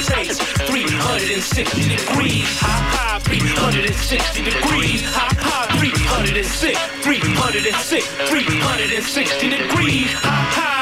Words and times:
rotates 0.00 0.38
360 0.38 1.88
degrees. 1.88 2.46
High, 2.58 2.84
high, 2.96 3.18
360 3.20 4.44
degrees. 4.44 5.02
High, 5.04 5.36
high, 5.36 5.78
306, 5.78 6.78
306, 7.04 8.06
360 8.30 9.48
degrees. 9.50 10.12
High, 10.12 10.30
high, 10.56 10.79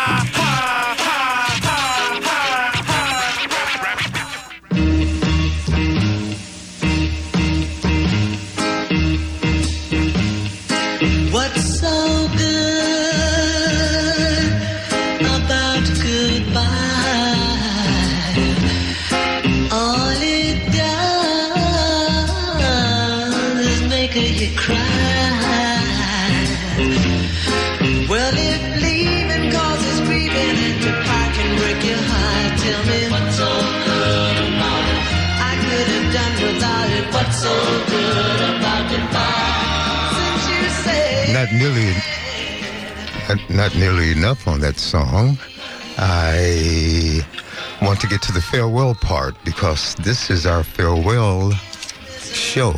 nearly, 41.59 41.93
not, 43.29 43.51
not 43.51 43.75
nearly 43.75 44.13
enough 44.13 44.47
on 44.47 44.61
that 44.61 44.79
song. 44.79 45.37
I 45.99 47.27
want 47.83 48.01
to 48.01 48.07
get 48.07 48.23
to 48.23 48.33
the 48.33 48.41
farewell 48.41 48.95
part 48.95 49.35
because 49.45 49.97
this 49.97 50.31
is 50.31 50.47
our 50.47 50.63
farewell 50.63 51.51
show 51.51 52.73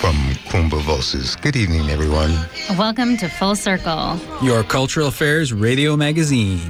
from 0.00 0.16
Kuumba 0.50 0.82
Voces. 0.82 1.36
Good 1.36 1.54
evening, 1.54 1.88
everyone. 1.88 2.32
Welcome 2.76 3.16
to 3.18 3.28
Full 3.28 3.54
Circle. 3.54 4.18
Your 4.42 4.64
Cultural 4.64 5.06
Affairs 5.06 5.52
Radio 5.52 5.96
Magazine. 5.96 6.66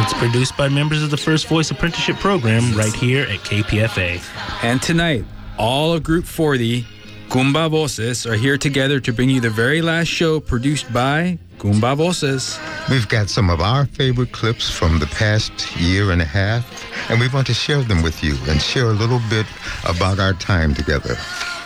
It's 0.00 0.14
produced 0.14 0.56
by 0.56 0.68
members 0.68 1.02
of 1.02 1.10
the 1.10 1.16
First 1.16 1.48
Voice 1.48 1.72
Apprenticeship 1.72 2.16
Program 2.18 2.72
right 2.76 2.94
here 2.94 3.24
at 3.24 3.40
KPFA. 3.40 4.22
And 4.62 4.80
tonight, 4.80 5.24
all 5.58 5.92
of 5.92 6.04
Group 6.04 6.24
40, 6.24 6.86
Kuumba 7.28 7.68
Voces, 7.68 8.26
are 8.26 8.36
here 8.36 8.56
together 8.56 9.00
to 9.00 9.12
bring 9.12 9.28
you 9.28 9.38
the 9.38 9.50
very 9.50 9.82
last 9.82 10.08
show 10.08 10.40
produced 10.40 10.90
by 10.94 11.38
Kuumba 11.58 11.94
Voces. 11.94 12.58
We've 12.88 13.06
got 13.06 13.28
some 13.28 13.50
of 13.50 13.60
our 13.60 13.84
favorite 13.84 14.32
clips 14.32 14.70
from 14.70 14.98
the 14.98 15.06
past 15.08 15.76
year 15.76 16.10
and 16.10 16.22
a 16.22 16.24
half, 16.24 16.64
and 17.10 17.20
we 17.20 17.28
want 17.28 17.46
to 17.48 17.54
share 17.54 17.82
them 17.82 18.02
with 18.02 18.24
you 18.24 18.34
and 18.48 18.62
share 18.62 18.86
a 18.86 18.94
little 18.94 19.20
bit 19.28 19.44
about 19.86 20.18
our 20.18 20.32
time 20.32 20.72
together. 20.72 21.16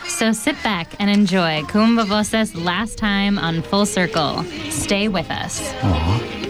So 0.09 0.33
sit 0.33 0.61
back 0.65 0.97
and 0.99 1.09
enjoy 1.09 1.63
Kuumba 1.63 2.07
Voces' 2.07 2.57
last 2.57 2.99
time 2.99 3.39
on 3.39 3.63
Full 3.63 3.87
Circle. 3.87 4.43
Stay 4.71 5.07
with 5.07 5.31
us. 5.31 5.61
You 6.41 6.42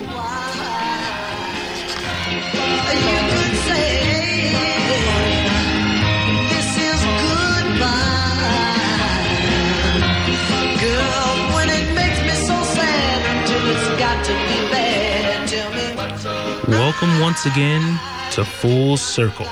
once 17.22 17.46
again 17.46 18.00
to 18.32 18.44
Full 18.44 18.96
Circle. 18.96 19.46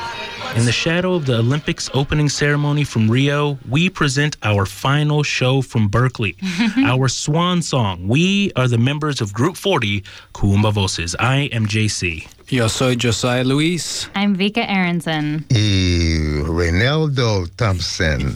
In 0.56 0.64
the 0.64 0.72
shadow 0.72 1.14
of 1.14 1.26
the 1.26 1.38
Olympics 1.38 1.88
opening 1.94 2.28
ceremony 2.28 2.82
from 2.82 3.08
Rio, 3.08 3.60
we 3.68 3.88
present 3.88 4.36
our 4.42 4.66
final 4.66 5.22
show 5.22 5.62
from 5.62 5.86
Berkeley, 5.86 6.36
our 6.84 7.06
swan 7.06 7.62
song. 7.62 8.08
We 8.08 8.50
are 8.56 8.66
the 8.66 8.76
members 8.76 9.20
of 9.20 9.32
Group 9.32 9.56
40, 9.56 10.02
Kuumba 10.34 10.72
Voces. 10.72 11.14
I 11.20 11.48
am 11.52 11.66
JC. 11.66 12.26
Yo 12.48 12.66
soy 12.66 12.96
Josiah 12.96 13.44
Luis. 13.44 14.08
I'm 14.16 14.36
Vika 14.36 14.68
Aronson. 14.68 15.44
Y 15.50 16.42
Reynaldo 16.42 17.46
Thompson. 17.56 18.34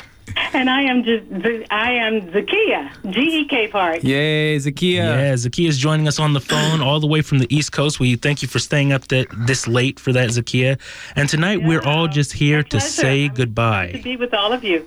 And 0.52 0.68
I 0.68 0.82
am 0.82 1.04
just 1.04 1.24
I 1.70 1.92
am 1.92 2.22
Zakia, 2.32 2.90
G 3.12 3.20
E 3.20 3.48
Capehart. 3.48 4.02
Yay, 4.02 4.56
Zakia. 4.56 4.94
Yeah, 4.94 5.32
Zakia 5.34 5.68
is 5.68 5.78
joining 5.78 6.08
us 6.08 6.18
on 6.18 6.32
the 6.32 6.40
phone 6.40 6.80
all 6.80 6.98
the 6.98 7.06
way 7.06 7.22
from 7.22 7.38
the 7.38 7.46
East 7.54 7.72
Coast. 7.72 8.00
We 8.00 8.16
thank 8.16 8.42
you 8.42 8.48
for 8.48 8.58
staying 8.58 8.92
up 8.92 9.06
that, 9.08 9.26
this 9.46 9.68
late 9.68 10.00
for 10.00 10.12
that, 10.12 10.30
Zakia. 10.30 10.78
And 11.14 11.28
tonight 11.28 11.62
we're 11.62 11.82
all 11.82 12.08
just 12.08 12.32
here 12.32 12.62
to 12.64 12.68
pleasure. 12.78 12.86
say 12.86 13.28
To 13.28 13.34
goodbye. 13.34 13.92
To 13.92 14.02
be 14.02 14.16
with 14.16 14.34
all 14.34 14.52
of 14.52 14.64
you. 14.64 14.86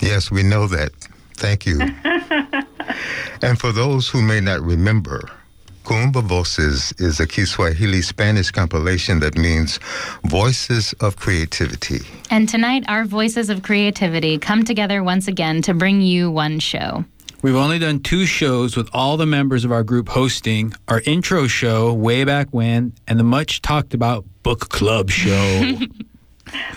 yes, 0.00 0.30
we 0.30 0.42
know 0.44 0.66
that. 0.68 0.92
Thank 1.34 1.66
you. 1.66 1.80
and 3.42 3.58
for 3.58 3.72
those 3.72 4.08
who 4.08 4.22
may 4.22 4.40
not 4.40 4.60
remember, 4.60 5.28
Kuumba 5.88 6.22
Voces 6.22 6.92
is 6.98 7.18
a 7.18 7.26
Kiswahili 7.26 8.02
Spanish 8.02 8.50
compilation 8.50 9.20
that 9.20 9.38
means 9.38 9.78
Voices 10.24 10.92
of 11.00 11.16
Creativity. 11.16 12.00
And 12.30 12.46
tonight, 12.46 12.84
our 12.88 13.06
voices 13.06 13.48
of 13.48 13.62
creativity 13.62 14.36
come 14.36 14.64
together 14.64 15.02
once 15.02 15.28
again 15.28 15.62
to 15.62 15.72
bring 15.72 16.02
you 16.02 16.30
one 16.30 16.58
show. 16.58 17.06
We've 17.40 17.56
only 17.56 17.78
done 17.78 18.00
two 18.00 18.26
shows 18.26 18.76
with 18.76 18.90
all 18.92 19.16
the 19.16 19.24
members 19.24 19.64
of 19.64 19.72
our 19.72 19.82
group 19.82 20.10
hosting 20.10 20.74
our 20.88 21.00
intro 21.06 21.46
show 21.46 21.94
way 21.94 22.22
back 22.24 22.48
when 22.50 22.92
and 23.06 23.18
the 23.18 23.24
much 23.24 23.62
talked 23.62 23.94
about 23.94 24.26
book 24.42 24.68
club 24.68 25.08
show. 25.08 25.78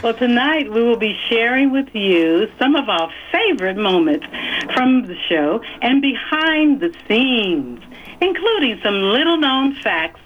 Well, 0.03 0.13
tonight 0.13 0.71
we 0.71 0.83
will 0.83 0.97
be 0.97 1.17
sharing 1.29 1.71
with 1.71 1.93
you 1.93 2.47
some 2.59 2.75
of 2.75 2.89
our 2.89 3.09
favorite 3.31 3.77
moments 3.77 4.25
from 4.73 5.05
the 5.05 5.15
show 5.29 5.61
and 5.81 6.01
behind 6.01 6.81
the 6.81 6.93
scenes, 7.07 7.79
including 8.21 8.79
some 8.83 9.01
little 9.01 9.37
known 9.37 9.75
facts 9.75 10.19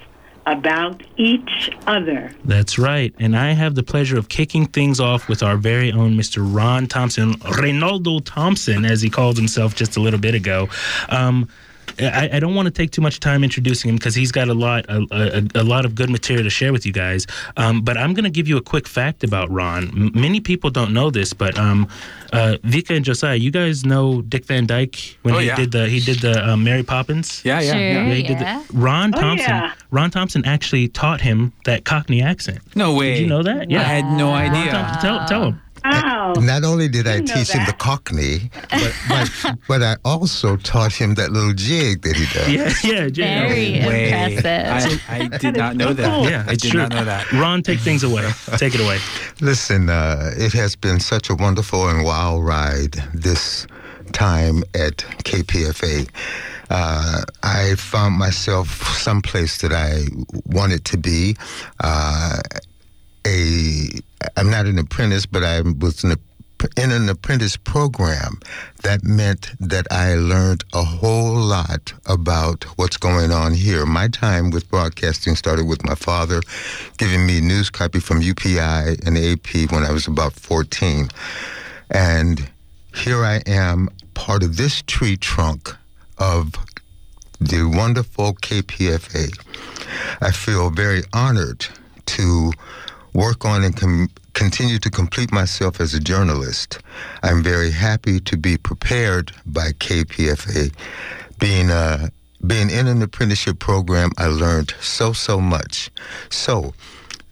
about 0.46 1.02
each 1.18 1.72
other. 1.88 2.32
That's 2.44 2.78
right. 2.78 3.14
And 3.20 3.36
I 3.36 3.54
have 3.54 3.74
the 3.74 3.82
pleasure 3.82 4.18
of 4.18 4.30
kicking 4.30 4.68
things 4.68 5.00
off 5.00 5.28
with 5.28 5.42
our 5.42 5.58
very 5.58 5.92
own 5.92 6.14
Mr. 6.14 6.46
Ron 6.46 6.86
Thompson, 6.88 7.34
Reynaldo 7.34 8.22
Thompson, 8.24 8.86
as 8.86 9.02
he 9.02 9.10
called 9.10 9.38
himself 9.38 9.76
just 9.76 9.98
a 9.98 10.00
little 10.00 10.20
bit 10.20 10.36
ago. 10.36 10.70
Um, 11.10 11.50
I, 12.00 12.30
I 12.34 12.40
don't 12.40 12.56
want 12.56 12.66
to 12.68 12.72
take 12.72 12.92
too 12.92 13.02
much 13.02 13.20
time 13.20 13.44
introducing 13.44 13.90
him 13.90 13.96
because 13.96 14.16
he's 14.16 14.32
got 14.32 14.48
a 14.50 14.54
lot 14.54 14.86
a, 14.90 15.06
a, 15.12 15.62
a 15.62 15.64
lot 15.64 15.86
of 15.86 15.96
good 15.96 16.10
material 16.10 16.44
to 16.44 16.50
share 16.50 16.72
with 16.74 16.86
you 16.86 16.92
guys. 16.92 17.26
Um, 17.58 17.82
but 17.82 17.98
I'm 17.98 18.14
going 18.14 18.24
to 18.26 18.30
give 18.30 18.48
you 18.48 18.58
a 18.58 18.62
quick 18.62 18.88
fact 18.88 19.24
about 19.24 19.50
Ron. 19.52 19.84
M- 19.90 20.12
many 20.14 20.40
people 20.40 20.70
don't 20.70 20.94
know 20.94 21.10
this, 21.10 21.34
but 21.34 21.58
um, 21.58 21.88
uh, 22.34 22.58
Vika 22.64 22.96
and 22.96 23.06
Josiah, 23.06 23.36
you 23.36 23.52
guys 23.52 23.86
know 23.86 24.22
Dick 24.24 24.46
Van 24.46 24.66
Dyke 24.66 25.18
when 25.24 25.36
Oh, 25.36 25.38
he 25.40 25.48
yeah. 25.48 25.56
did 25.56 25.72
the 25.72 25.88
he 25.88 26.00
did 26.00 26.20
the 26.20 26.48
um, 26.50 26.64
Mary 26.64 26.84
Poppins. 26.84 27.42
yeah, 27.46 27.60
yeah, 27.62 27.72
Sure. 27.72 27.80
yeah. 27.82 28.06
Yeah, 28.08 28.14
did 28.16 28.30
Yeah. 28.42 28.64
the, 28.70 28.78
Ron 28.78 29.14
Oh, 29.16 29.20
Thompson. 29.22 29.50
yeah. 29.50 29.74
Ron 29.92 30.12
Thompson 30.12 30.46
actually 30.46 30.88
taught 30.90 31.22
him 31.22 31.54
that 31.66 31.86
Cockney 31.86 32.22
accent. 32.22 32.60
No 32.76 32.94
way. 32.94 33.14
Did 33.16 33.22
you 33.22 33.28
know 33.28 33.44
that? 33.44 33.70
Yeah, 33.70 33.82
I 33.82 33.84
had 33.86 34.06
no 34.18 34.32
Ron 34.32 34.42
idea. 34.52 34.72
Thompson, 34.72 35.02
tell, 35.02 35.28
tell 35.28 35.44
him. 35.50 35.62
Wow. 35.92 36.34
Not 36.38 36.64
only 36.64 36.88
did 36.88 37.08
I 37.08 37.18
Didn't 37.18 37.36
teach 37.36 37.52
him 37.52 37.66
the. 37.66 37.76
Cockney, 37.86 38.50
but, 38.72 38.96
but, 39.08 39.58
but 39.68 39.84
I 39.84 39.98
also 40.04 40.58
taught 40.58 40.94
him 40.94 41.16
that 41.16 41.32
little 41.32 41.54
jig 41.54 42.02
that 42.02 42.16
he 42.16 42.26
does. 42.34 42.48
Yeah, 42.50 42.74
yeah, 42.84 43.10
yeah. 43.14 43.48
Very 43.48 43.72
Way. 43.86 44.34
impressive. 44.34 45.04
I, 45.08 45.20
I 45.20 45.38
did 45.38 45.56
not 45.56 45.76
know 45.76 45.94
that. 45.94 46.30
Yeah, 46.30 46.46
I 46.48 46.56
did 46.56 46.72
true. 46.72 46.80
not 46.80 46.90
know 46.92 47.06
that. 47.06 47.32
Ron, 47.34 47.62
take 47.62 47.80
things 47.80 48.04
away. 48.04 48.28
Take 48.58 48.74
it 48.74 48.82
away. 48.82 48.98
Listen, 49.42 49.90
uh, 49.90 50.32
it 50.36 50.54
has 50.54 50.76
been 50.76 51.00
such 51.00 51.30
a 51.30 51.36
wonderful 51.36 51.88
and 51.90 52.04
wild 52.04 52.44
ride 52.44 52.94
this 53.14 53.68
time 54.14 54.64
at 54.74 54.98
KPFA. 55.24 56.10
Uh, 56.70 57.24
I 57.44 57.76
found 57.76 58.18
myself 58.18 58.70
someplace 58.98 59.62
that 59.62 59.72
I 59.72 60.06
wanted 60.46 60.86
to 60.86 60.98
be. 60.98 61.36
Uh, 61.84 62.40
a, 63.26 63.88
I'm 64.38 64.50
not 64.50 64.66
an 64.66 64.78
apprentice, 64.78 65.26
but 65.26 65.44
I 65.44 65.62
was 65.62 66.04
an, 66.04 66.16
in 66.78 66.92
an 66.92 67.10
apprentice 67.10 67.58
program. 67.58 68.40
That 68.84 69.04
meant 69.04 69.52
that 69.60 69.88
I 69.92 70.16
learned 70.16 70.64
a 70.74 70.84
whole 70.84 71.36
lot 71.36 71.94
about 72.06 72.64
what's 72.78 72.98
going 72.98 73.32
on 73.32 73.54
here. 73.54 73.86
My 73.86 74.08
time 74.08 74.52
with 74.52 74.70
broadcasting 74.70 75.36
started 75.36 75.66
with 75.68 75.86
my 75.86 75.96
father 75.96 76.42
giving 76.98 77.26
me 77.26 77.42
news 77.42 77.70
copy 77.70 78.00
from 78.00 78.22
UPI 78.22 79.06
and 79.06 79.18
AP 79.18 79.72
when 79.72 79.84
I 79.84 79.92
was 79.92 80.08
about 80.08 80.34
14. 80.34 81.10
And 81.92 82.50
here 82.96 83.24
I 83.24 83.42
am, 83.46 83.90
part 84.14 84.44
of 84.44 84.58
this 84.58 84.82
tree 84.84 85.18
trunk 85.18 85.76
of 86.18 86.54
the 87.40 87.64
wonderful 87.64 88.34
KPFA. 88.34 89.38
I 90.22 90.32
feel 90.32 90.70
very 90.70 91.04
honored 91.14 91.66
to 92.06 92.52
work 93.16 93.46
on 93.46 93.64
and 93.64 93.76
com- 93.76 94.10
continue 94.34 94.78
to 94.78 94.92
complete 94.92 95.32
myself 95.32 95.80
as 95.80 95.94
a 95.94 96.00
journalist. 96.00 96.80
I'm 97.24 97.42
very 97.42 97.72
happy 97.72 98.20
to 98.20 98.38
be 98.38 98.58
prepared 98.58 99.32
by 99.46 99.72
KPFA, 99.72 100.74
being 101.40 101.72
a 101.72 102.12
being 102.46 102.70
in 102.70 102.86
an 102.86 103.02
apprenticeship 103.02 103.58
program, 103.58 104.12
I 104.20 104.28
learned 104.28 104.76
so, 104.80 105.14
so 105.14 105.42
much. 105.42 105.90
So, 106.30 106.76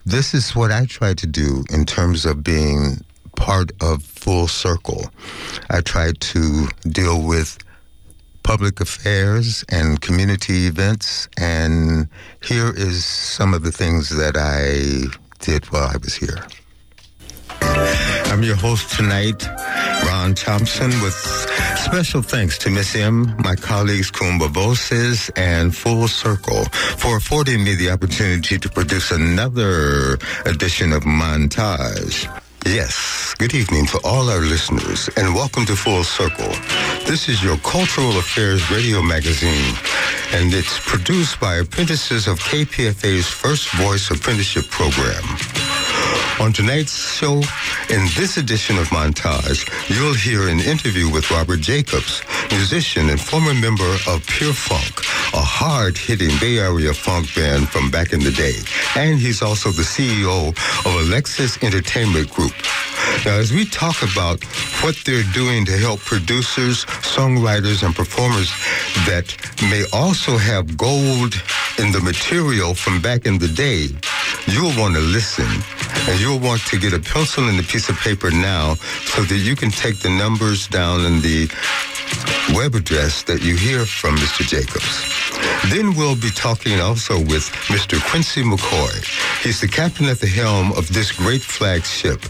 this 0.05 0.33
is 0.33 0.55
what 0.55 0.71
I 0.71 0.85
try 0.85 1.13
to 1.13 1.27
do 1.27 1.63
in 1.69 1.85
terms 1.85 2.25
of 2.25 2.43
being 2.43 2.97
part 3.35 3.71
of 3.79 4.01
Full 4.01 4.47
Circle. 4.47 5.05
I 5.69 5.81
try 5.81 6.13
to 6.13 6.67
deal 6.89 7.21
with 7.21 7.59
public 8.41 8.81
affairs 8.81 9.63
and 9.69 10.01
community 10.01 10.65
events, 10.65 11.29
and 11.37 12.07
here 12.43 12.73
is 12.75 13.05
some 13.05 13.53
of 13.53 13.63
the 13.63 13.71
things 13.71 14.09
that 14.09 14.35
I 14.35 15.15
did 15.43 15.65
while 15.65 15.83
I 15.83 15.97
was 15.97 16.15
here. 16.15 16.39
I'm 18.31 18.43
your 18.43 18.55
host 18.55 18.95
tonight, 18.95 19.45
Ron 20.07 20.33
Thompson, 20.33 20.89
with 21.01 21.13
special 21.77 22.21
thanks 22.21 22.57
to 22.59 22.69
Miss 22.69 22.95
M, 22.95 23.35
my 23.39 23.55
colleagues 23.55 24.09
Kuumba 24.09 24.49
Voces, 24.49 25.29
and 25.35 25.75
Full 25.75 26.07
Circle 26.07 26.65
for 26.97 27.17
affording 27.17 27.63
me 27.63 27.75
the 27.75 27.91
opportunity 27.91 28.57
to 28.57 28.69
produce 28.69 29.11
another 29.11 30.17
edition 30.45 30.93
of 30.93 31.03
Montage. 31.03 32.42
Yes, 32.65 33.33
good 33.37 33.53
evening 33.53 33.85
to 33.87 33.99
all 34.03 34.29
our 34.29 34.39
listeners, 34.39 35.09
and 35.17 35.35
welcome 35.35 35.65
to 35.65 35.75
Full 35.75 36.03
Circle. 36.03 36.49
This 37.05 37.27
is 37.27 37.43
your 37.43 37.57
cultural 37.57 38.17
affairs 38.17 38.71
radio 38.71 39.01
magazine, 39.01 39.75
and 40.33 40.53
it's 40.53 40.79
produced 40.79 41.39
by 41.39 41.55
apprentices 41.55 42.27
of 42.27 42.39
KPFA's 42.39 43.27
First 43.27 43.69
Voice 43.75 44.09
Apprenticeship 44.11 44.65
Program. 44.69 45.23
On 46.39 46.51
tonight's 46.51 47.15
show, 47.15 47.35
in 47.89 48.05
this 48.17 48.37
edition 48.37 48.77
of 48.77 48.87
Montage, 48.87 49.69
you'll 49.89 50.15
hear 50.15 50.49
an 50.49 50.59
interview 50.59 51.09
with 51.09 51.29
Robert 51.29 51.61
Jacobs, 51.61 52.21
musician 52.51 53.09
and 53.09 53.21
former 53.21 53.53
member 53.53 53.97
of 54.07 54.25
Pure 54.27 54.53
Funk, 54.53 54.99
a 55.33 55.41
hard-hitting 55.41 56.31
Bay 56.39 56.57
Area 56.57 56.93
funk 56.93 57.33
band 57.35 57.69
from 57.69 57.91
back 57.91 58.13
in 58.13 58.19
the 58.19 58.31
day. 58.31 58.57
And 58.95 59.19
he's 59.19 59.41
also 59.41 59.69
the 59.69 59.83
CEO 59.83 60.49
of 60.49 61.07
Alexis 61.07 61.61
Entertainment 61.63 62.29
Group. 62.31 62.53
Now, 63.25 63.37
as 63.37 63.53
we 63.53 63.65
talk 63.65 64.01
about 64.03 64.43
what 64.83 64.95
they're 65.05 65.29
doing 65.33 65.65
to 65.65 65.77
help 65.77 65.99
producers, 66.01 66.85
songwriters, 66.85 67.83
and 67.83 67.95
performers 67.95 68.49
that 69.07 69.35
may 69.61 69.85
also 69.93 70.37
have 70.37 70.77
gold 70.77 71.33
in 71.79 71.91
the 71.91 72.01
material 72.01 72.73
from 72.73 73.01
back 73.01 73.25
in 73.25 73.37
the 73.37 73.47
day, 73.47 73.87
you'll 74.47 74.77
want 74.79 74.95
to 74.95 75.01
listen. 75.01 75.47
And 76.05 76.19
you'll 76.19 76.39
want 76.39 76.61
to 76.67 76.77
get 76.77 76.91
a 76.93 76.99
pencil 76.99 77.47
and 77.47 77.57
a 77.59 77.63
piece 77.63 77.87
of 77.87 77.97
paper 77.97 78.29
now 78.29 78.75
so 79.05 79.23
that 79.23 79.37
you 79.37 79.55
can 79.55 79.71
take 79.71 79.99
the 79.99 80.09
numbers 80.09 80.67
down 80.67 81.05
in 81.05 81.21
the 81.21 81.47
web 82.53 82.75
address 82.75 83.23
that 83.23 83.41
you 83.41 83.55
hear 83.55 83.85
from 83.85 84.15
Mr. 84.17 84.45
Jacobs. 84.45 85.03
Then 85.69 85.95
we'll 85.95 86.15
be 86.15 86.29
talking 86.29 86.79
also 86.79 87.17
with 87.17 87.49
Mr. 87.67 87.99
Quincy 88.09 88.43
McCoy. 88.43 88.93
He's 89.43 89.59
the 89.61 89.67
captain 89.67 90.05
at 90.07 90.19
the 90.19 90.27
helm 90.27 90.71
of 90.73 90.91
this 90.93 91.11
great 91.11 91.41
flagship. 91.41 92.21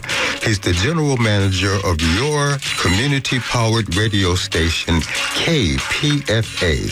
He's 0.42 0.58
the 0.58 0.72
general 0.72 1.16
manager 1.16 1.74
of 1.84 2.00
your 2.16 2.58
community-powered 2.80 3.94
radio 3.96 4.34
station, 4.34 5.00
KPFA. 5.36 6.88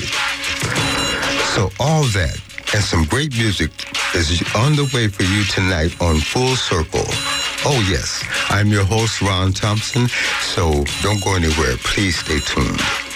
So 1.54 1.70
all 1.78 2.04
that 2.04 2.51
and 2.74 2.82
some 2.82 3.04
great 3.04 3.32
music 3.36 3.70
is 4.14 4.42
on 4.56 4.76
the 4.76 4.90
way 4.94 5.08
for 5.08 5.22
you 5.22 5.44
tonight 5.44 5.94
on 6.00 6.16
Full 6.18 6.56
Circle. 6.56 7.04
Oh, 7.64 7.86
yes, 7.88 8.24
I'm 8.48 8.68
your 8.68 8.84
host, 8.84 9.20
Ron 9.20 9.52
Thompson, 9.52 10.08
so 10.40 10.84
don't 11.02 11.22
go 11.22 11.34
anywhere. 11.34 11.76
Please 11.78 12.18
stay 12.18 12.40
tuned. 12.40 13.11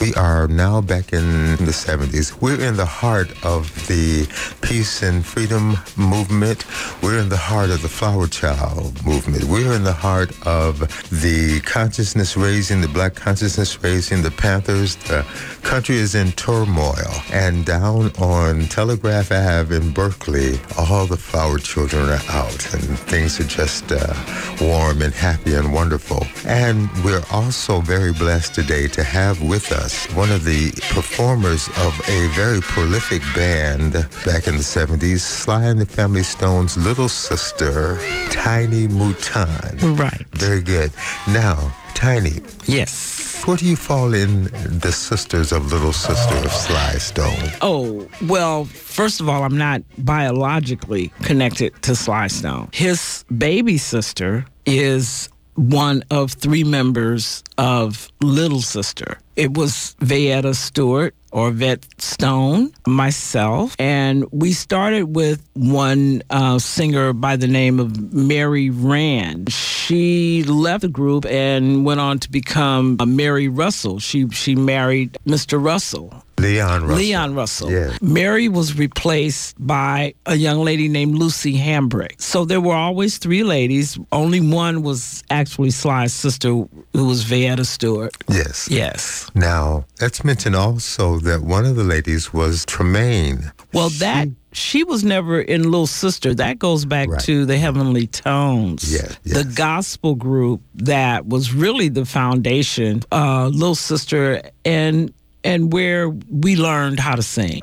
We 0.00 0.12
are 0.14 0.48
now 0.48 0.80
back 0.80 1.12
in 1.12 1.56
the 1.56 1.72
70s. 1.72 2.40
We're 2.40 2.60
in 2.60 2.76
the 2.76 2.84
heart 2.84 3.30
of 3.44 3.72
the 3.86 4.26
peace 4.60 5.02
and 5.02 5.24
freedom 5.24 5.76
movement. 5.96 6.66
We're 7.02 7.18
in 7.18 7.28
the 7.28 7.36
heart 7.36 7.70
of 7.70 7.80
the 7.80 7.88
Flower 7.88 8.26
Child 8.26 9.04
movement. 9.04 9.44
We're 9.44 9.72
in 9.72 9.84
the 9.84 9.92
heart 9.92 10.32
of 10.46 10.80
the 11.22 11.60
consciousness 11.60 12.36
raising, 12.36 12.80
the 12.80 12.88
black 12.88 13.14
consciousness 13.14 13.82
raising, 13.82 14.22
the 14.22 14.30
Panthers. 14.30 14.96
The 14.96 15.24
country 15.62 15.96
is 15.96 16.14
in 16.14 16.32
turmoil. 16.32 17.14
And 17.32 17.64
down 17.64 18.10
on 18.18 18.66
Telegraph 18.66 19.32
Ave 19.32 19.74
in 19.74 19.92
Berkeley, 19.92 20.60
all 20.76 21.06
the 21.06 21.16
flower 21.16 21.58
children 21.58 22.08
are 22.10 22.22
out 22.28 22.74
and 22.74 22.98
things 22.98 23.40
are 23.40 23.44
just 23.44 23.90
uh, 23.90 24.12
warm 24.60 25.02
and 25.02 25.14
happy 25.14 25.54
and 25.54 25.72
wonderful. 25.72 26.26
And 26.46 26.90
we're 27.04 27.24
also 27.30 27.80
very 27.80 28.12
blessed 28.12 28.54
today 28.54 28.88
to 28.88 29.02
have 29.02 29.40
with 29.40 29.72
us 29.72 29.93
one 30.14 30.30
of 30.30 30.44
the 30.44 30.70
performers 30.90 31.68
of 31.86 31.92
a 32.08 32.28
very 32.34 32.60
prolific 32.60 33.22
band 33.34 33.92
back 34.24 34.46
in 34.46 34.56
the 34.56 34.62
70s, 34.62 35.20
Sly 35.20 35.64
and 35.64 35.80
the 35.80 35.86
Family 35.86 36.22
Stone's 36.22 36.76
little 36.76 37.08
sister, 37.08 37.98
Tiny 38.30 38.86
Mouton. 38.88 39.96
Right. 39.96 40.26
Very 40.32 40.62
good. 40.62 40.90
Now, 41.28 41.74
Tiny, 41.94 42.40
Yes. 42.66 43.42
where 43.44 43.56
do 43.56 43.64
you 43.66 43.76
fall 43.76 44.14
in 44.14 44.44
the 44.80 44.90
sisters 44.92 45.52
of 45.52 45.70
Little 45.72 45.92
Sister 45.92 46.34
of 46.36 46.52
Sly 46.52 46.98
Stone? 46.98 47.50
Oh, 47.62 48.08
well, 48.26 48.64
first 48.64 49.20
of 49.20 49.28
all, 49.28 49.44
I'm 49.44 49.56
not 49.56 49.82
biologically 49.98 51.12
connected 51.22 51.72
to 51.82 51.94
Sly 51.94 52.26
Stone. 52.26 52.68
His 52.72 53.24
baby 53.38 53.78
sister 53.78 54.44
is 54.66 55.28
one 55.54 56.02
of 56.10 56.32
three 56.32 56.64
members 56.64 57.44
of 57.58 58.10
Little 58.20 58.60
Sister. 58.60 59.18
It 59.36 59.56
was 59.56 59.96
Vaetta 60.00 60.54
Stewart 60.54 61.14
or 61.32 61.50
Vet 61.50 61.84
Stone, 61.98 62.72
myself, 62.86 63.74
and 63.80 64.24
we 64.30 64.52
started 64.52 65.16
with 65.16 65.44
one 65.54 66.22
uh, 66.30 66.60
singer 66.60 67.12
by 67.12 67.34
the 67.34 67.48
name 67.48 67.80
of 67.80 68.12
Mary 68.12 68.70
Rand. 68.70 69.52
She 69.52 70.44
left 70.44 70.82
the 70.82 70.88
group 70.88 71.26
and 71.26 71.84
went 71.84 71.98
on 71.98 72.20
to 72.20 72.30
become 72.30 72.96
uh, 73.00 73.06
Mary 73.06 73.48
Russell. 73.48 73.98
She 73.98 74.28
she 74.30 74.54
married 74.54 75.18
Mr. 75.26 75.62
Russell. 75.62 76.23
Leon 76.38 76.82
Russell. 76.82 76.96
Leon 76.96 77.34
Russell. 77.34 77.70
Yes. 77.70 78.02
Mary 78.02 78.48
was 78.48 78.76
replaced 78.78 79.54
by 79.64 80.14
a 80.26 80.34
young 80.34 80.58
lady 80.64 80.88
named 80.88 81.14
Lucy 81.16 81.56
Hambrick. 81.58 82.20
So 82.20 82.44
there 82.44 82.60
were 82.60 82.74
always 82.74 83.18
three 83.18 83.44
ladies. 83.44 83.98
Only 84.12 84.40
one 84.40 84.82
was 84.82 85.22
actually 85.30 85.70
Sly's 85.70 86.12
sister, 86.12 86.48
who 86.48 86.68
was 87.06 87.24
Vaetta 87.24 87.64
Stewart. 87.64 88.14
Yes. 88.28 88.68
Yes. 88.70 89.30
Now, 89.34 89.84
let's 90.00 90.24
mention 90.24 90.54
also 90.54 91.18
that 91.20 91.42
one 91.42 91.64
of 91.64 91.76
the 91.76 91.84
ladies 91.84 92.32
was 92.32 92.64
Tremaine. 92.66 93.52
Well, 93.72 93.88
that 93.98 94.28
she 94.52 94.84
was 94.84 95.02
never 95.02 95.40
in 95.40 95.64
Little 95.64 95.86
Sister. 95.88 96.32
That 96.34 96.58
goes 96.60 96.84
back 96.84 97.08
Right. 97.08 97.20
to 97.22 97.44
the 97.44 97.58
Heavenly 97.58 98.06
Tones, 98.06 98.92
Yes, 98.92 99.18
the 99.24 99.44
gospel 99.44 100.14
group 100.14 100.60
that 100.74 101.26
was 101.26 101.52
really 101.52 101.88
the 101.88 102.04
foundation. 102.04 103.02
Uh, 103.10 103.48
Little 103.48 103.74
Sister 103.74 104.42
and 104.64 105.12
and 105.44 105.72
where 105.72 106.08
we 106.28 106.56
learned 106.56 106.98
how 106.98 107.14
to 107.14 107.22
sing. 107.22 107.60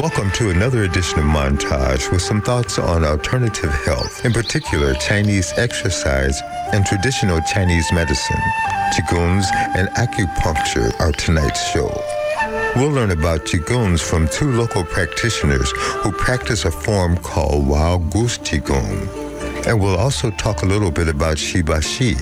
Welcome 0.00 0.30
to 0.32 0.50
another 0.50 0.84
edition 0.84 1.18
of 1.18 1.26
Montage 1.26 2.10
with 2.10 2.22
some 2.22 2.40
thoughts 2.40 2.78
on 2.78 3.04
alternative 3.04 3.70
health, 3.84 4.24
in 4.24 4.32
particular 4.32 4.94
Chinese 4.94 5.52
exercise 5.58 6.40
and 6.72 6.86
traditional 6.86 7.40
Chinese 7.42 7.92
medicine. 7.92 8.40
Qigongs 8.94 9.44
and 9.76 9.88
acupuncture 9.90 10.98
are 11.00 11.12
tonight's 11.12 11.62
show. 11.70 11.90
We'll 12.76 12.90
learn 12.90 13.10
about 13.10 13.40
Qigongs 13.44 14.00
from 14.00 14.26
two 14.28 14.52
local 14.52 14.84
practitioners 14.84 15.70
who 16.02 16.12
practice 16.12 16.64
a 16.64 16.70
form 16.70 17.16
called 17.18 17.66
Wild 17.66 18.10
Goose 18.10 18.38
Qigong. 18.38 19.29
And 19.66 19.80
we'll 19.80 19.96
also 19.96 20.30
talk 20.30 20.62
a 20.62 20.66
little 20.66 20.90
bit 20.90 21.08
about 21.08 21.36
Shibashi. 21.36 22.16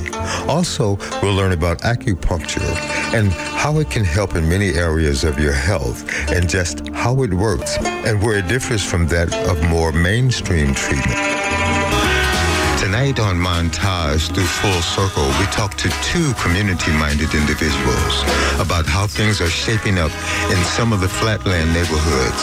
Also, 0.49 0.97
we'll 1.23 1.35
learn 1.35 1.53
about 1.53 1.81
acupuncture 1.81 2.75
and 3.15 3.33
how 3.33 3.79
it 3.79 3.91
can 3.91 4.05
help 4.05 4.35
in 4.35 4.49
many 4.49 4.71
areas 4.75 5.25
of 5.25 5.39
your 5.39 5.53
health 5.53 6.05
and 6.31 6.49
just 6.49 6.89
how 6.89 7.23
it 7.23 7.33
works 7.33 7.77
and 7.79 8.23
where 8.23 8.39
it 8.39 8.49
differs 8.49 8.85
from 8.85 9.07
that 9.09 9.33
of 9.49 9.63
more 9.71 9.93
mainstream 9.93 10.75
treatment. 10.75 11.38
Tonight 12.89 13.21
on 13.21 13.37
Montage 13.37 14.33
through 14.33 14.49
Full 14.65 14.81
Circle, 14.81 15.27
we 15.39 15.45
talk 15.53 15.75
to 15.75 15.91
two 16.01 16.33
community-minded 16.41 17.35
individuals 17.35 18.23
about 18.57 18.87
how 18.87 19.07
things 19.07 19.43
are 19.43 19.51
shaping 19.51 19.99
up 19.99 20.11
in 20.49 20.57
some 20.65 20.95
of 20.95 21.03
the 21.03 21.07
flatland 21.07 21.75
neighborhoods. 21.75 22.43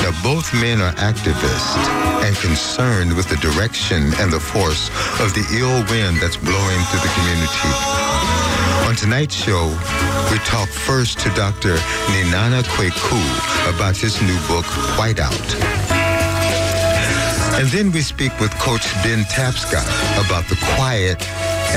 Now, 0.00 0.16
both 0.22 0.54
men 0.54 0.80
are 0.80 0.94
activists 0.94 1.84
and 2.24 2.34
concerned 2.36 3.14
with 3.14 3.28
the 3.28 3.36
direction 3.44 4.14
and 4.16 4.32
the 4.32 4.40
force 4.40 4.88
of 5.20 5.34
the 5.36 5.44
ill 5.52 5.84
wind 5.92 6.16
that's 6.16 6.38
blowing 6.38 6.80
through 6.88 7.04
the 7.04 7.12
community. 7.20 7.72
On 8.88 8.96
tonight's 8.96 9.34
show, 9.34 9.68
we 10.32 10.38
talk 10.48 10.70
first 10.70 11.18
to 11.20 11.28
Dr. 11.36 11.76
Ninana 12.08 12.64
Kweku 12.72 13.20
about 13.68 13.98
his 13.98 14.16
new 14.22 14.38
book, 14.48 14.64
Whiteout. 14.96 16.03
And 17.54 17.68
then 17.68 17.92
we 17.92 18.00
speak 18.00 18.32
with 18.40 18.50
Coach 18.58 18.82
Ben 19.04 19.22
Tapscott 19.30 19.86
about 20.26 20.48
the 20.48 20.56
quiet 20.74 21.22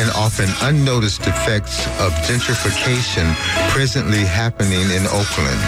and 0.02 0.10
often 0.18 0.50
unnoticed 0.62 1.22
effects 1.22 1.86
of 2.02 2.12
gentrification 2.26 3.36
presently 3.70 4.26
happening 4.26 4.90
in 4.90 5.06
Oakland 5.06 5.62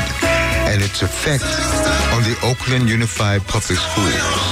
and 0.69 0.81
its 0.81 1.03
effect 1.03 1.45
on 2.13 2.23
the 2.23 2.35
Oakland 2.43 2.89
Unified 2.89 3.45
Public 3.45 3.77
Schools. 3.77 4.49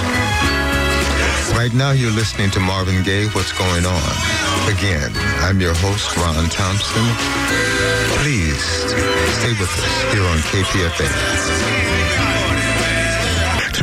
Right 1.58 1.74
now, 1.74 1.90
you're 1.92 2.12
listening 2.12 2.52
to 2.52 2.60
Marvin 2.60 3.02
Gaye, 3.04 3.26
What's 3.34 3.52
Going 3.52 3.86
On? 3.86 4.12
Again, 4.70 5.12
I'm 5.42 5.60
your 5.60 5.74
host, 5.74 6.16
Ron 6.18 6.50
Thompson. 6.50 7.06
Please 8.22 8.62
stay 9.42 9.54
with 9.58 9.74
us 9.74 10.14
here 10.14 10.22
on 10.22 10.38
KPFA. 10.54 12.67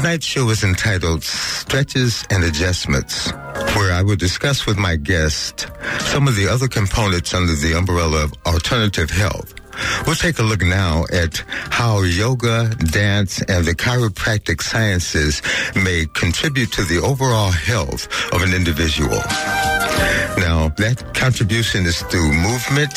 Tonight's 0.04 0.26
show 0.26 0.50
is 0.50 0.62
entitled 0.62 1.24
Stretches 1.24 2.26
and 2.28 2.44
Adjustments, 2.44 3.32
where 3.74 3.90
I 3.90 4.02
will 4.02 4.16
discuss 4.16 4.66
with 4.66 4.76
my 4.76 4.96
guest 4.96 5.66
some 6.00 6.28
of 6.28 6.36
the 6.36 6.46
other 6.46 6.68
components 6.68 7.32
under 7.32 7.54
the 7.54 7.72
umbrella 7.72 8.24
of 8.24 8.34
alternative 8.44 9.08
health. 9.08 9.54
We'll 10.06 10.14
take 10.14 10.38
a 10.40 10.42
look 10.42 10.60
now 10.60 11.06
at 11.10 11.38
how 11.48 12.02
yoga, 12.02 12.68
dance, 12.92 13.40
and 13.48 13.64
the 13.64 13.74
chiropractic 13.74 14.60
sciences 14.60 15.40
may 15.74 16.04
contribute 16.12 16.70
to 16.72 16.84
the 16.84 16.98
overall 16.98 17.50
health 17.50 18.06
of 18.34 18.42
an 18.42 18.52
individual. 18.52 19.22
Now, 20.36 20.68
that 20.76 21.12
contribution 21.14 21.86
is 21.86 22.02
through 22.02 22.30
movement, 22.30 22.92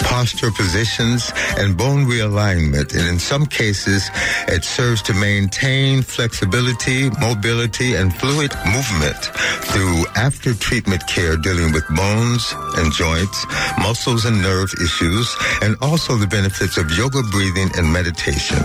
posture 0.00 0.50
positions, 0.50 1.32
and 1.58 1.76
bone 1.76 2.06
realignment. 2.06 2.94
And 2.94 3.06
in 3.08 3.18
some 3.18 3.46
cases, 3.46 4.10
it 4.48 4.64
serves 4.64 5.02
to 5.02 5.14
maintain 5.14 6.02
flexibility, 6.02 7.10
mobility, 7.20 7.94
and 7.94 8.14
fluid 8.14 8.52
movement 8.66 9.22
through 9.70 10.04
after 10.16 10.54
treatment 10.54 11.06
care 11.06 11.36
dealing 11.36 11.72
with 11.72 11.86
bones 11.94 12.54
and 12.76 12.92
joints, 12.92 13.46
muscles 13.78 14.24
and 14.24 14.40
nerve 14.42 14.72
issues, 14.82 15.34
and 15.62 15.76
also 15.80 16.16
the 16.16 16.26
benefits 16.26 16.76
of 16.76 16.90
yoga 16.92 17.22
breathing 17.30 17.70
and 17.76 17.92
meditation. 17.92 18.58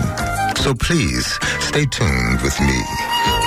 So 0.56 0.74
please 0.74 1.26
stay 1.60 1.86
tuned 1.86 2.40
with 2.42 2.58
me. 2.60 3.43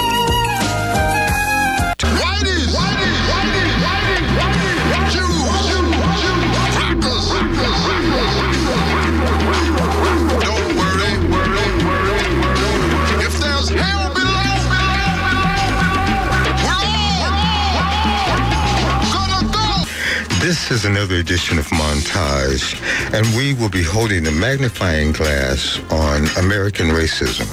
This 20.67 20.83
is 20.83 20.85
another 20.85 21.15
edition 21.15 21.57
of 21.59 21.65
Montage, 21.67 22.75
and 23.13 23.25
we 23.37 23.53
will 23.53 23.69
be 23.69 23.81
holding 23.81 24.27
a 24.27 24.31
magnifying 24.31 25.13
glass 25.13 25.79
on 25.89 26.27
American 26.43 26.87
racism. 26.87 27.47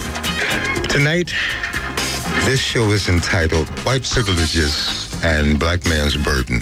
Tonight, 0.89 1.33
this 2.45 2.59
show 2.59 2.91
is 2.91 3.09
entitled 3.09 3.69
White 3.87 4.03
Privileges 4.03 5.15
and 5.23 5.61
Black 5.61 5.85
Man's 5.85 6.17
Burden. 6.17 6.59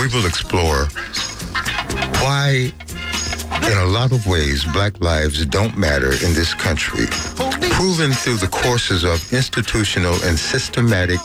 We 0.00 0.08
will 0.08 0.26
explore 0.26 0.86
why, 2.18 2.72
in 3.70 3.78
a 3.78 3.86
lot 3.86 4.10
of 4.10 4.26
ways, 4.26 4.64
black 4.64 5.00
lives 5.00 5.46
don't 5.46 5.78
matter 5.78 6.10
in 6.26 6.34
this 6.34 6.54
country, 6.54 7.06
proven 7.70 8.10
through 8.10 8.38
the 8.38 8.50
courses 8.50 9.04
of 9.04 9.32
institutional 9.32 10.14
and 10.24 10.36
systematic 10.36 11.20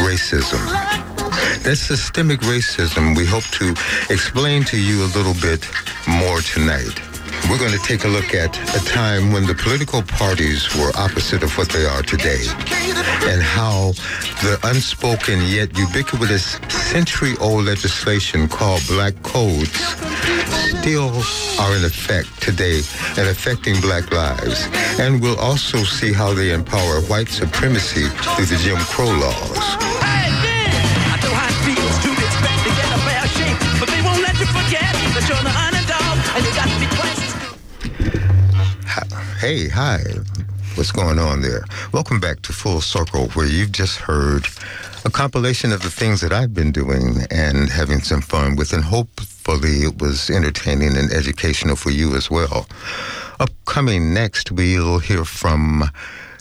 racism. 0.00 1.15
That 1.62 1.76
systemic 1.76 2.40
racism 2.40 3.16
we 3.16 3.26
hope 3.26 3.44
to 3.60 3.70
explain 4.12 4.64
to 4.64 4.78
you 4.78 5.04
a 5.04 5.10
little 5.16 5.34
bit 5.34 5.68
more 6.06 6.40
tonight. 6.40 6.94
We're 7.50 7.58
going 7.58 7.72
to 7.72 7.84
take 7.86 8.04
a 8.04 8.08
look 8.08 8.34
at 8.34 8.56
a 8.74 8.84
time 8.84 9.32
when 9.32 9.46
the 9.46 9.54
political 9.54 10.02
parties 10.02 10.66
were 10.76 10.90
opposite 10.96 11.42
of 11.42 11.56
what 11.56 11.68
they 11.68 11.84
are 11.84 12.02
today 12.02 12.42
and 13.30 13.40
how 13.42 13.92
the 14.42 14.58
unspoken 14.64 15.42
yet 15.42 15.76
ubiquitous 15.78 16.58
century-old 16.68 17.64
legislation 17.64 18.48
called 18.48 18.82
black 18.88 19.14
codes 19.22 19.70
still 20.80 21.22
are 21.60 21.76
in 21.76 21.84
effect 21.84 22.28
today 22.42 22.78
and 23.16 23.28
affecting 23.28 23.80
black 23.80 24.10
lives. 24.12 24.68
And 24.98 25.22
we'll 25.22 25.38
also 25.38 25.78
see 25.84 26.12
how 26.12 26.34
they 26.34 26.52
empower 26.52 27.00
white 27.02 27.28
supremacy 27.28 28.08
through 28.34 28.46
the 28.46 28.56
Jim 28.56 28.78
Crow 28.78 29.06
laws. 29.06 30.05
Hey, 39.38 39.68
hi. 39.68 40.00
What's 40.76 40.92
going 40.92 41.18
on 41.18 41.42
there? 41.42 41.62
Welcome 41.92 42.20
back 42.20 42.40
to 42.40 42.54
Full 42.54 42.80
Circle, 42.80 43.28
where 43.30 43.46
you've 43.46 43.70
just 43.70 43.98
heard 43.98 44.46
a 45.04 45.10
compilation 45.10 45.72
of 45.72 45.82
the 45.82 45.90
things 45.90 46.22
that 46.22 46.32
I've 46.32 46.54
been 46.54 46.72
doing 46.72 47.18
and 47.30 47.68
having 47.68 48.00
some 48.00 48.22
fun 48.22 48.56
with, 48.56 48.72
and 48.72 48.82
hopefully 48.82 49.82
it 49.82 50.00
was 50.00 50.30
entertaining 50.30 50.96
and 50.96 51.12
educational 51.12 51.76
for 51.76 51.90
you 51.90 52.16
as 52.16 52.30
well. 52.30 52.66
Upcoming 53.38 54.14
next, 54.14 54.52
we'll 54.52 55.00
hear 55.00 55.26
from 55.26 55.84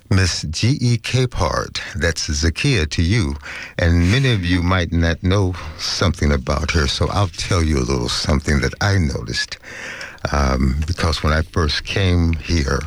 Miss 0.10 0.44
G.E. 0.44 1.00
Capehart. 1.00 1.82
That's 1.96 2.30
Zakia 2.30 2.90
to 2.92 3.04
you. 3.04 3.36
And 3.78 4.10
many 4.10 4.32
of 4.32 4.46
you 4.46 4.64
might 4.64 4.94
not 4.94 5.22
know 5.22 5.54
something 5.78 6.32
about 6.32 6.72
her, 6.72 6.88
so 6.88 7.10
I'll 7.10 7.28
tell 7.28 7.62
you 7.62 7.78
a 7.78 7.84
little 7.84 8.08
something 8.08 8.62
that 8.62 8.74
I 8.80 8.98
noticed. 9.00 9.58
Um, 10.32 10.82
because 10.88 11.24
when 11.24 11.34
I 11.34 11.42
first 11.42 11.86
came 11.86 12.34
here 12.34 12.80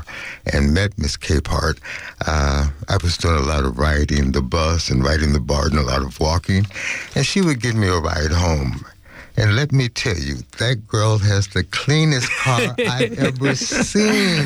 and 0.52 0.74
met 0.74 0.98
Miss 0.98 1.16
Capehart, 1.16 1.78
uh, 2.26 2.68
I 2.88 2.96
was 3.02 3.16
doing 3.16 3.36
a 3.36 3.46
lot 3.46 3.64
of 3.64 3.78
riding 3.78 4.32
the 4.32 4.42
bus 4.42 4.90
and 4.90 5.04
riding 5.04 5.32
the 5.32 5.40
bar 5.40 5.66
and 5.66 5.78
a 5.78 5.82
lot 5.82 6.02
of 6.02 6.18
walking, 6.20 6.66
and 7.14 7.24
she 7.24 7.40
would 7.40 7.60
give 7.60 7.74
me 7.74 7.88
a 7.88 7.98
ride 7.98 8.32
home. 8.32 8.84
And 9.38 9.54
let 9.54 9.70
me 9.70 9.88
tell 9.88 10.18
you, 10.18 10.38
that 10.58 10.84
girl 10.88 11.16
has 11.18 11.46
the 11.46 11.62
cleanest 11.62 12.28
car 12.32 12.74
I've 12.78 13.16
ever 13.20 13.54
seen 13.54 14.42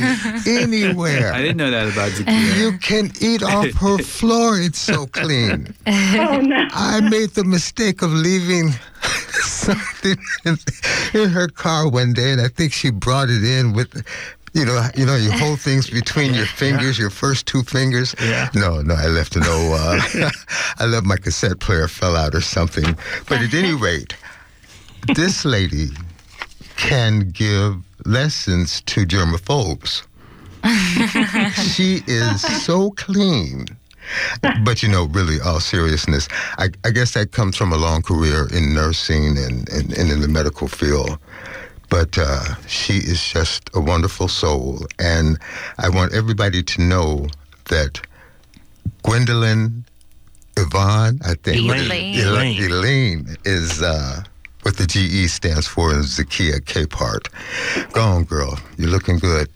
anywhere. 0.47 1.33
I 1.33 1.41
didn't 1.41 1.57
know 1.57 1.71
that 1.71 1.91
about 1.91 2.11
Zakia. 2.11 2.59
You 2.61 2.77
can 2.77 3.11
eat 3.19 3.43
off 3.43 3.73
her 3.73 3.97
floor. 3.97 4.61
It's 4.61 4.79
so 4.79 5.07
clean. 5.07 5.75
Oh, 5.87 6.41
no. 6.43 6.69
I 6.73 7.01
made 7.01 7.31
the 7.31 7.45
mistake 7.45 8.03
of 8.03 8.13
leaving 8.13 8.69
something 9.31 10.17
in, 10.45 10.59
in 11.15 11.31
her 11.31 11.49
car 11.49 11.89
one 11.89 12.13
day, 12.13 12.33
and 12.33 12.43
I 12.43 12.49
think 12.49 12.75
she 12.75 12.91
brought 12.91 13.31
it 13.31 13.43
in 13.43 13.73
with. 13.73 14.05
You 14.55 14.67
know, 14.67 14.87
you 14.95 15.07
know, 15.07 15.17
you 15.17 15.33
hold 15.33 15.61
things 15.61 15.89
between 15.89 16.35
your 16.35 16.45
fingers, 16.45 16.99
your 16.99 17.09
first 17.09 17.47
two 17.47 17.63
fingers. 17.63 18.15
Yeah. 18.21 18.51
No, 18.55 18.83
no, 18.83 18.93
I 18.93 19.07
left 19.07 19.35
no. 19.35 19.73
Uh, 19.73 20.29
I 20.79 20.85
left 20.85 21.07
my 21.07 21.17
cassette 21.17 21.59
player 21.61 21.89
fell 21.89 22.15
out 22.15 22.35
or 22.35 22.43
something. 22.43 22.95
But 23.27 23.41
at 23.41 23.55
any 23.55 23.73
rate, 23.73 24.15
this 25.15 25.45
lady 25.45 25.89
can 26.77 27.31
give 27.31 27.77
lessons 28.05 28.81
to 28.83 29.05
germaphobes. 29.07 30.03
she 31.75 32.01
is 32.07 32.41
so 32.65 32.91
clean. 32.93 33.67
But 34.65 34.83
you 34.83 34.89
know, 34.89 35.05
really, 35.05 35.41
all 35.41 35.61
seriousness, 35.61 36.29
I, 36.59 36.71
I 36.85 36.91
guess 36.91 37.15
that 37.15 37.33
comes 37.33 37.57
from 37.57 37.73
a 37.73 37.77
long 37.77 38.03
career 38.03 38.49
in 38.53 38.75
nursing 38.75 39.39
and, 39.39 39.69
and, 39.71 39.97
and 39.97 40.11
in 40.11 40.21
the 40.21 40.29
medical 40.29 40.69
field. 40.69 41.19
But 41.89 42.17
uh, 42.19 42.57
she 42.67 42.95
is 42.95 43.23
just 43.23 43.71
a 43.75 43.81
wonderful 43.81 44.29
soul. 44.29 44.87
And 44.99 45.39
I 45.79 45.89
want 45.89 46.15
everybody 46.15 46.63
to 46.63 46.83
know 46.83 47.27
that 47.67 48.01
Gwendolyn 49.03 49.85
Yvonne, 50.57 51.21
I 51.25 51.35
think. 51.35 51.59
Elaine. 51.59 52.19
Elaine. 52.19 52.63
Elaine 52.63 53.37
is 53.45 53.83
uh, 53.83 54.23
what 54.63 54.77
the 54.77 54.87
GE 54.87 55.29
stands 55.31 55.67
for 55.67 55.93
in 55.93 56.01
Zakia 56.01 56.61
Capehart. 56.61 57.29
Go 57.93 58.01
on, 58.01 58.25
girl. 58.25 58.59
You're 58.77 58.91
looking 58.91 59.19
good. 59.19 59.49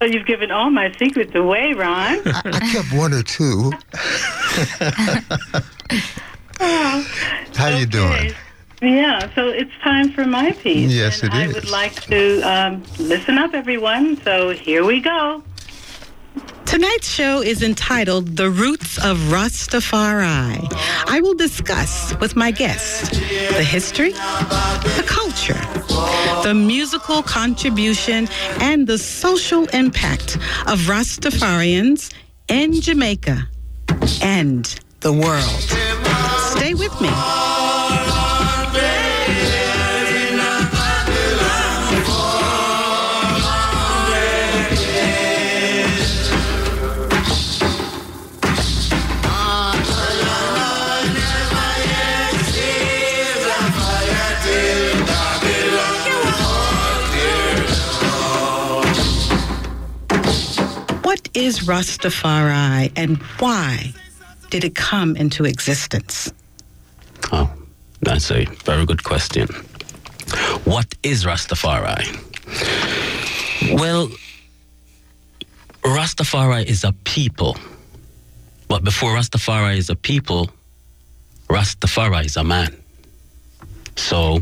So 0.00 0.06
you've 0.06 0.26
given 0.26 0.50
all 0.50 0.70
my 0.70 0.92
secrets 0.98 1.34
away, 1.34 1.72
Ron. 1.72 2.20
I, 2.26 2.42
I 2.44 2.60
kept 2.72 2.92
one 2.92 3.14
or 3.14 3.22
two. 3.22 3.72
How 7.56 7.68
you 7.68 7.86
doing? 7.86 8.32
Yeah, 8.82 9.32
so 9.34 9.48
it's 9.48 9.72
time 9.82 10.10
for 10.12 10.26
my 10.26 10.52
piece. 10.52 10.92
Yes, 10.92 11.22
and 11.22 11.32
it 11.32 11.36
I 11.36 11.44
is. 11.46 11.54
would 11.54 11.70
like 11.70 11.94
to 12.04 12.40
um, 12.42 12.82
listen 12.98 13.38
up, 13.38 13.54
everyone. 13.54 14.20
So 14.22 14.50
here 14.50 14.84
we 14.84 15.00
go. 15.00 15.42
Tonight's 16.66 17.08
show 17.08 17.42
is 17.42 17.62
entitled 17.62 18.36
The 18.36 18.50
Roots 18.50 18.98
of 18.98 19.16
Rastafari. 19.30 20.66
I 21.06 21.20
will 21.20 21.34
discuss 21.34 22.14
with 22.18 22.34
my 22.34 22.50
guests 22.50 23.10
the 23.56 23.62
history, 23.62 24.10
the 24.10 25.04
culture, 25.06 25.60
the 26.42 26.54
musical 26.54 27.22
contribution, 27.22 28.28
and 28.60 28.86
the 28.86 28.98
social 28.98 29.66
impact 29.66 30.36
of 30.66 30.80
Rastafarians 30.88 32.12
in 32.48 32.80
Jamaica 32.80 33.48
and 34.20 34.64
the 35.00 35.12
world. 35.12 35.62
Stay 36.56 36.74
with 36.74 37.00
me. 37.00 37.35
Is 61.36 61.60
Rastafari 61.60 62.90
and 62.96 63.18
why 63.38 63.92
did 64.48 64.64
it 64.64 64.74
come 64.74 65.14
into 65.16 65.44
existence? 65.44 66.32
Oh, 67.30 67.52
that's 68.00 68.30
a 68.30 68.46
very 68.64 68.86
good 68.86 69.04
question. 69.04 69.46
What 70.64 70.86
is 71.02 71.26
Rastafari? 71.26 72.06
Well, 73.78 74.08
Rastafari 75.82 76.64
is 76.64 76.84
a 76.84 76.92
people. 77.04 77.58
But 78.68 78.82
before 78.82 79.10
Rastafari 79.10 79.76
is 79.76 79.90
a 79.90 79.94
people, 79.94 80.48
Rastafari 81.48 82.24
is 82.24 82.38
a 82.38 82.44
man. 82.44 82.74
So 83.96 84.40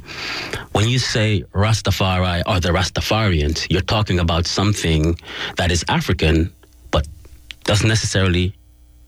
when 0.73 0.89
you 0.89 1.01
say 1.01 1.43
Rastafari 1.55 2.43
or 2.47 2.61
the 2.61 2.69
Rastafarians, 2.69 3.67
you're 3.69 3.81
talking 3.81 4.21
about 4.21 4.47
something 4.47 5.19
that 5.57 5.73
is 5.73 5.85
African, 5.89 6.53
doesn't 7.65 7.89
necessarily 7.89 8.55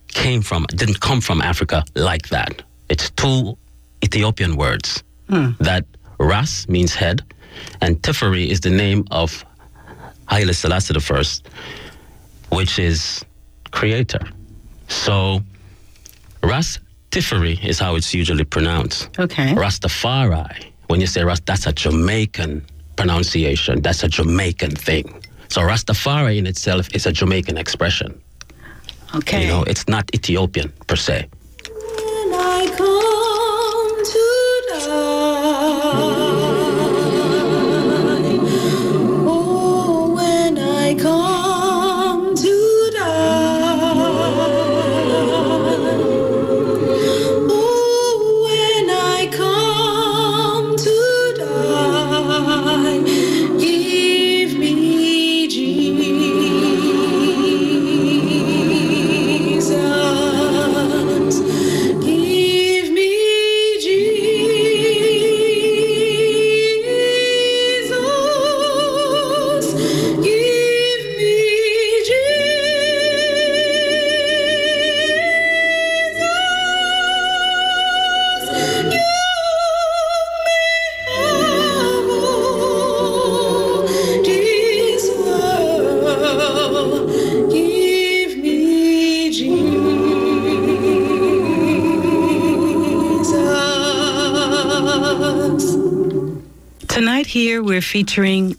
came 0.08 0.42
from 0.42 0.64
didn't 0.70 1.00
come 1.00 1.20
from 1.20 1.40
Africa 1.40 1.84
like 1.94 2.28
that. 2.28 2.62
It's 2.88 3.10
two 3.10 3.56
Ethiopian 4.04 4.56
words. 4.56 5.02
Hmm. 5.28 5.50
That 5.60 5.84
Ras 6.18 6.68
means 6.68 6.94
head, 6.94 7.22
and 7.80 8.00
Tiferi 8.02 8.48
is 8.48 8.60
the 8.60 8.70
name 8.70 9.04
of 9.10 9.44
Haile 10.28 10.52
Selassie 10.52 10.94
I, 10.94 11.22
which 12.54 12.78
is 12.78 13.24
creator. 13.72 14.24
So 14.88 15.40
Ras 16.42 16.78
Tiferi 17.10 17.62
is 17.64 17.78
how 17.78 17.96
it's 17.96 18.14
usually 18.14 18.44
pronounced. 18.44 19.08
Okay. 19.18 19.54
Rastafari. 19.54 20.66
When 20.88 21.00
you 21.00 21.06
say 21.06 21.24
ras, 21.24 21.40
that's 21.40 21.66
a 21.66 21.72
Jamaican 21.72 22.64
pronunciation. 22.96 23.82
That's 23.82 24.02
a 24.02 24.08
Jamaican 24.08 24.76
thing. 24.76 25.22
So 25.48 25.62
Rastafari 25.62 26.38
in 26.38 26.46
itself 26.46 26.88
is 26.94 27.06
a 27.06 27.12
Jamaican 27.12 27.58
expression. 27.58 28.20
Okay. 29.14 29.42
You 29.42 29.48
know, 29.48 29.62
it's 29.62 29.88
not 29.88 30.04
Ethiopian 30.14 30.72
per 30.86 30.96
se. 30.96 31.28
Featuring 97.96 98.54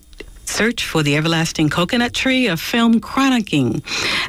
Search 0.46 0.84
for 0.84 1.04
the 1.04 1.16
Everlasting 1.16 1.70
Coconut 1.70 2.12
Tree, 2.12 2.48
a 2.48 2.58
film 2.58 3.00
chronicling 3.00 3.84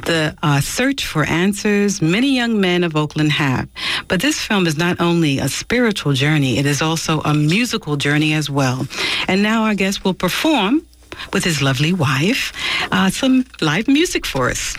the 0.05 0.37
uh, 0.43 0.61
search 0.61 1.03
for 1.03 1.23
answers 1.23 1.99
many 1.99 2.35
young 2.35 2.61
men 2.61 2.83
of 2.83 2.95
Oakland 2.95 3.31
have. 3.31 3.67
But 4.07 4.21
this 4.21 4.39
film 4.39 4.67
is 4.67 4.77
not 4.77 5.01
only 5.01 5.39
a 5.39 5.49
spiritual 5.49 6.13
journey, 6.13 6.59
it 6.59 6.67
is 6.67 6.83
also 6.83 7.21
a 7.21 7.33
musical 7.33 7.95
journey 7.97 8.33
as 8.35 8.51
well. 8.51 8.85
And 9.27 9.41
now 9.41 9.63
our 9.63 9.73
guest 9.73 10.03
will 10.03 10.13
perform 10.13 10.85
with 11.33 11.43
his 11.43 11.59
lovely 11.59 11.91
wife 11.91 12.53
uh, 12.91 13.09
some 13.09 13.45
live 13.61 13.87
music 13.87 14.27
for 14.27 14.51
us. 14.51 14.75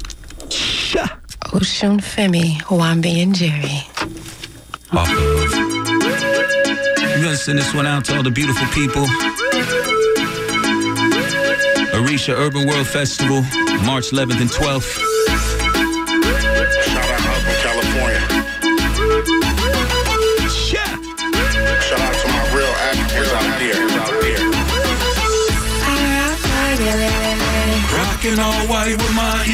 Ocean 1.53 1.99
Femi, 1.99 2.63
Wambi 2.71 3.21
and 3.21 3.35
Jerry. 3.35 3.83
I'm 7.21 7.27
gonna 7.27 7.37
send 7.37 7.59
this 7.59 7.75
one 7.75 7.87
out 7.87 8.05
to 8.05 8.17
all 8.17 8.23
the 8.23 8.31
beautiful 8.31 8.67
people. 8.69 9.05
Arisha 12.01 12.33
Urban 12.35 12.67
World 12.67 12.87
Festival, 12.87 13.43
March 13.85 14.11
11th 14.11 14.41
and 14.41 14.49
12th. 14.49 14.97
Shout 16.89 17.05
out 17.05 17.21
out 17.21 17.45
from 17.45 17.57
California. 17.61 18.23
Shout 21.85 22.01
out 22.01 22.15
to 22.17 22.27
my 22.33 22.41
real 22.57 22.73
Africans 22.89 23.33
out 23.37 23.53
there. 23.61 23.77
Out 24.01 24.17
there. 24.25 24.41
Rockin' 27.93 28.39
all 28.41 28.65
white 28.73 28.97
with 28.97 29.15
my. 29.15 29.45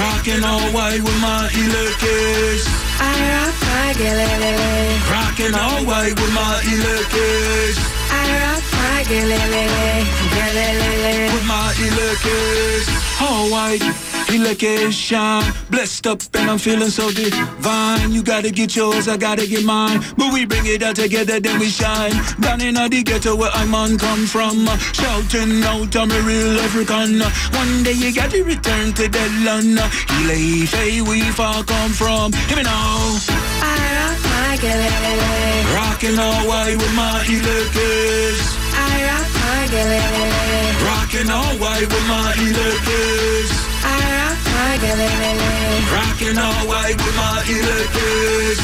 Rockin' 0.00 0.42
all 0.42 0.72
white 0.72 1.02
with 1.02 1.20
my 1.20 1.50
electors. 1.52 2.64
Rockin' 5.10 5.54
all 5.54 5.84
white 5.84 6.14
with 6.18 6.32
my 6.32 6.62
electors. 9.10 10.06
With 11.32 11.46
my 11.46 11.72
electors. 11.78 12.88
All 13.20 13.50
white. 13.50 13.82
Electrication, 14.28 15.40
blessed 15.70 16.06
up 16.08 16.20
and 16.34 16.50
I'm 16.50 16.58
feeling 16.58 16.90
so 16.90 17.12
divine. 17.12 18.10
You 18.10 18.24
gotta 18.24 18.50
get 18.50 18.74
yours, 18.74 19.06
I 19.06 19.16
gotta 19.16 19.46
get 19.46 19.64
mine. 19.64 20.02
But 20.16 20.32
we 20.32 20.44
bring 20.44 20.66
it 20.66 20.82
all 20.82 20.92
together, 20.92 21.38
then 21.38 21.60
we 21.60 21.68
shine. 21.68 22.10
Down 22.40 22.60
in 22.60 22.74
the 22.74 23.02
ghetto 23.04 23.36
where 23.36 23.52
I'm 23.54 23.72
on 23.74 23.98
come 23.98 24.26
from. 24.26 24.66
Shouting 24.92 25.62
out, 25.62 25.94
I'm 25.94 26.10
a 26.10 26.20
real 26.22 26.58
African. 26.58 27.20
One 27.54 27.84
day 27.84 27.92
you 27.92 28.12
gotta 28.12 28.42
return 28.42 28.92
to 28.94 29.06
the 29.08 29.28
land. 29.44 29.78
Ife, 29.78 31.02
we 31.08 31.20
far 31.30 31.62
come 31.62 31.92
from. 31.92 32.32
Hear 32.48 32.56
me 32.56 32.62
now. 32.64 33.16
I 33.62 34.58
get 34.60 34.74
away 34.74 35.64
Rockin' 35.74 36.18
all 36.18 36.48
white 36.48 36.76
with 36.76 36.94
my 36.94 37.22
electors. 39.72 40.82
Rockin' 40.82 41.30
all 41.30 41.54
white 41.58 41.88
with 41.88 42.06
my 42.06 42.34
electors. 42.38 43.50
Rockin' 45.92 46.38
all 46.38 46.66
white 46.66 46.96
with 46.96 47.16
my 47.16 47.42
electors. 47.48 48.58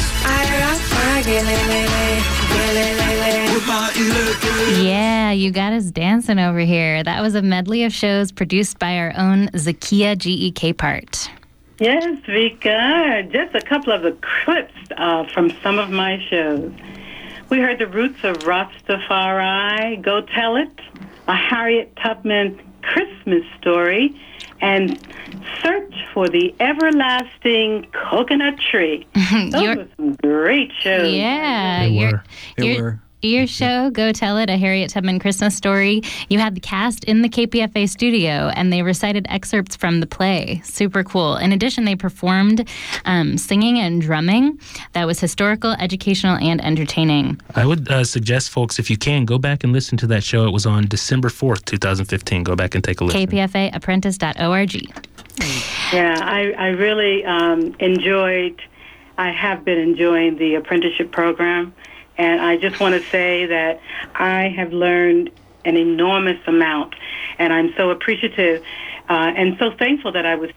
With 3.53 3.67
my 3.67 3.91
electors. 3.95 4.83
Yeah, 4.83 5.31
you 5.31 5.51
got 5.51 5.73
us 5.73 5.91
dancing 5.91 6.39
over 6.39 6.59
here. 6.59 7.03
That 7.03 7.21
was 7.21 7.35
a 7.35 7.41
medley 7.41 7.83
of 7.83 7.93
shows 7.93 8.31
produced 8.31 8.79
by 8.79 8.97
our 8.97 9.13
own 9.17 9.47
Zakia 9.49 10.17
GE 10.17 10.53
Capehart. 10.53 11.29
Yes, 11.79 12.19
Vika. 12.27 13.31
Just 13.31 13.55
a 13.55 13.61
couple 13.61 13.91
of 13.93 14.03
the 14.03 14.15
clips 14.43 14.73
uh, 14.97 15.25
from 15.33 15.51
some 15.61 15.79
of 15.79 15.89
my 15.89 16.23
shows. 16.29 16.71
We 17.49 17.59
heard 17.59 17.79
the 17.79 17.87
roots 17.87 18.23
of 18.23 18.37
Rastafari, 18.39 20.01
Go 20.01 20.21
Tell 20.21 20.55
It, 20.55 20.71
a 21.27 21.35
Harriet 21.35 21.95
Tubman 21.95 22.59
Christmas 22.81 23.43
story, 23.59 24.19
and 24.61 24.99
Search 25.61 25.93
for 26.13 26.27
the 26.29 26.53
Everlasting 26.59 27.87
Coconut 27.91 28.59
Tree. 28.59 29.07
Those 29.51 29.77
were 29.77 29.87
some 29.97 30.15
great 30.15 30.71
shows. 30.79 31.13
Yeah, 31.13 31.85
They 31.85 31.91
you're, 31.91 32.11
were. 32.11 32.23
They 32.57 32.73
you're, 32.73 32.83
were. 32.83 32.99
Your 33.27 33.47
show, 33.47 33.89
Go 33.89 34.11
Tell 34.11 34.37
It, 34.37 34.49
a 34.49 34.57
Harriet 34.57 34.89
Tubman 34.89 35.19
Christmas 35.19 35.55
story, 35.55 36.01
you 36.29 36.39
had 36.39 36.55
the 36.55 36.59
cast 36.59 37.03
in 37.05 37.21
the 37.21 37.29
KPFA 37.29 37.87
studio 37.87 38.51
and 38.55 38.71
they 38.71 38.81
recited 38.81 39.25
excerpts 39.29 39.75
from 39.75 39.99
the 39.99 40.05
play. 40.05 40.61
Super 40.65 41.03
cool. 41.03 41.37
In 41.37 41.51
addition, 41.51 41.85
they 41.85 41.95
performed 41.95 42.67
um, 43.05 43.37
singing 43.37 43.79
and 43.79 44.01
drumming 44.01 44.59
that 44.93 45.05
was 45.05 45.19
historical, 45.19 45.71
educational, 45.73 46.37
and 46.37 46.63
entertaining. 46.63 47.39
I 47.55 47.65
would 47.65 47.89
uh, 47.89 48.03
suggest, 48.03 48.49
folks, 48.49 48.79
if 48.79 48.89
you 48.89 48.97
can, 48.97 49.25
go 49.25 49.37
back 49.37 49.63
and 49.63 49.71
listen 49.71 49.97
to 49.99 50.07
that 50.07 50.23
show. 50.23 50.45
It 50.45 50.51
was 50.51 50.65
on 50.65 50.87
December 50.87 51.29
4th, 51.29 51.65
2015. 51.65 52.43
Go 52.43 52.55
back 52.55 52.75
and 52.75 52.83
take 52.83 53.01
a 53.01 53.05
listen. 53.05 53.25
KPFAapprentice.org. 53.27 54.75
Yeah, 55.93 56.19
I, 56.21 56.51
I 56.57 56.67
really 56.67 57.23
um, 57.25 57.75
enjoyed, 57.79 58.61
I 59.17 59.31
have 59.31 59.63
been 59.63 59.79
enjoying 59.79 60.37
the 60.37 60.55
apprenticeship 60.55 61.11
program. 61.11 61.73
And 62.17 62.41
I 62.41 62.57
just 62.57 62.79
want 62.79 63.01
to 63.01 63.09
say 63.09 63.45
that 63.47 63.81
I 64.15 64.49
have 64.49 64.71
learned 64.71 65.31
an 65.65 65.77
enormous 65.77 66.39
amount. 66.47 66.95
And 67.39 67.51
I'm 67.53 67.73
so 67.75 67.89
appreciative 67.89 68.63
uh, 69.09 69.33
and 69.35 69.57
so 69.59 69.71
thankful 69.77 70.11
that 70.11 70.25
I 70.25 70.35
was 70.35 70.51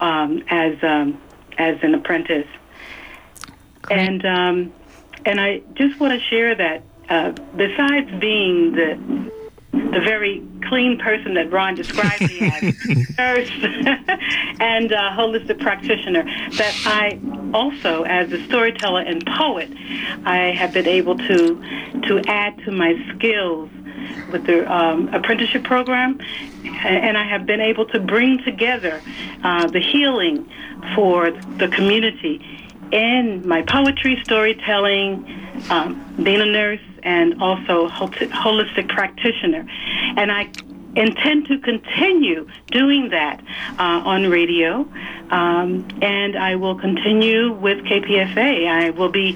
um, 0.00 0.42
as, 0.48 0.76
um, 0.82 1.20
as 1.58 1.76
an 1.82 1.94
apprentice. 1.94 2.48
And, 3.90 4.24
um, 4.24 4.72
and 5.24 5.40
I 5.40 5.62
just 5.74 6.00
want 6.00 6.12
to 6.14 6.20
share 6.20 6.54
that 6.54 6.82
uh, 7.08 7.32
besides 7.56 8.10
being 8.18 8.72
the 8.72 9.32
the 9.92 10.00
very 10.00 10.42
clean 10.68 10.98
person 10.98 11.34
that 11.34 11.50
Ron 11.50 11.74
described 11.74 12.22
me 12.22 12.40
as, 12.40 12.62
nurse 13.18 13.50
and 14.60 14.92
uh, 14.92 15.10
holistic 15.12 15.60
practitioner, 15.60 16.22
that 16.22 16.74
I 16.86 17.20
also, 17.52 18.02
as 18.04 18.32
a 18.32 18.42
storyteller 18.44 19.02
and 19.02 19.24
poet, 19.26 19.70
I 20.24 20.54
have 20.56 20.72
been 20.72 20.88
able 20.88 21.16
to 21.18 22.00
to 22.02 22.20
add 22.26 22.58
to 22.64 22.72
my 22.72 22.94
skills 23.14 23.70
with 24.30 24.46
the 24.46 24.70
um, 24.72 25.08
apprenticeship 25.14 25.64
program, 25.64 26.20
and 26.64 27.16
I 27.16 27.24
have 27.24 27.46
been 27.46 27.60
able 27.60 27.86
to 27.86 28.00
bring 28.00 28.42
together 28.42 29.00
uh, 29.42 29.66
the 29.68 29.80
healing 29.80 30.50
for 30.94 31.30
the 31.30 31.68
community 31.68 32.40
in 32.92 33.46
my 33.46 33.62
poetry, 33.62 34.20
storytelling, 34.24 35.24
um, 35.70 36.16
being 36.22 36.40
a 36.40 36.46
nurse, 36.46 36.80
and 37.04 37.42
also 37.42 37.88
holistic 37.88 38.88
practitioner. 38.88 39.66
And 40.16 40.32
I 40.32 40.50
intend 40.96 41.46
to 41.48 41.58
continue 41.58 42.48
doing 42.68 43.10
that 43.10 43.42
uh, 43.78 44.02
on 44.04 44.28
radio, 44.28 44.86
um, 45.30 45.86
and 46.00 46.36
I 46.36 46.56
will 46.56 46.76
continue 46.78 47.52
with 47.52 47.78
KPFA. 47.84 48.68
I 48.68 48.90
will 48.90 49.10
be 49.10 49.34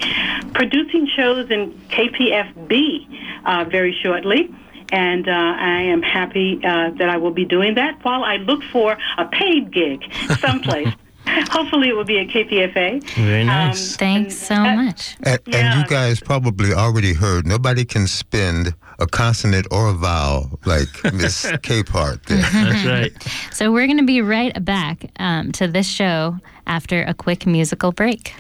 producing 0.55 1.09
shows 1.17 1.51
in 1.51 1.73
KPFB 1.91 3.45
uh, 3.45 3.65
very 3.65 3.97
shortly. 4.03 4.55
And 4.91 5.29
uh, 5.29 5.33
I 5.33 5.83
am 5.83 6.01
happy 6.01 6.61
uh, 6.65 6.91
that 6.93 7.11
I 7.11 7.19
will 7.19 7.31
be 7.31 7.45
doing 7.45 7.75
that 7.75 8.03
while 8.05 8.25
I 8.25 8.37
look 8.37 8.63
for 8.73 8.97
a 9.19 9.27
paid 9.27 9.71
gig 9.71 10.03
someplace. 10.39 10.89
Hopefully, 11.51 11.89
it 11.89 11.97
will 11.97 12.05
be 12.05 12.19
at 12.19 12.29
KPFA. 12.29 13.03
Very 13.15 13.45
nice. 13.45 13.97
Thanks 13.97 14.37
so 14.37 14.57
much. 14.57 15.17
And, 15.23 15.41
and 15.53 15.81
you 15.81 15.87
guys 15.87 16.21
probably 16.21 16.73
already 16.73 17.15
heard 17.15 17.47
nobody 17.47 17.85
can 17.85 18.07
spend 18.07 18.75
a 18.99 19.07
consonant 19.07 19.67
or 19.71 19.89
a 19.89 19.93
vowel 19.93 20.59
like 20.65 20.89
Miss 21.13 21.47
Capehart 21.47 22.25
there. 22.27 22.39
That's 22.39 22.87
right. 22.87 23.13
So 23.53 23.73
we're 23.73 23.87
going 23.87 23.99
to 23.99 24.07
be 24.07 24.21
right 24.21 24.65
back 24.65 25.11
um, 25.19 25.53
to 25.53 25.69
this 25.69 25.87
show 25.87 26.37
after 26.67 27.03
a 27.03 27.15
quick 27.15 27.47
musical 27.47 27.93
break. 27.93 28.35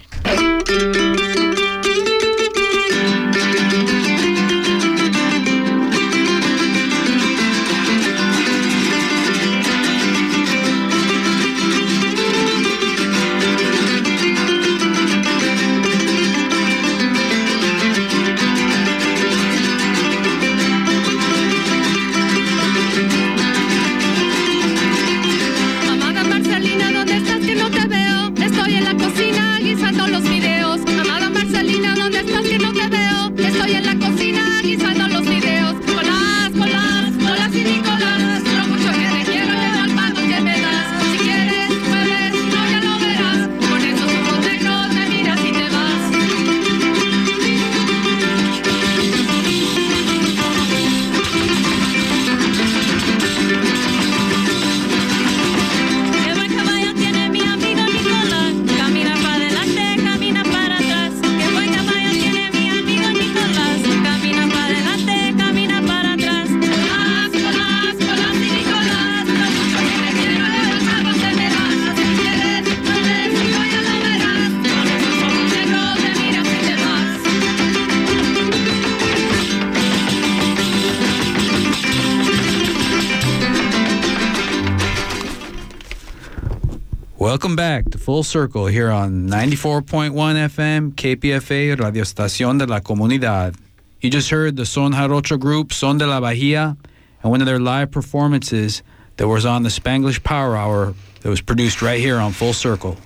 Welcome 87.48 87.56
back 87.56 87.90
to 87.92 87.96
Full 87.96 88.24
Circle 88.24 88.66
here 88.66 88.90
on 88.90 89.26
94.1 89.26 90.12
FM 90.12 90.92
KPFA 90.92 91.80
Radio 91.80 92.02
Estación 92.02 92.58
de 92.58 92.66
la 92.66 92.80
Comunidad. 92.80 93.56
You 94.02 94.10
just 94.10 94.28
heard 94.28 94.56
the 94.56 94.66
Son 94.66 94.92
Jarocho 94.92 95.40
group 95.40 95.72
Son 95.72 95.96
de 95.96 96.06
la 96.06 96.20
Bahia 96.20 96.76
and 97.22 97.30
one 97.30 97.40
of 97.40 97.46
their 97.46 97.58
live 97.58 97.90
performances 97.90 98.82
that 99.16 99.26
was 99.26 99.46
on 99.46 99.62
the 99.62 99.70
Spanglish 99.70 100.22
Power 100.22 100.58
Hour 100.58 100.94
that 101.22 101.30
was 101.30 101.40
produced 101.40 101.80
right 101.80 101.98
here 101.98 102.18
on 102.18 102.32
Full 102.32 102.52
Circle. 102.52 102.98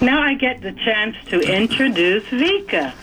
Now 0.00 0.22
I 0.22 0.36
get 0.40 0.62
the 0.62 0.72
chance 0.72 1.16
to 1.26 1.40
introduce 1.40 2.24
Vika. 2.28 2.94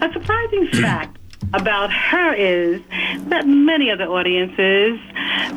A 0.00 0.12
surprising 0.12 0.66
fact 0.72 1.18
about 1.54 1.92
her 1.92 2.34
is 2.34 2.82
that 3.28 3.46
many 3.46 3.90
of 3.90 3.98
the 3.98 4.08
audiences 4.08 4.98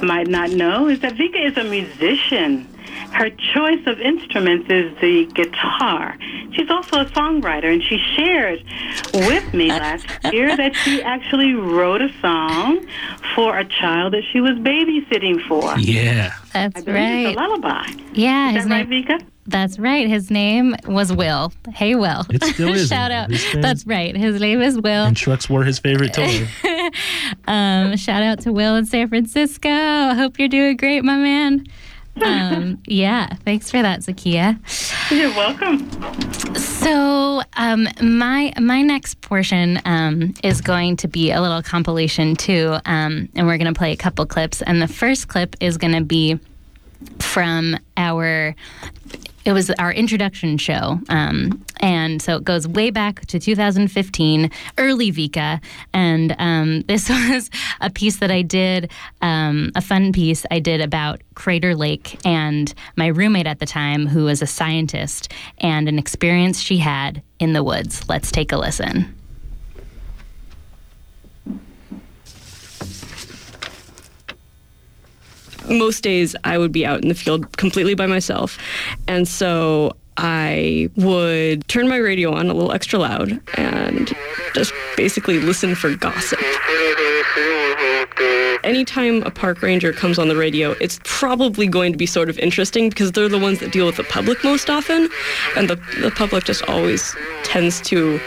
might 0.02 0.28
not 0.28 0.52
know 0.52 0.88
is 0.88 1.00
that 1.02 1.14
Vika 1.14 1.46
is 1.46 1.58
a 1.58 1.64
musician. 1.64 2.68
Her 3.12 3.30
choice 3.30 3.86
of 3.88 4.00
instruments 4.00 4.70
is 4.70 4.98
the 5.02 5.26
guitar. 5.34 6.18
She's 6.54 6.70
also 6.70 7.02
a 7.02 7.06
songwriter, 7.06 7.72
and 7.72 7.84
she 7.84 7.98
shared 8.16 8.64
with 9.14 9.54
me 9.54 9.70
uh, 9.70 9.80
last 9.80 10.06
year 10.34 10.56
that 10.58 10.76
she 10.76 11.02
actually 11.02 11.54
wrote 11.54 12.02
a 12.02 12.10
song 12.22 12.86
for 13.36 13.58
a 13.58 13.66
child 13.66 14.14
that 14.14 14.24
she 14.32 14.40
was 14.42 14.58
babysitting 14.60 15.46
for. 15.48 15.78
Yeah. 15.78 16.34
That's 16.54 16.78
I 16.78 16.82
believe 16.82 16.88
it's 16.88 16.88
right. 16.88 17.36
a 17.36 17.40
lullaby. 17.40 17.88
Yeah, 18.14 18.50
Is 18.50 18.56
his 18.56 18.66
that 18.66 18.72
right, 18.72 18.90
name. 18.90 19.06
Vika? 19.06 19.26
That's 19.48 19.80
right. 19.80 20.08
His 20.08 20.30
name 20.30 20.76
was 20.88 21.12
Will. 21.12 21.52
Hey, 21.74 21.96
Will. 21.96 22.26
It 22.30 22.44
still 22.44 22.70
is 22.74 22.88
Shout 22.88 23.12
out. 23.12 23.30
That's 23.56 23.86
right. 23.88 24.16
His 24.16 24.40
name 24.40 24.62
is 24.62 24.76
Will. 24.80 25.06
And 25.06 25.18
trucks 25.18 25.50
were 25.50 25.64
his 25.64 25.80
favorite 25.80 26.14
toy. 26.14 26.48
Um, 27.48 27.96
shout 27.98 28.24
out 28.24 28.42
to 28.42 28.54
Will 28.54 28.76
in 28.76 28.86
San 28.86 29.08
Francisco. 29.10 29.70
I 29.70 30.14
hope 30.14 30.40
you're 30.40 30.48
doing 30.48 30.78
great, 30.78 31.04
my 31.04 31.18
man. 31.18 31.66
Um, 32.22 32.82
yeah, 32.88 33.28
thanks 33.46 33.72
for 33.72 33.82
that, 33.82 34.02
Zakia. 34.02 34.60
You're 35.12 35.30
welcome. 35.30 35.90
So, 36.56 37.42
um, 37.58 37.88
my 38.02 38.54
my 38.60 38.82
next 38.82 39.22
portion 39.22 39.80
um, 39.86 40.34
is 40.44 40.62
going 40.62 40.98
to 40.98 41.08
be 41.08 41.32
a 41.32 41.42
little 41.42 41.62
compilation 41.62 42.36
too, 42.36 42.78
um, 42.86 43.30
and 43.36 43.48
we're 43.48 43.58
going 43.58 43.74
to 43.74 43.78
play 43.78 43.92
a 43.92 43.98
couple 43.98 44.26
clips. 44.26 44.62
And 44.62 44.82
the 44.82 44.88
first 44.88 45.28
clip 45.28 45.56
is 45.60 45.78
going 45.78 45.94
to 45.94 46.04
be 46.04 46.40
from 47.20 47.78
our 47.98 48.56
it 49.46 49.54
was 49.54 49.70
our 49.72 49.92
introduction 49.92 50.58
show. 50.58 51.00
Um, 51.10 51.64
and 51.80 52.22
so 52.22 52.38
it 52.38 52.44
goes 52.44 52.68
way 52.68 52.92
back 52.92 53.26
to 53.28 53.40
2015, 53.40 54.52
early 54.78 55.12
Vika. 55.12 55.62
And 55.94 56.36
um, 56.38 56.82
this 56.88 57.10
was 57.10 57.50
a 57.80 57.90
piece 57.90 58.18
that 58.18 58.32
I 58.32 58.42
did, 58.42 58.92
um, 59.22 59.72
a 59.76 59.82
fun 59.82 60.12
piece 60.12 60.46
I 60.52 60.60
did 60.60 60.82
about 60.82 61.22
Crater 61.36 61.76
Lake 61.76 62.20
and 62.26 62.74
my 62.96 63.08
roommate 63.08 63.48
at 63.48 63.60
the 63.60 63.66
time, 63.66 64.08
who 64.08 64.26
was 64.26 64.42
a 64.42 64.48
scientist, 64.48 65.32
and 65.60 65.88
an 65.88 65.98
experience 65.98 66.60
she 66.60 66.78
had 66.78 67.22
in 67.40 67.54
the 67.54 67.64
woods. 67.64 68.08
Let's 68.08 68.32
take 68.32 68.52
a 68.52 68.58
listen. 68.58 69.21
Most 75.78 76.02
days 76.02 76.36
I 76.44 76.58
would 76.58 76.72
be 76.72 76.86
out 76.86 77.02
in 77.02 77.08
the 77.08 77.16
field 77.16 77.58
completely 77.58 77.96
by 77.96 78.08
myself. 78.08 78.58
And 79.08 79.28
so 79.28 79.96
I 80.18 80.90
would 80.98 81.68
turn 81.68 81.88
my 81.88 81.98
radio 81.98 82.34
on 82.34 82.50
a 82.50 82.54
little 82.54 82.72
extra 82.72 83.00
loud 83.00 83.40
and 83.56 84.14
just 84.54 84.74
basically 84.98 85.40
listen 85.40 85.74
for 85.74 85.96
gossip. 85.96 86.40
Anytime 88.64 89.24
a 89.24 89.32
park 89.32 89.62
ranger 89.64 89.92
comes 89.92 90.20
on 90.20 90.28
the 90.28 90.36
radio, 90.36 90.72
it's 90.82 91.00
probably 91.04 91.66
going 91.66 91.92
to 91.92 91.98
be 91.98 92.06
sort 92.06 92.30
of 92.30 92.38
interesting 92.38 92.90
because 92.90 93.12
they're 93.14 93.28
the 93.28 93.40
ones 93.40 93.60
that 93.60 93.72
deal 93.72 93.88
with 93.88 93.96
the 93.96 94.04
public 94.04 94.44
most 94.44 94.70
often. 94.70 95.10
And 95.58 95.70
the, 95.70 95.78
the 96.00 96.12
public 96.12 96.44
just 96.44 96.62
always 96.64 97.16
tends 97.44 97.82
to 97.82 98.20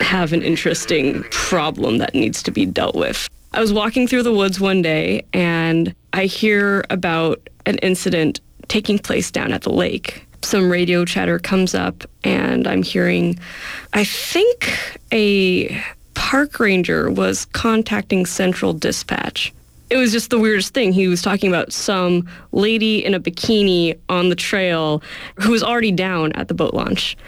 have 0.00 0.32
an 0.32 0.42
interesting 0.42 1.22
problem 1.30 1.98
that 1.98 2.14
needs 2.14 2.42
to 2.42 2.50
be 2.50 2.66
dealt 2.66 2.96
with. 2.96 3.28
I 3.54 3.60
was 3.60 3.72
walking 3.72 4.06
through 4.08 4.22
the 4.22 4.32
woods 4.32 4.58
one 4.58 4.80
day 4.80 5.26
and 5.34 5.94
I 6.14 6.24
hear 6.24 6.84
about 6.88 7.48
an 7.66 7.76
incident 7.78 8.40
taking 8.68 8.98
place 8.98 9.30
down 9.30 9.52
at 9.52 9.62
the 9.62 9.72
lake. 9.72 10.26
Some 10.42 10.70
radio 10.70 11.04
chatter 11.04 11.38
comes 11.38 11.74
up 11.74 12.04
and 12.24 12.66
I'm 12.66 12.82
hearing, 12.82 13.38
I 13.92 14.04
think 14.04 14.98
a 15.12 15.82
park 16.14 16.58
ranger 16.60 17.10
was 17.10 17.44
contacting 17.46 18.24
Central 18.24 18.72
Dispatch. 18.72 19.52
It 19.90 19.98
was 19.98 20.12
just 20.12 20.30
the 20.30 20.38
weirdest 20.38 20.72
thing. 20.72 20.94
He 20.94 21.06
was 21.06 21.20
talking 21.20 21.50
about 21.50 21.74
some 21.74 22.26
lady 22.52 23.04
in 23.04 23.12
a 23.12 23.20
bikini 23.20 23.98
on 24.08 24.30
the 24.30 24.34
trail 24.34 25.02
who 25.36 25.50
was 25.50 25.62
already 25.62 25.92
down 25.92 26.32
at 26.32 26.48
the 26.48 26.54
boat 26.54 26.72
launch 26.72 27.18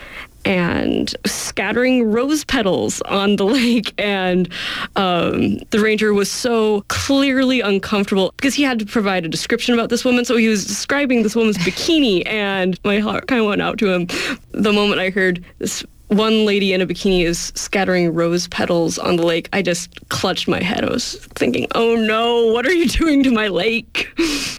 and 0.45 1.15
scattering 1.27 2.11
rose 2.11 2.45
petals 2.45 3.01
on 3.03 3.37
the 3.37 3.45
lake. 3.59 3.93
And 3.99 4.49
um, 4.97 5.59
the 5.71 5.81
ranger 5.81 6.13
was 6.13 6.31
so 6.31 6.83
clearly 6.89 7.61
uncomfortable 7.61 8.33
because 8.37 8.55
he 8.55 8.63
had 8.63 8.79
to 8.79 8.87
provide 8.87 9.25
a 9.25 9.29
description 9.29 9.75
about 9.75 9.89
this 9.89 10.05
woman. 10.05 10.25
So 10.25 10.37
he 10.37 10.49
was 10.49 10.67
describing 10.67 11.23
this 11.23 11.37
woman's 11.37 11.59
bikini, 11.65 12.27
and 12.27 12.79
my 12.85 12.99
heart 12.99 13.27
kind 13.27 13.41
of 13.41 13.47
went 13.47 13.63
out 13.63 13.79
to 13.79 13.93
him 13.93 14.09
the 14.53 14.73
moment 14.73 15.01
I 15.01 15.11
heard 15.11 15.45
this. 15.59 15.85
One 16.09 16.45
lady 16.45 16.75
in 16.75 16.81
a 16.81 16.87
bikini 16.87 17.25
is 17.25 17.51
scattering 17.57 18.13
rose 18.13 18.47
petals 18.49 18.99
on 18.99 19.17
the 19.17 19.25
lake. 19.25 19.49
I 19.53 19.63
just 19.63 20.07
clutched 20.11 20.47
my 20.47 20.63
head. 20.63 20.85
I 20.85 20.91
was 20.91 21.17
thinking, 21.35 21.67
oh 21.75 21.97
no, 21.97 22.53
what 22.53 22.67
are 22.67 22.73
you 22.73 22.87
doing 22.89 23.23
to 23.25 23.31
my 23.31 23.49
lake? 23.49 24.13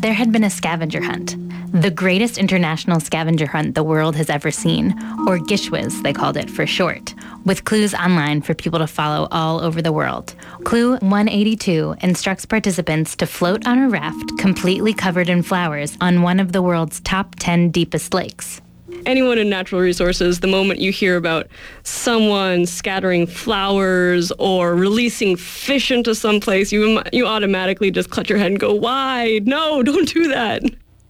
There 0.00 0.14
had 0.14 0.32
been 0.32 0.44
a 0.44 0.50
scavenger 0.50 1.02
hunt, 1.02 1.36
the 1.72 1.90
greatest 1.90 2.38
international 2.38 3.00
scavenger 3.00 3.46
hunt 3.46 3.74
the 3.74 3.84
world 3.84 4.16
has 4.16 4.30
ever 4.30 4.50
seen, 4.50 4.92
or 5.26 5.38
GISHWHES, 5.38 6.02
they 6.02 6.14
called 6.14 6.38
it 6.38 6.48
for 6.48 6.66
short, 6.66 7.14
with 7.44 7.66
clues 7.66 7.92
online 7.92 8.40
for 8.40 8.54
people 8.54 8.78
to 8.78 8.86
follow 8.86 9.28
all 9.30 9.60
over 9.60 9.82
the 9.82 9.92
world. 9.92 10.34
Clue 10.64 10.92
182 10.92 11.96
instructs 12.00 12.46
participants 12.46 13.14
to 13.16 13.26
float 13.26 13.66
on 13.66 13.78
a 13.78 13.90
raft 13.90 14.38
completely 14.38 14.94
covered 14.94 15.28
in 15.28 15.42
flowers 15.42 15.98
on 16.00 16.22
one 16.22 16.40
of 16.40 16.52
the 16.52 16.62
world's 16.62 17.00
top 17.00 17.36
10 17.38 17.70
deepest 17.70 18.14
lakes. 18.14 18.62
Anyone 19.06 19.38
in 19.38 19.48
natural 19.48 19.80
resources, 19.80 20.40
the 20.40 20.46
moment 20.46 20.80
you 20.80 20.92
hear 20.92 21.16
about 21.16 21.48
someone 21.82 22.66
scattering 22.66 23.26
flowers 23.26 24.30
or 24.38 24.74
releasing 24.74 25.36
fish 25.36 25.90
into 25.90 26.14
some 26.14 26.40
place, 26.40 26.72
you 26.72 27.02
you 27.12 27.26
automatically 27.26 27.90
just 27.90 28.10
clutch 28.10 28.28
your 28.28 28.38
head 28.38 28.50
and 28.50 28.60
go, 28.60 28.74
"Why? 28.74 29.40
No, 29.44 29.82
don't 29.90 30.08
do 30.08 30.28
that." 30.28 30.62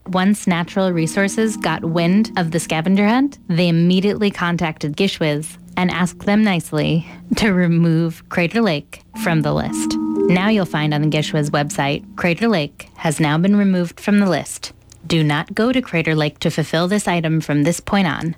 Once 0.07 0.46
Natural 0.46 0.92
Resources 0.92 1.57
got 1.57 1.85
wind 1.85 2.33
of 2.37 2.50
the 2.50 2.59
scavenger 2.59 3.07
hunt, 3.07 3.38
they 3.48 3.68
immediately 3.68 4.31
contacted 4.31 4.96
GISHWHES 4.96 5.57
and 5.76 5.90
asked 5.90 6.26
them 6.26 6.42
nicely 6.42 7.07
to 7.37 7.53
remove 7.53 8.29
Crater 8.29 8.61
Lake 8.61 9.03
from 9.22 9.42
the 9.42 9.53
list. 9.53 9.96
Now 10.29 10.48
you'll 10.48 10.64
find 10.64 10.92
on 10.92 11.03
the 11.03 11.09
GISHWHES 11.09 11.50
website, 11.50 12.16
Crater 12.16 12.48
Lake 12.48 12.88
has 12.96 13.20
now 13.20 13.38
been 13.38 13.55
removed 13.57 14.00
from 14.00 14.18
the 14.18 14.29
list. 14.29 14.72
Do 15.06 15.24
not 15.24 15.54
go 15.54 15.72
to 15.72 15.82
Crater 15.82 16.14
Lake 16.14 16.38
to 16.40 16.50
fulfill 16.50 16.88
this 16.88 17.08
item 17.08 17.40
from 17.40 17.62
this 17.62 17.80
point 17.80 18.06
on. 18.06 18.36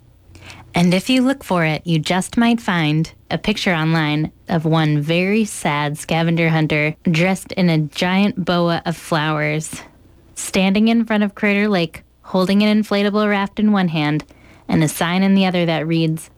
And 0.75 0.95
if 0.95 1.11
you 1.11 1.23
look 1.23 1.45
for 1.45 1.65
it, 1.65 1.87
you 1.87 1.99
just 1.99 2.37
might 2.37 2.61
find 2.61 3.13
a 3.31 3.39
picture 3.39 3.75
online 3.75 4.33
of 4.49 4.65
one 4.65 5.01
very 5.01 5.45
sad 5.45 5.99
scavenger 5.99 6.49
hunter 6.49 6.97
dressed 7.05 7.53
in 7.53 7.69
a 7.69 7.79
giant 7.79 8.45
boa 8.45 8.83
of 8.87 8.97
flowers, 8.97 9.83
standing 10.35 10.89
in 10.89 11.05
front 11.05 11.25
of 11.25 11.35
Crater 11.35 11.69
Lake, 11.69 12.03
holding 12.23 12.63
an 12.63 12.83
inflatable 12.83 13.29
raft 13.29 13.61
in 13.61 13.73
one 13.73 13.89
hand 13.89 14.25
and 14.69 14.83
a 14.83 14.89
sign 14.89 15.23
in 15.23 15.35
the 15.35 15.45
other 15.45 15.67
that 15.67 15.87
reads 15.87 16.31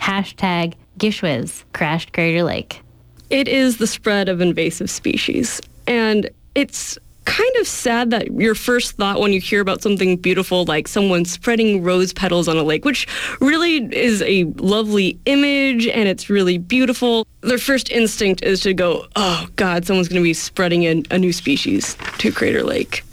hashtag 0.00 0.74
GISHWHES 0.98 1.64
crashed 1.72 2.12
Crater 2.12 2.44
Lake. 2.44 2.82
It 3.28 3.48
is 3.48 3.78
the 3.78 3.86
spread 3.86 4.28
of 4.28 4.40
invasive 4.40 4.90
species, 4.90 5.60
and 5.86 6.30
it's 6.54 6.98
kind 7.30 7.56
of 7.60 7.66
sad 7.68 8.10
that 8.10 8.32
your 8.32 8.54
first 8.56 8.92
thought 8.96 9.20
when 9.20 9.32
you 9.32 9.40
hear 9.40 9.60
about 9.60 9.82
something 9.82 10.16
beautiful 10.16 10.64
like 10.64 10.88
someone 10.88 11.24
spreading 11.24 11.82
rose 11.82 12.12
petals 12.12 12.48
on 12.48 12.56
a 12.56 12.62
lake, 12.64 12.84
which 12.84 13.06
really 13.40 13.76
is 13.94 14.20
a 14.22 14.44
lovely 14.56 15.18
image 15.26 15.86
and 15.86 16.08
it's 16.08 16.28
really 16.28 16.58
beautiful, 16.58 17.26
their 17.42 17.58
first 17.58 17.90
instinct 17.90 18.42
is 18.42 18.60
to 18.62 18.74
go, 18.74 19.06
oh 19.14 19.46
God, 19.56 19.86
someone's 19.86 20.08
going 20.08 20.20
to 20.20 20.24
be 20.24 20.34
spreading 20.34 20.82
in 20.82 21.04
a 21.10 21.18
new 21.18 21.32
species 21.32 21.96
to 22.18 22.32
Crater 22.32 22.64
Lake. 22.64 23.04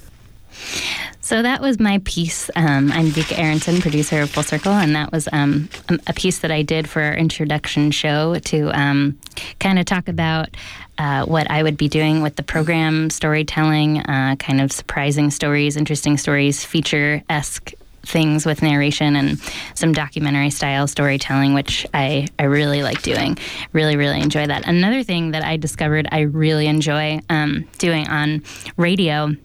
So 1.21 1.41
that 1.41 1.61
was 1.61 1.77
my 1.79 1.99
piece. 2.05 2.49
Um, 2.55 2.89
I'm 2.91 3.07
Vika 3.07 3.37
Aronson, 3.37 3.81
producer 3.81 4.21
of 4.21 4.29
Full 4.29 4.43
Circle, 4.43 4.71
and 4.71 4.95
that 4.95 5.11
was 5.11 5.27
um, 5.33 5.67
a- 5.89 5.99
a 6.07 6.13
piece 6.13 6.39
that 6.39 6.51
I 6.51 6.61
did 6.61 6.89
for 6.89 7.01
our 7.01 7.13
introduction 7.15 7.91
show 7.91 8.39
to 8.39 8.71
um, 8.79 9.19
kind 9.59 9.77
of 9.77 9.85
talk 9.85 10.07
about 10.07 10.55
uh, 10.97 11.25
what 11.25 11.49
I 11.49 11.63
would 11.63 11.77
be 11.77 11.87
doing 11.87 12.21
with 12.21 12.35
the 12.35 12.43
program, 12.43 13.09
storytelling, 13.09 14.01
uh, 14.01 14.35
kind 14.37 14.61
of 14.61 14.71
surprising 14.71 15.31
stories, 15.31 15.77
interesting 15.77 16.17
stories, 16.17 16.63
feature 16.65 17.23
esque 17.29 17.73
things 18.07 18.45
with 18.45 18.61
narration 18.61 19.15
and 19.15 19.39
some 19.75 19.91
documentary 19.91 20.49
style 20.49 20.87
storytelling, 20.87 21.53
which 21.53 21.85
I, 21.93 22.27
I 22.39 22.43
really 22.43 22.81
like 22.81 23.01
doing. 23.01 23.37
Really, 23.73 23.97
really 23.97 24.21
enjoy 24.21 24.47
that. 24.47 24.67
Another 24.67 25.03
thing 25.03 25.31
that 25.31 25.43
I 25.43 25.57
discovered 25.57 26.07
I 26.11 26.21
really 26.21 26.67
enjoy 26.67 27.19
um, 27.29 27.67
doing 27.77 28.07
on 28.07 28.43
radio 28.77 29.35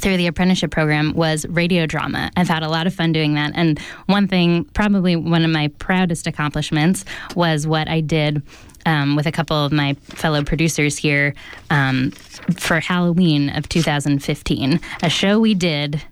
through 0.00 0.16
the 0.16 0.26
apprenticeship 0.26 0.70
program 0.70 1.12
was 1.12 1.46
radio 1.48 1.84
drama. 1.84 2.30
I've 2.36 2.48
had 2.48 2.62
a 2.62 2.68
lot 2.68 2.86
of 2.86 2.94
fun 2.94 3.12
doing 3.12 3.34
that. 3.34 3.52
And 3.54 3.78
one 4.06 4.26
thing, 4.26 4.64
probably 4.64 5.16
one 5.16 5.44
of 5.44 5.50
my 5.50 5.68
proudest 5.78 6.26
accomplishments, 6.26 7.04
was 7.36 7.66
what 7.66 7.88
I 7.88 8.00
did 8.00 8.42
um, 8.86 9.16
with 9.16 9.26
a 9.26 9.32
couple 9.32 9.56
of 9.56 9.72
my 9.72 9.94
fellow 10.04 10.42
producers 10.42 10.96
here 10.96 11.34
um, 11.70 12.10
for 12.58 12.80
Halloween 12.80 13.50
of 13.50 13.68
2015. 13.68 14.80
A 15.02 15.10
show 15.10 15.40
we 15.40 15.54
did 15.54 16.02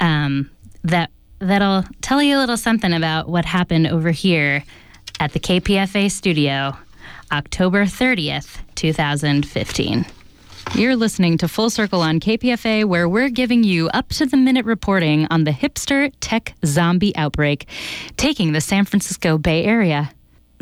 um, 0.00 0.50
that 0.82 1.10
that'll 1.38 1.84
tell 2.00 2.22
you 2.22 2.36
a 2.36 2.40
little 2.40 2.56
something 2.56 2.92
about 2.92 3.28
what 3.28 3.44
happened 3.44 3.86
over 3.86 4.10
here 4.10 4.64
at 5.20 5.32
the 5.32 5.40
KPFA 5.40 6.10
studio, 6.10 6.76
October 7.30 7.84
30th, 7.84 8.58
2015. 8.74 10.06
You're 10.74 10.96
listening 10.96 11.38
to 11.38 11.46
Full 11.46 11.70
Circle 11.70 12.00
on 12.00 12.18
KPFA, 12.18 12.84
where 12.84 13.08
we're 13.08 13.28
giving 13.28 13.62
you 13.62 13.88
up 13.90 14.08
to 14.10 14.26
the 14.26 14.36
minute 14.36 14.64
reporting 14.64 15.26
on 15.30 15.44
the 15.44 15.52
hipster 15.52 16.12
tech 16.20 16.54
zombie 16.64 17.14
outbreak 17.16 17.68
taking 18.16 18.52
the 18.52 18.60
San 18.60 18.84
Francisco 18.84 19.38
Bay 19.38 19.64
Area. 19.64 20.10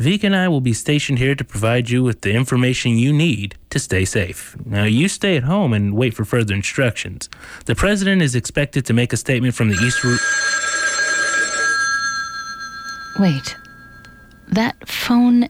Vika 0.03 0.25
and 0.25 0.35
I 0.35 0.49
will 0.49 0.61
be 0.61 0.73
stationed 0.73 1.19
here 1.19 1.35
to 1.37 1.45
provide 1.45 1.89
you 1.89 2.03
with 2.03 2.23
the 2.23 2.33
information 2.33 2.99
you 2.99 3.13
need 3.13 3.55
to 3.71 3.79
stay 3.79 4.05
safe. 4.05 4.57
Now, 4.67 4.85
you 4.85 5.07
stay 5.09 5.37
at 5.37 5.45
home 5.45 5.73
and 5.73 5.95
wait 5.95 6.15
for 6.15 6.25
further 6.25 6.55
instructions. 6.55 7.29
The 7.67 7.75
president 7.77 8.21
is 8.21 8.35
expected 8.35 8.85
to 8.87 8.93
make 8.93 9.13
a 9.13 9.17
statement 9.17 9.55
from 9.55 9.69
the 9.69 9.77
East 9.77 10.03
Route. 10.03 10.21
Wait, 13.19 13.57
that 14.49 14.75
phone 14.89 15.41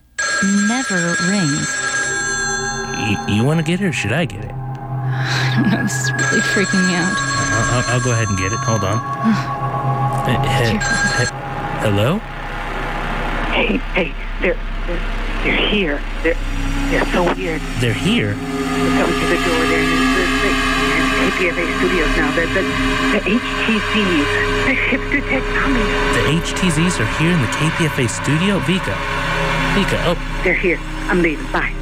never 0.67 1.15
rings. 1.31 1.69
You, 3.09 3.35
you 3.35 3.43
want 3.43 3.59
to 3.59 3.63
get 3.65 3.81
it 3.81 3.85
or 3.85 3.93
should 3.93 4.11
I 4.13 4.25
get 4.25 4.43
it? 4.45 4.51
I 4.51 5.59
don't 5.61 5.71
know, 5.71 5.83
this 5.83 5.95
is 6.03 6.11
really 6.11 6.41
freaking 6.53 6.85
me 6.87 6.93
out. 6.95 7.13
I'll, 7.15 7.73
I'll, 7.73 7.95
I'll 7.95 8.03
go 8.03 8.11
ahead 8.11 8.27
and 8.27 8.37
get 8.37 8.51
it. 8.51 8.59
Hold 8.59 8.83
on. 8.83 8.99
Eh, 10.29 10.69
he- 10.69 10.77
he- 11.23 11.31
hello? 11.81 12.19
Hey, 13.53 13.77
hey, 13.93 14.13
there, 14.41 14.57
They're 15.43 15.67
here. 15.69 16.01
They're 16.23 16.37
they're 16.89 17.05
so 17.09 17.23
weird. 17.33 17.61
They're 17.81 17.93
here. 17.93 18.35
They're 18.35 18.95
coming 19.01 19.17
to 19.17 19.27
the 19.33 19.39
door. 19.41 19.61
They're 19.65 19.81
in 19.81 19.89
the, 20.13 20.53
KPFA 21.23 21.65
studios 21.79 22.11
now. 22.17 22.29
The 22.35 22.45
the, 22.53 22.61
the 23.13 23.21
HTCs, 23.33 24.29
the 24.67 24.75
hipster 24.75 25.21
tech 25.29 25.43
zombies. 25.57 25.89
The 26.13 26.23
HTZs 26.37 26.99
are 26.99 27.09
here 27.17 27.31
in 27.31 27.41
the 27.41 27.47
KPFA 27.47 28.09
studio. 28.09 28.59
Vika. 28.59 28.93
Vika, 29.73 29.97
oh. 30.05 30.41
They're 30.43 30.53
here. 30.53 30.77
I'm 31.09 31.21
leaving. 31.21 31.45
Bye. 31.51 31.73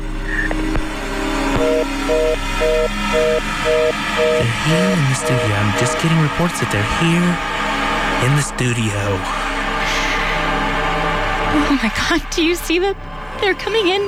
They're 4.21 4.57
here 4.67 4.89
in 4.91 5.03
the 5.09 5.15
studio. 5.15 5.55
I'm 5.55 5.79
just 5.79 5.99
getting 6.01 6.19
reports 6.19 6.59
that 6.59 6.71
they're 6.71 6.91
here 7.03 7.27
in 8.25 8.35
the 8.35 8.43
studio. 8.43 9.50
Oh 11.53 11.79
my 11.83 11.91
God! 12.09 12.25
Do 12.31 12.43
you 12.43 12.55
see 12.55 12.79
them? 12.79 12.95
They're 13.41 13.53
coming 13.55 13.87
in. 13.87 14.01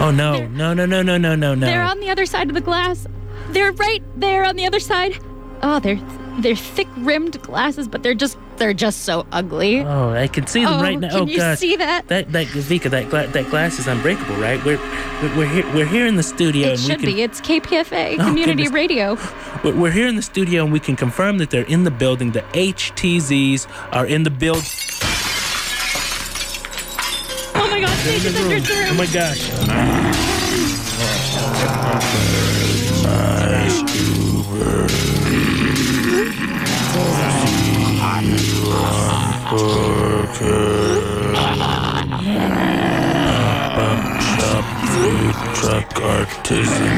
Oh 0.00 0.10
no, 0.14 0.46
no, 0.48 0.74
no, 0.74 0.84
no, 0.86 1.02
no, 1.02 1.16
no, 1.16 1.34
no, 1.34 1.54
no. 1.54 1.66
They're 1.66 1.82
on 1.82 2.00
the 2.00 2.10
other 2.10 2.26
side 2.26 2.48
of 2.48 2.54
the 2.54 2.60
glass. 2.60 3.06
They're 3.50 3.72
right 3.72 4.02
there 4.16 4.44
on 4.44 4.56
the 4.56 4.66
other 4.66 4.80
side. 4.80 5.18
Oh, 5.62 5.78
they're 5.80 6.00
they're 6.40 6.56
thick 6.56 6.88
rimmed 6.98 7.40
glasses, 7.42 7.86
but 7.88 8.02
they're 8.02 8.14
just 8.14 8.36
they're 8.56 8.74
just 8.74 9.02
so 9.04 9.26
ugly. 9.32 9.80
Oh, 9.80 10.10
I 10.10 10.26
can 10.26 10.46
see 10.46 10.64
them 10.64 10.74
Oh, 10.74 10.82
right 10.82 10.98
now. 10.98 11.08
Oh, 11.08 11.18
can 11.20 11.22
oh 11.22 11.26
you 11.30 11.38
gosh. 11.38 11.58
see 11.58 11.76
that? 11.76 12.08
That 12.08 12.32
that 12.32 12.46
Vika, 12.48 12.90
that 12.90 13.08
gla- 13.08 13.28
that 13.28 13.48
glass 13.50 13.78
is 13.78 13.86
unbreakable, 13.86 14.36
right? 14.36 14.62
We're 14.64 14.78
we're 15.22 15.36
we're 15.38 15.48
here, 15.48 15.74
we're 15.74 15.86
here 15.86 16.06
in 16.06 16.16
the 16.16 16.22
studio 16.22 16.68
It 16.68 16.70
and 16.72 16.80
should 16.80 17.00
we 17.00 17.06
can 17.06 17.14
be. 17.14 17.22
It's 17.22 17.40
KPFA 17.40 18.18
Oh, 18.18 18.24
Community 18.24 18.64
goodness. 18.64 18.72
Radio. 18.72 19.16
we're, 19.62 19.76
we're 19.76 19.90
here 19.92 20.08
in 20.08 20.16
the 20.16 20.22
studio 20.22 20.64
and 20.64 20.72
we 20.72 20.80
can 20.80 20.96
confirm 20.96 21.38
that 21.38 21.50
they're 21.50 21.62
in 21.66 21.84
the 21.84 21.90
building. 21.90 22.32
The 22.32 22.42
HTZs 22.52 23.66
are 23.92 24.06
in 24.06 24.24
the 24.24 24.30
build. 24.30 24.64
Oh 28.06 28.10
my 28.10 28.16
God! 28.16 28.20
They 28.20 28.20
just 28.20 28.36
entered 28.36 28.64
the 28.64 28.88
Oh 28.90 28.94
my 28.94 29.06
gosh. 29.06 29.50
Truck 45.54 46.02
artisan 46.02 46.94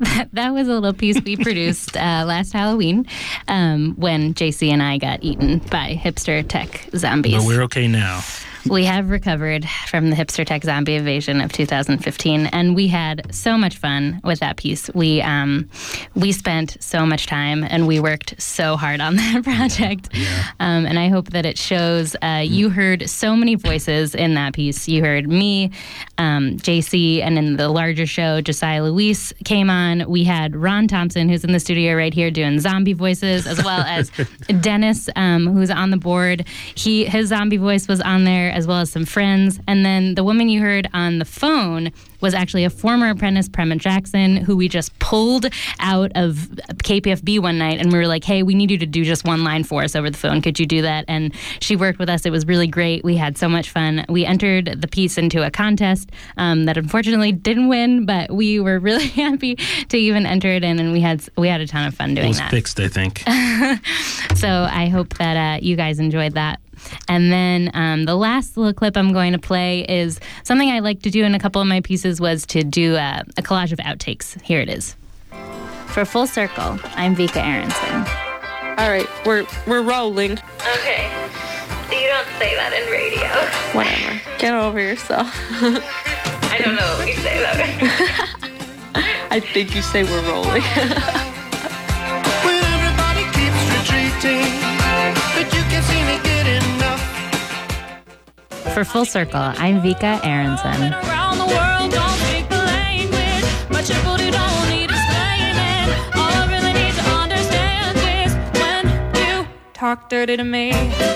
that, 0.00 0.28
that 0.32 0.52
was 0.52 0.68
a 0.68 0.72
little 0.74 0.92
piece 0.92 1.20
we 1.22 1.36
produced 1.36 1.96
uh, 1.96 2.24
last 2.26 2.52
Halloween 2.52 3.06
um, 3.46 3.94
when 3.96 4.34
JC 4.34 4.70
and 4.70 4.82
I 4.82 4.98
got 4.98 5.22
eaten 5.22 5.58
by 5.70 5.94
hipster 5.94 6.46
tech 6.46 6.86
zombies. 6.96 7.36
But 7.36 7.46
we're 7.46 7.62
okay 7.64 7.86
now. 7.88 8.20
We 8.66 8.84
have 8.84 9.10
recovered 9.10 9.66
from 9.86 10.10
the 10.10 10.16
hipster 10.16 10.44
tech 10.44 10.64
zombie 10.64 10.94
invasion 10.96 11.40
of 11.40 11.52
2015, 11.52 12.46
and 12.46 12.74
we 12.74 12.88
had 12.88 13.34
so 13.34 13.56
much 13.56 13.76
fun 13.76 14.20
with 14.24 14.40
that 14.40 14.56
piece. 14.56 14.90
We 14.94 15.22
um, 15.22 15.68
we 16.14 16.32
spent 16.32 16.76
so 16.80 17.06
much 17.06 17.26
time, 17.26 17.64
and 17.64 17.86
we 17.86 18.00
worked 18.00 18.40
so 18.40 18.76
hard 18.76 19.00
on 19.00 19.16
that 19.16 19.44
project. 19.44 20.08
Um, 20.60 20.86
and 20.86 20.98
I 20.98 21.08
hope 21.08 21.30
that 21.30 21.46
it 21.46 21.56
shows. 21.56 22.14
Uh, 22.22 22.42
you 22.44 22.68
heard 22.68 23.08
so 23.08 23.34
many 23.36 23.54
voices 23.54 24.14
in 24.14 24.34
that 24.34 24.54
piece. 24.54 24.88
You 24.88 25.02
heard 25.02 25.28
me, 25.28 25.70
um, 26.18 26.56
JC, 26.58 27.22
and 27.22 27.38
in 27.38 27.56
the 27.56 27.68
larger 27.68 28.06
show, 28.06 28.40
Josiah 28.40 28.82
Luis 28.82 29.32
came 29.44 29.70
on. 29.70 30.08
We 30.10 30.24
had 30.24 30.54
Ron 30.56 30.88
Thompson, 30.88 31.28
who's 31.28 31.44
in 31.44 31.52
the 31.52 31.60
studio 31.60 31.94
right 31.94 32.12
here 32.12 32.30
doing 32.30 32.60
zombie 32.60 32.92
voices, 32.92 33.46
as 33.46 33.62
well 33.64 33.80
as 33.80 34.10
Dennis, 34.60 35.08
um, 35.16 35.46
who's 35.46 35.70
on 35.70 35.90
the 35.90 35.96
board. 35.96 36.46
He 36.74 37.04
his 37.04 37.28
zombie 37.28 37.56
voice 37.56 37.88
was 37.88 38.00
on 38.00 38.24
there, 38.24 38.50
as 38.58 38.66
well 38.66 38.78
as 38.78 38.90
some 38.90 39.06
friends. 39.06 39.60
And 39.68 39.86
then 39.86 40.14
the 40.16 40.24
woman 40.24 40.48
you 40.48 40.60
heard 40.60 40.88
on 40.92 41.20
the 41.20 41.24
phone 41.24 41.92
was 42.20 42.34
actually 42.34 42.64
a 42.64 42.70
former 42.70 43.08
apprentice, 43.10 43.48
Prema 43.48 43.76
Jackson, 43.76 44.36
who 44.38 44.56
we 44.56 44.68
just 44.68 44.98
pulled 44.98 45.46
out 45.78 46.10
of 46.16 46.34
KPFB 46.82 47.40
one 47.40 47.56
night, 47.58 47.78
and 47.78 47.92
we 47.92 47.98
were 47.98 48.08
like, 48.08 48.24
"Hey, 48.24 48.42
we 48.42 48.54
need 48.56 48.72
you 48.72 48.78
to 48.78 48.86
do 48.86 49.04
just 49.04 49.24
one 49.24 49.44
line 49.44 49.62
for 49.62 49.84
us 49.84 49.94
over 49.94 50.10
the 50.10 50.18
phone. 50.18 50.42
Could 50.42 50.58
you 50.58 50.66
do 50.66 50.82
that?" 50.82 51.04
And 51.06 51.32
she 51.60 51.76
worked 51.76 52.00
with 52.00 52.08
us. 52.08 52.26
It 52.26 52.30
was 52.30 52.44
really 52.46 52.66
great. 52.66 53.04
We 53.04 53.16
had 53.16 53.38
so 53.38 53.48
much 53.48 53.70
fun. 53.70 54.04
We 54.08 54.26
entered 54.26 54.80
the 54.82 54.88
piece 54.88 55.16
into 55.16 55.46
a 55.46 55.50
contest 55.50 56.10
um, 56.36 56.64
that 56.64 56.76
unfortunately 56.76 57.30
didn't 57.30 57.68
win, 57.68 58.04
but 58.04 58.32
we 58.32 58.58
were 58.58 58.80
really 58.80 59.06
happy 59.24 59.54
to 59.88 59.96
even 59.96 60.26
enter 60.26 60.48
it 60.48 60.64
in, 60.64 60.80
and 60.80 60.92
we 60.92 61.00
had 61.00 61.22
we 61.36 61.46
had 61.48 61.60
a 61.60 61.68
ton 61.68 61.86
of 61.86 61.94
fun 61.94 62.10
It 62.10 62.14
doing 62.16 62.28
was 62.28 62.38
that. 62.38 62.50
fixed, 62.50 62.80
I 62.80 62.88
think. 62.88 63.20
so 64.34 64.48
I 64.70 64.88
hope 64.88 65.16
that 65.18 65.36
uh, 65.36 65.60
you 65.64 65.76
guys 65.76 66.00
enjoyed 66.00 66.34
that. 66.34 66.58
And 67.08 67.32
then 67.32 67.70
um, 67.74 68.04
the 68.04 68.14
last 68.14 68.56
little 68.56 68.72
clip 68.72 68.96
I'm 68.96 69.12
going 69.12 69.32
to 69.32 69.38
play 69.38 69.80
is 69.88 70.20
something 70.42 70.70
I 70.70 70.80
like 70.80 71.02
to 71.02 71.10
do 71.10 71.24
in 71.24 71.34
a 71.34 71.38
couple 71.38 71.60
of 71.60 71.68
my 71.68 71.80
pieces 71.80 72.20
was 72.20 72.46
to 72.46 72.62
do 72.62 72.96
uh, 72.96 73.22
a 73.36 73.42
collage 73.42 73.72
of 73.72 73.78
outtakes. 73.78 74.40
Here 74.42 74.60
it 74.60 74.68
is. 74.68 74.96
For 75.86 76.04
Full 76.04 76.26
Circle, 76.26 76.78
I'm 76.94 77.16
Vika 77.16 77.42
Aronson. 77.44 78.06
All 78.78 78.90
right, 78.90 79.08
we're 79.26 79.44
we're 79.66 79.82
rolling. 79.82 80.38
Okay. 80.76 81.10
You 81.90 82.06
don't 82.06 82.28
say 82.38 82.54
that 82.54 82.70
in 82.76 82.84
radio. 82.92 83.26
Whatever. 83.74 84.20
Get 84.38 84.54
over 84.54 84.78
yourself. 84.78 85.26
I 86.52 86.60
don't 86.62 86.76
know 86.76 86.98
what 86.98 87.08
you 87.08 87.14
say 87.14 87.38
though. 87.40 87.58
I 89.30 89.40
think 89.40 89.74
you 89.74 89.82
say 89.82 90.04
we're 90.04 90.22
rolling. 90.30 90.62
When 92.44 92.60
everybody 92.70 93.24
keeps 93.34 93.58
retreating, 93.74 94.46
For 98.78 98.84
Full 98.84 99.06
Circle, 99.06 99.40
I'm 99.58 99.80
Vika 99.82 100.24
Aronson. 100.24 100.92
Around 100.92 101.38
the 101.38 101.46
world, 101.46 101.90
don't 101.90 102.18
speak 102.28 102.48
the 102.48 102.58
language, 102.58 103.44
but 103.68 103.88
your 103.88 104.00
booty 104.04 104.30
don't 104.30 104.68
need 104.70 104.88
explaining. 104.88 105.88
All 106.14 106.30
I 106.30 106.46
really 106.48 106.72
need 106.74 106.94
to 106.94 107.02
understand 107.10 107.98
is 108.22 108.32
when 108.60 109.42
you 109.42 109.48
talk 109.72 110.08
dirty 110.08 110.36
to 110.36 110.44
me. 110.44 110.68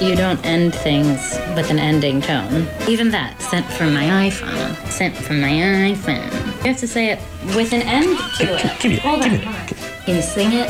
You 0.05 0.17
don't 0.17 0.45
end 0.45 0.75
things 0.75 1.39
with 1.55 1.71
an 1.71 1.79
ending 1.79 2.21
tone. 2.21 2.67
Even 2.89 3.13
that, 3.13 3.41
sent 3.41 3.65
from 3.67 3.95
my 3.95 4.07
iPhone. 4.29 4.75
Sent 4.89 5.15
from 5.15 5.41
my 5.41 5.51
iPhone. 5.93 6.33
You 6.65 6.73
have 6.73 6.79
to 6.79 6.89
say 6.89 7.11
it 7.13 7.21
with 7.55 7.73
an 7.73 7.83
end 7.83 8.19
to 8.39 8.57
it. 8.59 8.81
give 8.81 8.91
me- 8.91 8.97
Hold 8.99 9.23
give 9.23 9.35
on. 9.35 9.39
me- 9.39 9.67
Can 10.05 10.17
you 10.17 10.23
sing 10.23 10.49
it? 10.53 10.67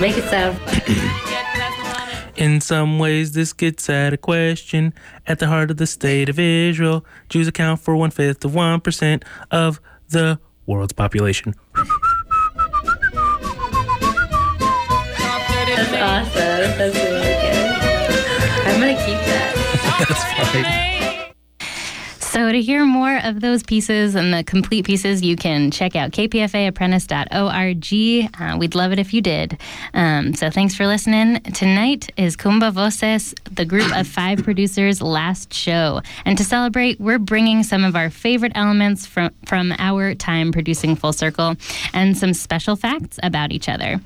Make 0.00 0.16
it 0.16 0.24
sound. 0.30 0.56
In 2.36 2.60
some 2.60 2.98
ways, 2.98 3.32
this 3.32 3.52
gets 3.52 3.88
at 3.88 4.12
a 4.12 4.16
question. 4.18 4.92
At 5.26 5.38
the 5.38 5.46
heart 5.46 5.70
of 5.70 5.78
the 5.78 5.86
state 5.86 6.28
of 6.28 6.38
Israel, 6.38 7.04
Jews 7.28 7.48
account 7.48 7.80
for 7.80 7.96
one 7.96 8.10
fifth 8.10 8.44
of 8.44 8.52
1% 8.52 9.22
of 9.50 9.80
the 10.10 10.38
world's 10.66 10.92
population. 10.92 11.54
That's 15.76 15.92
awesome. 15.92 16.78
That's 16.78 16.94
really 16.94 17.20
good. 17.20 17.66
I'm 18.66 18.80
gonna 18.80 18.94
keep 18.94 19.20
that. 19.26 19.52
That's 20.08 20.52
fine. 20.52 20.95
So 22.36 22.52
to 22.52 22.60
hear 22.60 22.84
more 22.84 23.18
of 23.24 23.40
those 23.40 23.62
pieces 23.62 24.14
and 24.14 24.30
the 24.30 24.44
complete 24.44 24.84
pieces, 24.84 25.22
you 25.22 25.36
can 25.36 25.70
check 25.70 25.96
out 25.96 26.10
kpfaapprentice.org. 26.10 28.30
Uh, 28.38 28.58
we'd 28.58 28.74
love 28.74 28.92
it 28.92 28.98
if 28.98 29.14
you 29.14 29.22
did. 29.22 29.58
Um, 29.94 30.34
so 30.34 30.50
thanks 30.50 30.74
for 30.74 30.86
listening. 30.86 31.40
Tonight 31.54 32.12
is 32.18 32.36
Kuumba 32.36 32.74
Voces, 32.74 33.34
the 33.50 33.64
group 33.64 33.90
of 33.96 34.06
five 34.06 34.44
producers' 34.44 35.00
last 35.00 35.54
show. 35.54 36.02
And 36.26 36.36
to 36.36 36.44
celebrate, 36.44 37.00
we're 37.00 37.18
bringing 37.18 37.62
some 37.62 37.84
of 37.84 37.96
our 37.96 38.10
favorite 38.10 38.52
elements 38.54 39.06
from, 39.06 39.30
from 39.46 39.72
our 39.78 40.14
time 40.14 40.52
producing 40.52 40.94
Full 40.94 41.14
Circle 41.14 41.56
and 41.94 42.18
some 42.18 42.34
special 42.34 42.76
facts 42.76 43.18
about 43.22 43.50
each 43.50 43.66
other. 43.66 43.98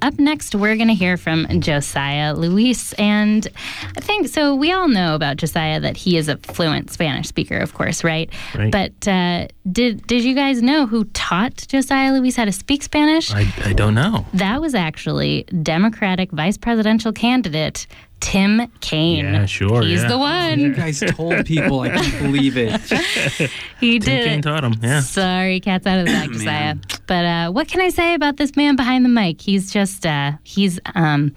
Up 0.00 0.16
next, 0.20 0.54
we're 0.54 0.76
going 0.76 0.86
to 0.86 0.94
hear 0.94 1.16
from 1.16 1.60
Josiah 1.60 2.34
Luis. 2.34 2.92
And 2.92 3.48
I 3.96 4.00
think 4.00 4.28
so. 4.28 4.54
We 4.54 4.70
all 4.70 4.86
know 4.86 5.16
about 5.16 5.38
Josiah 5.38 5.80
that 5.80 5.96
he 5.96 6.16
is 6.16 6.28
a 6.28 6.36
fluent 6.36 6.92
Spanish 6.92 7.26
speaker, 7.26 7.63
of 7.64 7.74
course, 7.74 8.04
right? 8.04 8.30
Right. 8.54 8.70
But 8.70 9.08
uh, 9.08 9.48
did 9.72 10.06
did 10.06 10.22
you 10.22 10.34
guys 10.36 10.62
know 10.62 10.86
who 10.86 11.04
taught 11.06 11.66
Josiah 11.68 12.12
Luis 12.12 12.36
how 12.36 12.44
to 12.44 12.52
speak 12.52 12.84
Spanish? 12.84 13.32
I, 13.34 13.52
I 13.64 13.72
don't 13.72 13.94
know. 13.94 14.24
That 14.34 14.60
was 14.60 14.74
actually 14.76 15.42
Democratic 15.62 16.30
vice 16.30 16.56
presidential 16.56 17.12
candidate 17.12 17.88
Tim 18.24 18.66
Kaine. 18.80 19.26
Yeah, 19.26 19.44
sure. 19.44 19.82
He's 19.82 20.00
yeah. 20.00 20.08
the 20.08 20.16
one. 20.16 20.58
You 20.58 20.74
guys 20.74 20.98
told 21.00 21.44
people. 21.44 21.80
I 21.80 21.90
can't 21.90 22.22
believe 22.22 22.56
it. 22.56 22.80
He 23.80 23.98
Tim 23.98 24.16
did. 24.16 24.24
Kaine 24.24 24.38
it. 24.38 24.42
taught 24.42 24.64
him. 24.64 24.74
Yeah. 24.80 25.00
Sorry, 25.00 25.60
cat's 25.60 25.86
out 25.86 25.98
of 25.98 26.06
the 26.06 26.12
bag, 26.12 26.32
Josiah. 26.32 26.76
But 27.06 27.24
uh, 27.26 27.50
what 27.52 27.68
can 27.68 27.82
I 27.82 27.90
say 27.90 28.14
about 28.14 28.38
this 28.38 28.56
man 28.56 28.76
behind 28.76 29.04
the 29.04 29.10
mic? 29.10 29.42
He's 29.42 29.70
just 29.70 30.06
uh, 30.06 30.32
he's 30.42 30.80
um, 30.94 31.34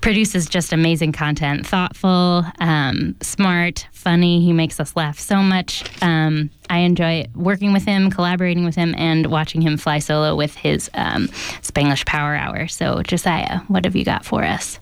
produces 0.00 0.46
just 0.48 0.72
amazing 0.72 1.10
content, 1.10 1.66
thoughtful, 1.66 2.44
um, 2.60 3.16
smart, 3.22 3.88
funny. 3.90 4.40
He 4.40 4.52
makes 4.52 4.78
us 4.78 4.94
laugh 4.94 5.18
so 5.18 5.38
much. 5.38 5.82
Um, 6.00 6.48
I 6.70 6.78
enjoy 6.78 7.24
working 7.34 7.72
with 7.72 7.84
him, 7.84 8.08
collaborating 8.08 8.64
with 8.64 8.76
him, 8.76 8.94
and 8.96 9.26
watching 9.32 9.62
him 9.62 9.76
fly 9.76 9.98
solo 9.98 10.36
with 10.36 10.54
his 10.54 10.88
um, 10.94 11.26
Spanglish 11.62 12.06
Power 12.06 12.36
Hour. 12.36 12.68
So, 12.68 13.02
Josiah, 13.02 13.60
what 13.66 13.84
have 13.84 13.96
you 13.96 14.04
got 14.04 14.24
for 14.24 14.44
us? 14.44 14.78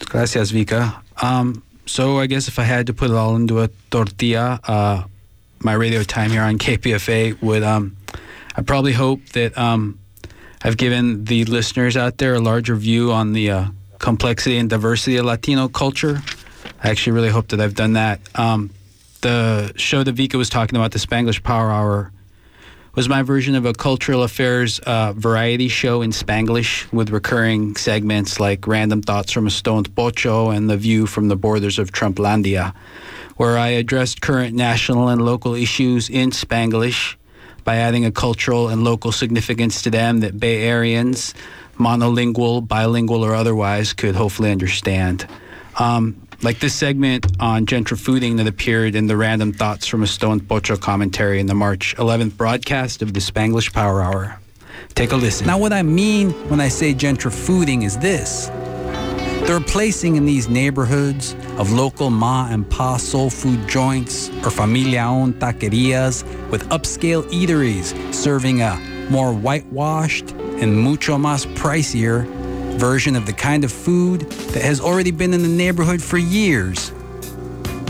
Gracias, 0.00 0.52
Vika. 0.52 1.02
Um, 1.22 1.62
so 1.86 2.18
I 2.18 2.26
guess 2.26 2.48
if 2.48 2.58
I 2.58 2.64
had 2.64 2.86
to 2.88 2.92
put 2.94 3.10
it 3.10 3.16
all 3.16 3.36
into 3.36 3.60
a 3.62 3.68
tortilla, 3.90 4.60
uh, 4.64 5.04
my 5.60 5.72
radio 5.72 6.02
time 6.02 6.30
here 6.30 6.42
on 6.42 6.58
KPFA 6.58 7.40
would, 7.42 7.62
um, 7.62 7.96
I 8.56 8.62
probably 8.62 8.92
hope 8.92 9.24
that 9.30 9.56
um, 9.56 9.98
I've 10.62 10.76
given 10.76 11.24
the 11.24 11.44
listeners 11.44 11.96
out 11.96 12.18
there 12.18 12.34
a 12.34 12.40
larger 12.40 12.74
view 12.74 13.12
on 13.12 13.32
the 13.32 13.50
uh, 13.50 13.66
complexity 13.98 14.58
and 14.58 14.68
diversity 14.68 15.16
of 15.16 15.26
Latino 15.26 15.68
culture. 15.68 16.20
I 16.82 16.90
actually 16.90 17.12
really 17.12 17.30
hope 17.30 17.48
that 17.48 17.60
I've 17.60 17.74
done 17.74 17.94
that. 17.94 18.20
Um, 18.34 18.70
the 19.22 19.72
show 19.76 20.02
that 20.02 20.14
Vika 20.14 20.34
was 20.34 20.48
talking 20.48 20.76
about, 20.76 20.92
the 20.92 20.98
Spanglish 20.98 21.42
Power 21.42 21.70
Hour, 21.70 22.12
was 22.96 23.10
my 23.10 23.20
version 23.20 23.54
of 23.54 23.66
a 23.66 23.74
cultural 23.74 24.22
affairs 24.22 24.78
uh, 24.80 25.12
variety 25.12 25.68
show 25.68 26.00
in 26.00 26.12
Spanglish 26.12 26.90
with 26.90 27.10
recurring 27.10 27.76
segments 27.76 28.40
like 28.40 28.66
Random 28.66 29.02
Thoughts 29.02 29.32
from 29.32 29.46
a 29.46 29.50
Stoned 29.50 29.94
Pocho 29.94 30.48
and 30.48 30.70
The 30.70 30.78
View 30.78 31.06
from 31.06 31.28
the 31.28 31.36
Borders 31.36 31.78
of 31.78 31.92
Trumplandia, 31.92 32.74
where 33.36 33.58
I 33.58 33.68
addressed 33.68 34.22
current 34.22 34.54
national 34.54 35.08
and 35.08 35.20
local 35.20 35.54
issues 35.54 36.08
in 36.08 36.30
Spanglish 36.30 37.16
by 37.64 37.76
adding 37.76 38.06
a 38.06 38.10
cultural 38.10 38.68
and 38.68 38.82
local 38.82 39.12
significance 39.12 39.82
to 39.82 39.90
them 39.90 40.20
that 40.20 40.40
Bay 40.40 40.62
Areans, 40.62 41.34
monolingual, 41.78 42.66
bilingual, 42.66 43.22
or 43.22 43.34
otherwise, 43.34 43.92
could 43.92 44.14
hopefully 44.14 44.50
understand. 44.50 45.28
Um, 45.78 46.25
like 46.42 46.60
this 46.60 46.74
segment 46.74 47.26
on 47.40 47.66
gentrifuding 47.66 48.36
that 48.36 48.46
appeared 48.46 48.94
in 48.94 49.06
the 49.06 49.16
Random 49.16 49.52
Thoughts 49.52 49.86
from 49.86 50.02
a 50.02 50.06
Stone 50.06 50.40
Pocho 50.40 50.76
commentary 50.76 51.40
in 51.40 51.46
the 51.46 51.54
March 51.54 51.96
11th 51.96 52.36
broadcast 52.36 53.02
of 53.02 53.14
the 53.14 53.20
Spanglish 53.20 53.72
Power 53.72 54.02
Hour. 54.02 54.38
Take 54.94 55.12
a 55.12 55.16
listen. 55.16 55.46
Now, 55.46 55.58
what 55.58 55.72
I 55.72 55.82
mean 55.82 56.30
when 56.48 56.60
I 56.60 56.68
say 56.68 56.94
gentrifuding 56.94 57.84
is 57.84 57.98
this. 57.98 58.46
The 59.46 59.54
replacing 59.54 60.16
in 60.16 60.26
these 60.26 60.48
neighborhoods 60.48 61.34
of 61.56 61.72
local 61.72 62.10
ma 62.10 62.48
and 62.50 62.68
pa 62.68 62.96
soul 62.96 63.30
food 63.30 63.68
joints 63.68 64.28
or 64.44 64.50
familia 64.50 65.02
owned 65.02 65.34
taquerias 65.34 66.24
with 66.50 66.68
upscale 66.70 67.22
eateries 67.30 67.94
serving 68.12 68.62
a 68.62 68.76
more 69.08 69.32
whitewashed 69.32 70.32
and 70.32 70.76
mucho 70.76 71.16
más 71.16 71.46
pricier 71.54 72.26
version 72.78 73.16
of 73.16 73.26
the 73.26 73.32
kind 73.32 73.64
of 73.64 73.72
food 73.72 74.20
that 74.52 74.62
has 74.62 74.80
already 74.80 75.10
been 75.10 75.34
in 75.34 75.42
the 75.42 75.48
neighborhood 75.48 76.02
for 76.02 76.18
years. 76.18 76.92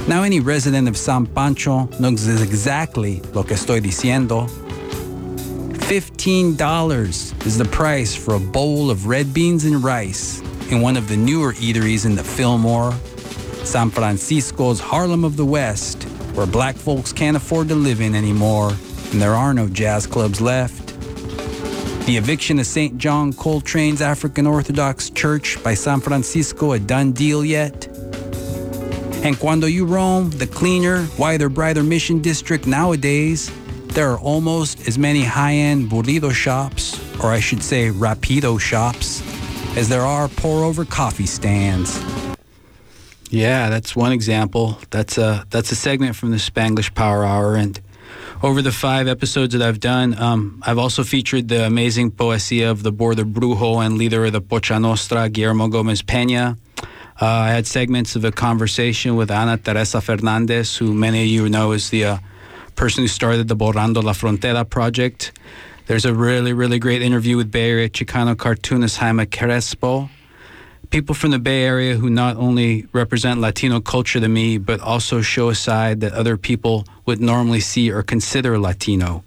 Now, 0.08 0.22
any 0.22 0.40
resident 0.40 0.88
of 0.88 0.96
San 0.96 1.26
Pancho 1.26 1.88
knows 1.98 2.26
exactly 2.42 3.20
lo 3.34 3.42
que 3.42 3.56
estoy 3.56 3.80
diciendo. 3.80 4.48
$15 5.88 7.46
is 7.46 7.58
the 7.58 7.64
price 7.66 8.14
for 8.14 8.34
a 8.34 8.40
bowl 8.40 8.90
of 8.90 9.06
red 9.06 9.32
beans 9.34 9.64
and 9.64 9.82
rice 9.82 10.40
in 10.70 10.80
one 10.80 10.96
of 10.96 11.08
the 11.08 11.16
newer 11.16 11.52
eateries 11.54 12.06
in 12.06 12.14
the 12.14 12.24
Fillmore, 12.24 12.92
San 13.64 13.90
Francisco's 13.90 14.80
Harlem 14.80 15.24
of 15.24 15.36
the 15.36 15.44
West, 15.44 16.04
where 16.34 16.46
black 16.46 16.76
folks 16.76 17.12
can't 17.12 17.36
afford 17.36 17.68
to 17.68 17.74
live 17.74 18.00
in 18.00 18.14
anymore 18.14 18.72
and 19.12 19.22
there 19.22 19.34
are 19.34 19.54
no 19.54 19.68
jazz 19.68 20.06
clubs 20.06 20.40
left. 20.40 20.85
The 22.06 22.16
eviction 22.16 22.60
of 22.60 22.66
St. 22.66 22.98
John 22.98 23.32
Coltrane's 23.32 24.00
African 24.00 24.46
Orthodox 24.46 25.10
Church 25.10 25.60
by 25.64 25.74
San 25.74 26.00
Francisco 26.00 26.70
a 26.70 26.78
done 26.78 27.10
deal 27.10 27.44
yet? 27.44 27.88
And 29.24 29.36
cuando 29.36 29.66
you 29.66 29.84
roam 29.86 30.30
the 30.30 30.46
cleaner, 30.46 31.08
wider, 31.18 31.48
brighter 31.48 31.82
Mission 31.82 32.22
District 32.22 32.64
nowadays, 32.64 33.50
there 33.88 34.08
are 34.08 34.20
almost 34.20 34.86
as 34.86 34.96
many 34.96 35.24
high-end 35.24 35.90
burrito 35.90 36.30
shops, 36.30 36.96
or 37.24 37.32
I 37.32 37.40
should 37.40 37.60
say 37.60 37.90
rapido 37.90 38.60
shops, 38.60 39.20
as 39.76 39.88
there 39.88 40.02
are 40.02 40.28
pour-over 40.28 40.84
coffee 40.84 41.26
stands. 41.26 42.00
Yeah, 43.30 43.68
that's 43.68 43.96
one 43.96 44.12
example. 44.12 44.78
That's 44.90 45.18
a 45.18 45.44
that's 45.50 45.72
a 45.72 45.76
segment 45.76 46.14
from 46.14 46.30
the 46.30 46.36
Spanglish 46.36 46.94
Power 46.94 47.24
Hour, 47.24 47.56
and 47.56 47.80
over 48.42 48.62
the 48.62 48.72
five 48.72 49.08
episodes 49.08 49.52
that 49.54 49.62
I've 49.62 49.80
done, 49.80 50.18
um, 50.18 50.62
I've 50.66 50.78
also 50.78 51.04
featured 51.04 51.48
the 51.48 51.66
amazing 51.66 52.10
poesia 52.10 52.70
of 52.70 52.82
the 52.82 52.92
border 52.92 53.24
brujo 53.24 53.84
and 53.84 53.96
leader 53.96 54.24
of 54.26 54.32
the 54.32 54.42
Pocha 54.42 54.80
Nostra, 54.80 55.28
Guillermo 55.28 55.68
Gomez 55.68 56.02
Peña. 56.02 56.58
Uh, 57.20 57.26
I 57.26 57.48
had 57.48 57.66
segments 57.66 58.14
of 58.14 58.24
a 58.24 58.32
conversation 58.32 59.16
with 59.16 59.30
Ana 59.30 59.56
Teresa 59.56 60.00
Fernandez, 60.00 60.76
who 60.76 60.92
many 60.92 61.22
of 61.22 61.28
you 61.28 61.48
know 61.48 61.72
is 61.72 61.90
the 61.90 62.04
uh, 62.04 62.18
person 62.74 63.04
who 63.04 63.08
started 63.08 63.48
the 63.48 63.56
Borrando 63.56 64.02
la 64.02 64.12
Frontera 64.12 64.68
project. 64.68 65.32
There's 65.86 66.04
a 66.04 66.12
really, 66.12 66.52
really 66.52 66.78
great 66.78 67.00
interview 67.00 67.36
with 67.36 67.50
Bay 67.50 67.70
Area 67.70 67.88
Chicano 67.88 68.36
cartoonist 68.36 68.98
Jaime 68.98 69.24
Crespo. 69.24 70.10
People 70.90 71.14
from 71.14 71.30
the 71.30 71.38
Bay 71.38 71.64
Area 71.64 71.96
who 71.96 72.08
not 72.10 72.36
only 72.36 72.86
represent 72.92 73.40
Latino 73.40 73.80
culture 73.80 74.20
to 74.20 74.28
me, 74.28 74.58
but 74.58 74.80
also 74.80 75.20
show 75.20 75.48
a 75.48 75.54
side 75.54 76.00
that 76.00 76.12
other 76.12 76.36
people 76.36 76.84
would 77.06 77.20
normally 77.20 77.60
see 77.60 77.90
or 77.90 78.02
consider 78.02 78.58
Latino. 78.58 79.24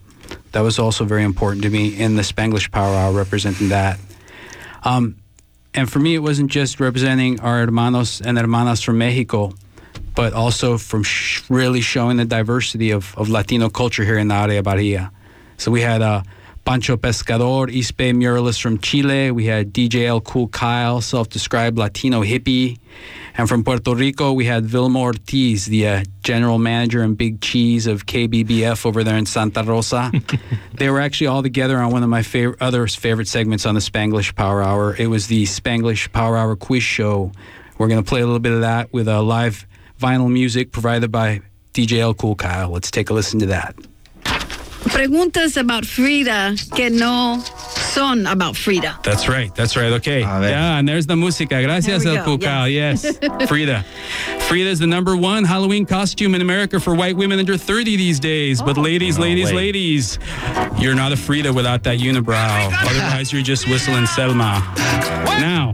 That 0.51 0.61
was 0.61 0.79
also 0.79 1.05
very 1.05 1.23
important 1.23 1.63
to 1.63 1.69
me 1.69 1.99
in 1.99 2.15
the 2.15 2.23
Spanglish 2.23 2.71
Power 2.71 2.95
Hour, 2.95 3.11
representing 3.13 3.69
that. 3.69 3.99
Um, 4.83 5.17
and 5.73 5.89
for 5.89 5.99
me, 5.99 6.15
it 6.15 6.19
wasn't 6.19 6.49
just 6.49 6.79
representing 6.79 7.39
our 7.41 7.65
hermanos 7.65 8.21
and 8.21 8.37
hermanas 8.37 8.81
from 8.81 8.97
Mexico, 8.97 9.53
but 10.15 10.33
also 10.33 10.77
from 10.77 11.03
sh- 11.03 11.43
really 11.49 11.81
showing 11.81 12.17
the 12.17 12.25
diversity 12.25 12.91
of, 12.91 13.15
of 13.17 13.29
Latino 13.29 13.69
culture 13.69 14.03
here 14.03 14.17
in 14.17 14.29
the 14.29 14.35
Área 14.35 14.63
Bahia. 14.63 15.11
So 15.57 15.71
we 15.71 15.81
had 15.81 16.01
uh, 16.01 16.23
Pancho 16.65 16.97
Pescador, 16.97 17.67
Bay 17.97 18.11
muralist 18.13 18.61
from 18.61 18.77
Chile. 18.77 19.31
We 19.31 19.45
had 19.45 19.73
DJ 19.73 20.07
El 20.07 20.21
Cool 20.21 20.47
Kyle, 20.49 21.01
self-described 21.01 21.77
Latino 21.77 22.21
hippie. 22.23 22.77
And 23.37 23.47
from 23.47 23.63
Puerto 23.63 23.95
Rico, 23.95 24.33
we 24.33 24.45
had 24.45 24.65
Vilma 24.65 24.99
Ortiz, 24.99 25.65
the 25.65 25.87
uh, 25.87 26.03
general 26.23 26.59
manager 26.59 27.01
and 27.01 27.17
big 27.17 27.41
cheese 27.41 27.87
of 27.87 28.05
KBBF 28.05 28.85
over 28.85 29.03
there 29.03 29.17
in 29.17 29.25
Santa 29.25 29.63
Rosa. 29.63 30.11
they 30.73 30.89
were 30.89 30.99
actually 30.99 31.27
all 31.27 31.41
together 31.41 31.77
on 31.77 31.91
one 31.91 32.03
of 32.03 32.09
my 32.09 32.21
favorite, 32.21 32.61
other 32.61 32.85
favorite 32.87 33.27
segments 33.27 33.65
on 33.65 33.75
the 33.75 33.81
Spanglish 33.81 34.35
Power 34.35 34.61
Hour. 34.61 34.95
It 34.95 35.07
was 35.07 35.27
the 35.27 35.43
Spanglish 35.45 36.11
Power 36.11 36.37
Hour 36.37 36.55
quiz 36.55 36.83
show. 36.83 37.31
We're 37.77 37.87
going 37.87 38.03
to 38.03 38.07
play 38.07 38.21
a 38.21 38.25
little 38.25 38.39
bit 38.39 38.51
of 38.51 38.61
that 38.61 38.91
with 38.91 39.07
uh, 39.07 39.23
live 39.23 39.65
vinyl 39.99 40.31
music 40.31 40.71
provided 40.71 41.11
by 41.11 41.41
DJ 41.73 41.99
El 41.99 42.13
Cool 42.13 42.35
Kyle. 42.35 42.69
Let's 42.69 42.91
take 42.91 43.09
a 43.09 43.13
listen 43.13 43.39
to 43.39 43.45
that. 43.47 43.75
Preguntas 44.85 45.57
about 45.57 45.85
Frida 45.85 46.55
que 46.75 46.89
no 46.89 47.39
son 47.65 48.25
about 48.27 48.55
Frida. 48.55 48.97
That's 49.03 49.27
right. 49.27 49.53
That's 49.53 49.75
right. 49.75 49.91
Okay. 49.93 50.21
Yeah, 50.21 50.77
and 50.79 50.87
there's 50.87 51.05
the 51.05 51.15
música. 51.15 51.61
Gracias, 51.63 52.03
There 52.03 52.13
we 52.13 52.17
El 52.19 52.25
go, 52.25 52.37
Cucal. 52.37 52.71
Yes. 52.73 53.17
Frida. 53.47 53.83
Frida 54.47 54.69
is 54.69 54.79
the 54.79 54.87
number 54.87 55.15
one 55.17 55.43
Halloween 55.43 55.85
costume 55.85 56.33
in 56.33 56.41
America 56.41 56.79
for 56.79 56.95
white 56.95 57.15
women 57.15 57.39
under 57.39 57.57
30 57.57 57.97
these 57.97 58.19
days. 58.19 58.61
But 58.61 58.77
oh. 58.77 58.81
ladies, 58.81 59.17
No 59.17 59.23
ladies, 59.23 59.49
way. 59.49 59.55
ladies, 59.55 60.19
you're 60.79 60.95
not 60.95 61.11
a 61.11 61.17
Frida 61.17 61.51
without 61.53 61.83
that 61.83 61.99
unibrow. 61.99 62.71
Otherwise, 62.73 63.33
you're 63.33 63.41
just 63.43 63.67
whistling 63.67 64.05
Selma. 64.07 64.63
Now, 65.39 65.73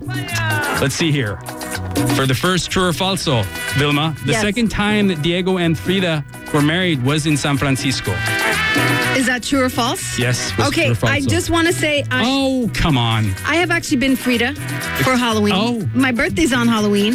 let's 0.82 0.96
see 0.96 1.12
here. 1.12 1.38
For 2.16 2.26
the 2.26 2.36
first 2.36 2.70
true 2.72 2.88
or 2.88 2.92
falso, 2.92 3.46
Vilma, 3.78 4.16
the 4.26 4.34
Yes. 4.34 4.42
second 4.42 4.70
time 4.70 5.08
that 5.08 5.22
Diego 5.22 5.58
and 5.58 5.78
Frida 5.78 6.26
were 6.54 6.62
married 6.62 7.04
was 7.04 7.26
in 7.26 7.38
San 7.38 7.58
Francisco. 7.58 8.12
Is 9.26 9.30
that 9.30 9.42
true 9.42 9.64
or 9.64 9.70
false? 9.70 10.20
Yes. 10.20 10.52
Okay, 10.60 10.94
true 10.94 11.08
or 11.10 11.12
I 11.12 11.20
falso? 11.20 11.28
just 11.30 11.50
want 11.50 11.66
to 11.66 11.74
say 11.74 12.04
I, 12.12 12.22
Oh, 12.28 12.70
come 12.76 12.96
on. 12.96 13.26
I 13.48 13.56
have 13.56 13.72
actually 13.72 13.98
been 13.98 14.16
Frida 14.16 14.54
for 15.04 15.16
Halloween. 15.16 15.54
Oh. 15.56 15.90
My 15.96 16.12
birthday's 16.12 16.54
on 16.54 16.68
Halloween. 16.68 17.14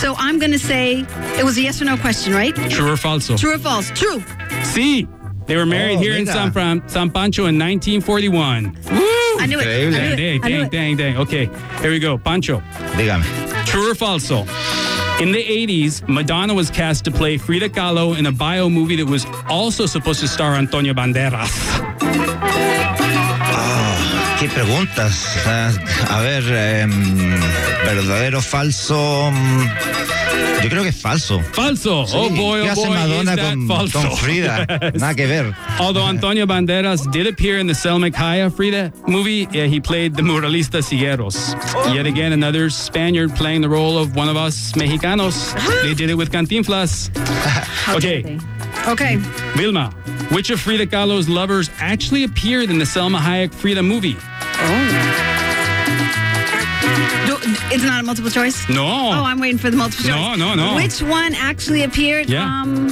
So 0.00 0.14
I'm 0.16 0.38
going 0.38 0.52
to 0.52 0.58
say 0.58 1.04
it 1.38 1.44
was 1.44 1.58
a 1.58 1.62
yes 1.62 1.82
or 1.82 1.84
no 1.84 1.98
question, 1.98 2.32
right? 2.32 2.54
True 2.70 2.92
or 2.92 2.96
false? 2.96 3.26
True 3.38 3.54
or 3.56 3.58
false? 3.58 3.90
True. 3.90 4.22
See, 4.62 5.06
they 5.46 5.56
were 5.58 5.66
married 5.66 5.98
Oh, 5.98 6.00
here 6.00 6.14
in 6.14 6.24
mira. 6.24 6.34
San, 6.34 6.50
Fran- 6.50 6.88
San 6.88 7.10
Pancho 7.10 7.42
in 7.44 7.58
1941. 7.58 8.78
I 9.38 9.46
knew 9.46 9.60
it. 9.60 9.66
I 9.66 9.76
knew 9.84 9.90
Dang, 9.90 10.12
it. 10.12 10.16
dang, 10.16 10.44
I 10.44 10.48
knew 10.48 10.56
dang, 10.56 10.64
it. 10.66 10.70
dang, 10.70 10.96
dang. 10.96 11.16
Okay, 11.18 11.50
here 11.82 11.90
we 11.90 11.98
go. 11.98 12.16
Pancho. 12.16 12.60
Dígame. 12.96 13.22
True 13.66 13.90
or 13.90 13.94
falso? 13.94 14.46
In 15.20 15.30
the 15.32 15.42
80s, 15.42 16.06
Madonna 16.08 16.54
was 16.54 16.70
cast 16.70 17.04
to 17.04 17.10
play 17.10 17.38
Frida 17.38 17.68
Kahlo 17.70 18.18
in 18.18 18.26
a 18.26 18.32
bio 18.32 18.68
movie 18.68 18.96
that 18.96 19.06
was 19.06 19.26
also 19.48 19.86
supposed 19.86 20.20
to 20.20 20.28
star 20.28 20.54
Antonio 20.54 20.92
Banderas. 20.92 21.50
qué 24.38 24.48
preguntas. 24.48 25.24
Ah, 25.46 25.70
a 26.10 26.20
ver, 26.22 26.42
verdadero, 27.84 28.42
falso. 28.42 29.30
mm, 29.30 30.13
Yo 30.62 30.70
creo 30.70 30.82
que 30.82 30.88
es 30.88 31.00
falso. 31.00 31.40
Falso. 31.52 32.00
Oh, 32.02 32.06
sí, 32.06 32.12
Oh 32.16 32.30
boy, 32.30 32.62
¿qué 32.62 32.68
oh 32.68 32.72
hace 32.72 32.86
boy, 32.86 32.96
Madonna 32.96 33.30
is 33.32 33.36
that 33.36 33.50
con, 33.50 33.68
falso? 33.68 34.00
con 34.00 34.16
Frida? 34.16 34.66
Yes. 34.80 34.94
Nada 35.00 35.14
que 35.14 35.26
ver. 35.26 35.54
Although 35.78 36.06
Antonio 36.06 36.46
Banderas 36.46 37.10
did 37.12 37.26
appear 37.26 37.58
in 37.58 37.66
the 37.66 37.74
Salma 37.74 38.10
Hayek 38.10 38.52
Frida 38.54 38.92
movie, 39.06 39.46
yeah, 39.52 39.66
he 39.66 39.78
played 39.80 40.14
the 40.16 40.22
Muralista 40.22 40.80
Siqueiros. 40.82 41.54
Yet 41.94 42.06
again, 42.06 42.32
another 42.32 42.70
Spaniard 42.70 43.34
playing 43.36 43.60
the 43.60 43.68
role 43.68 43.98
of 43.98 44.16
one 44.16 44.28
of 44.30 44.36
us 44.36 44.72
Mexicanos. 44.72 45.52
They 45.82 45.92
did 45.94 46.08
it 46.08 46.14
with 46.14 46.30
Cantinflas. 46.30 47.10
okay, 47.94 48.38
Okay. 48.88 49.16
Vilma, 49.56 49.90
which 50.30 50.50
of 50.50 50.60
Frida 50.60 50.86
Kahlo's 50.86 51.28
lovers 51.28 51.70
actually 51.78 52.24
appeared 52.24 52.70
in 52.70 52.78
the 52.78 52.84
Salma 52.86 53.18
Hayek 53.18 53.52
Frida 53.52 53.82
movie? 53.82 54.14
Do, 54.14 55.33
it's 57.74 57.84
not 57.84 58.00
a 58.00 58.04
multiple 58.04 58.30
choice? 58.30 58.68
No. 58.68 58.84
Oh, 58.86 59.24
I'm 59.24 59.40
waiting 59.40 59.58
for 59.58 59.70
the 59.70 59.76
multiple 59.76 60.04
choice. 60.04 60.14
No, 60.14 60.34
no, 60.34 60.54
no. 60.54 60.74
Which 60.76 61.02
one 61.02 61.34
actually 61.34 61.82
appeared? 61.82 62.28
Yeah. 62.30 62.44
Um, 62.44 62.88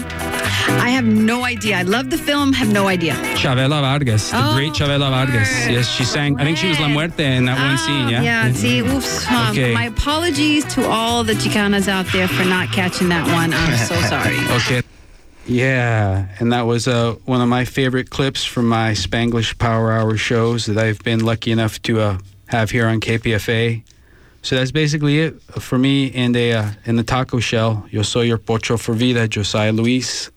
I 0.86 0.90
have 0.90 1.04
no 1.04 1.44
idea. 1.44 1.76
I 1.78 1.82
love 1.82 2.10
the 2.10 2.18
film, 2.18 2.52
have 2.52 2.72
no 2.72 2.88
idea. 2.88 3.14
Chavela 3.36 3.80
Vargas, 3.80 4.30
the 4.30 4.38
Oh, 4.38 4.54
great 4.54 4.72
Chavela 4.72 5.10
Vargas. 5.10 5.48
Yes, 5.68 5.88
she 5.88 6.04
sang. 6.04 6.38
I 6.40 6.44
think 6.44 6.58
she 6.58 6.68
was 6.68 6.78
La 6.80 6.88
Muerte 6.88 7.24
in 7.36 7.44
that 7.46 7.58
one 7.58 7.78
scene. 7.78 8.08
Yeah. 8.08 8.22
Yeah, 8.22 8.52
see, 8.52 8.80
oops. 8.80 9.26
Um, 9.30 9.50
Okay. 9.52 9.74
My 9.74 9.84
apologies 9.86 10.64
to 10.74 10.86
all 10.88 11.24
the 11.24 11.34
Chicanas 11.34 11.88
out 11.88 12.06
there 12.12 12.26
for 12.28 12.44
not 12.44 12.72
catching 12.72 13.08
that 13.10 13.26
one. 13.26 13.52
I'm 13.54 13.76
so 13.76 13.94
sorry. 14.08 14.36
Okay. 14.60 14.82
Yeah, 15.46 16.28
and 16.38 16.52
that 16.52 16.62
was 16.62 16.86
uh, 16.86 17.16
one 17.24 17.40
of 17.40 17.48
my 17.48 17.64
favorite 17.64 18.10
clips 18.10 18.44
from 18.44 18.68
my 18.68 18.92
Spanglish 18.92 19.58
Power 19.58 19.90
Hour 19.92 20.16
shows 20.16 20.66
that 20.66 20.78
I've 20.78 21.00
been 21.00 21.24
lucky 21.24 21.50
enough 21.50 21.82
to 21.82 22.00
uh, 22.00 22.18
have 22.46 22.70
here 22.70 22.86
on 22.86 23.00
KPFA. 23.00 23.82
So 24.42 24.56
that's 24.56 24.72
basically 24.72 25.20
it 25.20 25.40
for 25.40 25.78
me 25.78 26.06
in 26.06 26.32
the 26.32 26.52
uh, 26.54 26.70
in 26.84 26.96
the 26.96 27.04
taco 27.04 27.38
shell. 27.38 27.86
Yo 27.90 28.02
soy 28.02 28.22
your 28.22 28.38
pocho 28.38 28.76
for 28.76 28.92
vida, 28.92 29.28
Josiah 29.28 29.72
Luis. 29.72 30.30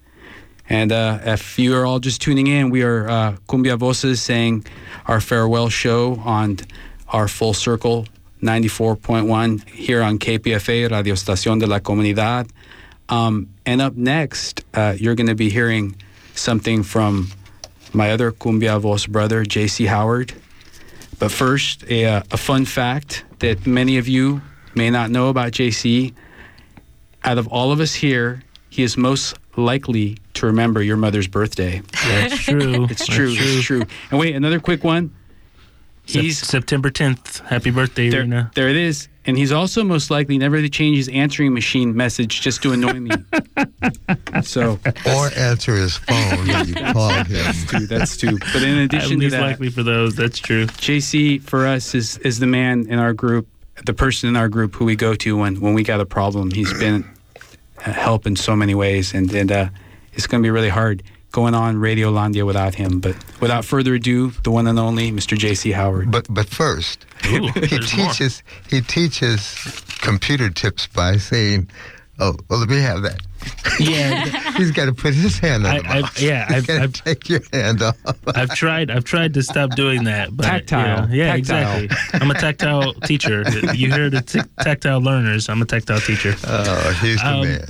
And 0.69 0.91
uh, 0.91 1.19
if 1.25 1.59
you 1.59 1.75
are 1.75 1.85
all 1.85 1.99
just 1.99 2.21
tuning 2.21 2.47
in, 2.47 2.69
we 2.69 2.83
are 2.83 3.09
uh, 3.09 3.35
Kuumba 3.47 3.77
Voces 3.77 4.21
saying 4.21 4.65
our 5.07 5.21
farewell 5.21 5.69
show 5.69 6.15
on 6.23 6.57
our 7.09 7.27
Full 7.27 7.53
Circle 7.53 8.07
94.1 8.41 9.67
here 9.69 10.01
on 10.01 10.17
KPFA, 10.17 10.89
Radio 10.89 11.13
Estación 11.13 11.59
de 11.59 11.67
la 11.67 11.79
Comunidad. 11.79 12.49
Um, 13.09 13.49
and 13.65 13.81
up 13.81 13.95
next, 13.95 14.63
uh, 14.73 14.95
you're 14.97 15.15
going 15.15 15.27
to 15.27 15.35
be 15.35 15.49
hearing 15.49 15.95
something 16.33 16.81
from 16.81 17.29
my 17.93 18.11
other 18.11 18.31
Cumbia 18.31 18.79
Voz 18.79 19.05
brother, 19.05 19.45
JC 19.45 19.87
Howard. 19.87 20.33
But 21.19 21.31
first, 21.31 21.83
a, 21.89 22.05
uh, 22.05 22.23
a 22.31 22.37
fun 22.37 22.65
fact 22.65 23.23
that 23.39 23.65
many 23.65 23.97
of 23.97 24.07
you 24.07 24.41
may 24.75 24.89
not 24.89 25.09
know 25.09 25.29
about 25.29 25.51
JC. 25.53 26.13
Out 27.23 27.37
of 27.37 27.47
all 27.47 27.71
of 27.71 27.79
us 27.79 27.93
here, 27.95 28.43
he 28.69 28.83
is 28.83 28.97
most 28.97 29.35
likely 29.55 30.17
to 30.35 30.45
remember 30.45 30.83
your 30.83 30.97
mother's 30.97 31.27
birthday. 31.27 31.81
That's 32.03 32.37
true. 32.43 32.85
It's 32.89 33.07
true. 33.07 33.33
That's 33.33 33.45
It's 33.55 33.63
true. 33.65 33.83
And 34.11 34.19
wait, 34.19 34.35
another 34.35 34.59
quick 34.59 34.83
one. 34.83 35.15
Sep- 36.05 36.21
He's 36.21 36.37
September 36.37 36.91
10th. 36.91 37.39
Happy 37.47 37.71
birthday, 37.71 38.09
there, 38.09 38.21
Rena. 38.21 38.51
there 38.53 38.69
it 38.69 38.75
is. 38.75 39.07
And 39.27 39.37
he's 39.37 39.51
also 39.51 39.83
most 39.83 40.11
likely 40.11 40.37
never 40.37 40.61
to 40.61 40.69
change 40.69 40.97
his 40.97 41.07
answering 41.09 41.53
machine 41.53 41.95
message 41.95 42.41
just 42.41 42.61
to 42.63 42.73
annoy 42.73 42.99
me. 42.99 43.11
so 44.43 44.79
Or 45.07 45.29
answer 45.35 45.75
his 45.75 45.97
phone 45.97 46.47
when 46.47 46.67
you 46.67 46.75
call 46.75 47.09
him. 47.09 47.25
that's 47.29 47.65
two. 47.65 47.87
That's 47.87 48.17
two. 48.17 48.37
But 48.53 48.61
in 48.63 48.77
addition 48.79 49.13
At 49.13 49.15
to 49.15 49.17
least 49.17 49.31
that, 49.31 49.41
likely 49.41 49.69
for 49.69 49.83
those. 49.83 50.15
That's 50.15 50.37
true. 50.39 50.67
JC 50.67 51.41
for 51.41 51.65
us 51.65 51.95
is 51.95 52.17
is 52.19 52.39
the 52.39 52.47
man 52.47 52.85
in 52.87 52.99
our 52.99 53.13
group, 53.13 53.47
the 53.85 53.93
person 53.93 54.29
in 54.29 54.35
our 54.35 54.47
group 54.49 54.75
who 54.75 54.85
we 54.85 54.95
go 54.95 55.15
to 55.15 55.37
when 55.37 55.59
when 55.59 55.73
we 55.73 55.83
got 55.83 55.99
a 55.99 56.05
problem. 56.05 56.51
He's 56.51 56.73
been 56.73 57.03
a 57.85 57.91
help 57.91 58.25
in 58.27 58.35
so 58.35 58.55
many 58.55 58.75
ways, 58.75 59.13
and 59.13 59.33
and 59.33 59.51
uh, 59.51 59.69
it's 60.13 60.27
going 60.27 60.41
to 60.43 60.45
be 60.45 60.51
really 60.51 60.69
hard 60.69 61.01
going 61.35 61.53
on 61.53 61.77
Radio 61.77 62.09
Landia 62.11 62.45
without 62.45 62.73
him. 62.75 62.99
But 63.01 63.15
without 63.41 63.65
further 63.65 63.93
ado, 63.95 64.31
the 64.43 64.51
one 64.51 64.67
and 64.67 64.79
only 64.79 65.11
Mr. 65.11 65.37
JC 65.37 65.73
Howard. 65.73 66.09
But 66.09 66.25
but 66.29 66.47
first, 66.47 67.05
Ooh, 67.27 67.47
he 67.51 67.67
there's 67.67 67.95
more. 67.97 68.07
teaches 68.07 68.41
he 68.69 68.79
teaches 68.81 69.53
computer 70.01 70.49
tips 70.49 70.87
by 70.87 71.17
saying, 71.17 71.69
"Oh, 72.19 72.35
well, 72.49 72.59
let 72.59 72.69
me 72.69 72.79
have 72.79 73.01
that." 73.03 73.19
Yeah. 73.79 74.25
He's 74.57 74.71
got 74.71 74.85
to 74.85 74.93
put 74.93 75.13
his 75.13 75.37
hand 75.37 75.67
on 75.67 75.75
I- 75.75 75.79
the 75.81 75.87
I've- 75.89 76.01
mouse. 76.01 76.21
yeah, 76.21 76.47
He's 76.47 76.55
I've- 76.57 76.65
gotta 76.67 76.83
I've- 76.83 76.93
take 76.93 77.29
your 77.29 77.41
hand 77.53 77.81
off. 77.83 77.97
I've 78.33 78.55
tried. 78.55 78.89
I've 78.89 79.03
tried 79.03 79.33
to 79.35 79.43
stop 79.43 79.75
doing 79.75 80.05
that, 80.05 80.35
but 80.35 80.43
Tactile. 80.45 81.09
Yeah, 81.09 81.15
yeah 81.25 81.35
Tactile. 81.35 81.83
exactly. 81.83 82.19
I'm 82.21 82.31
a 82.31 82.33
tactile 82.33 82.93
teacher. 83.05 83.43
You 83.75 83.91
hear 83.91 84.09
the 84.09 84.21
t- 84.21 84.39
tactile 84.63 85.01
learners. 85.01 85.49
I'm 85.49 85.61
a 85.61 85.65
tactile 85.65 85.99
teacher. 85.99 86.33
Oh, 86.47 86.97
he's 87.03 87.19
the 87.21 87.27
Um, 87.27 87.41
man. 87.43 87.65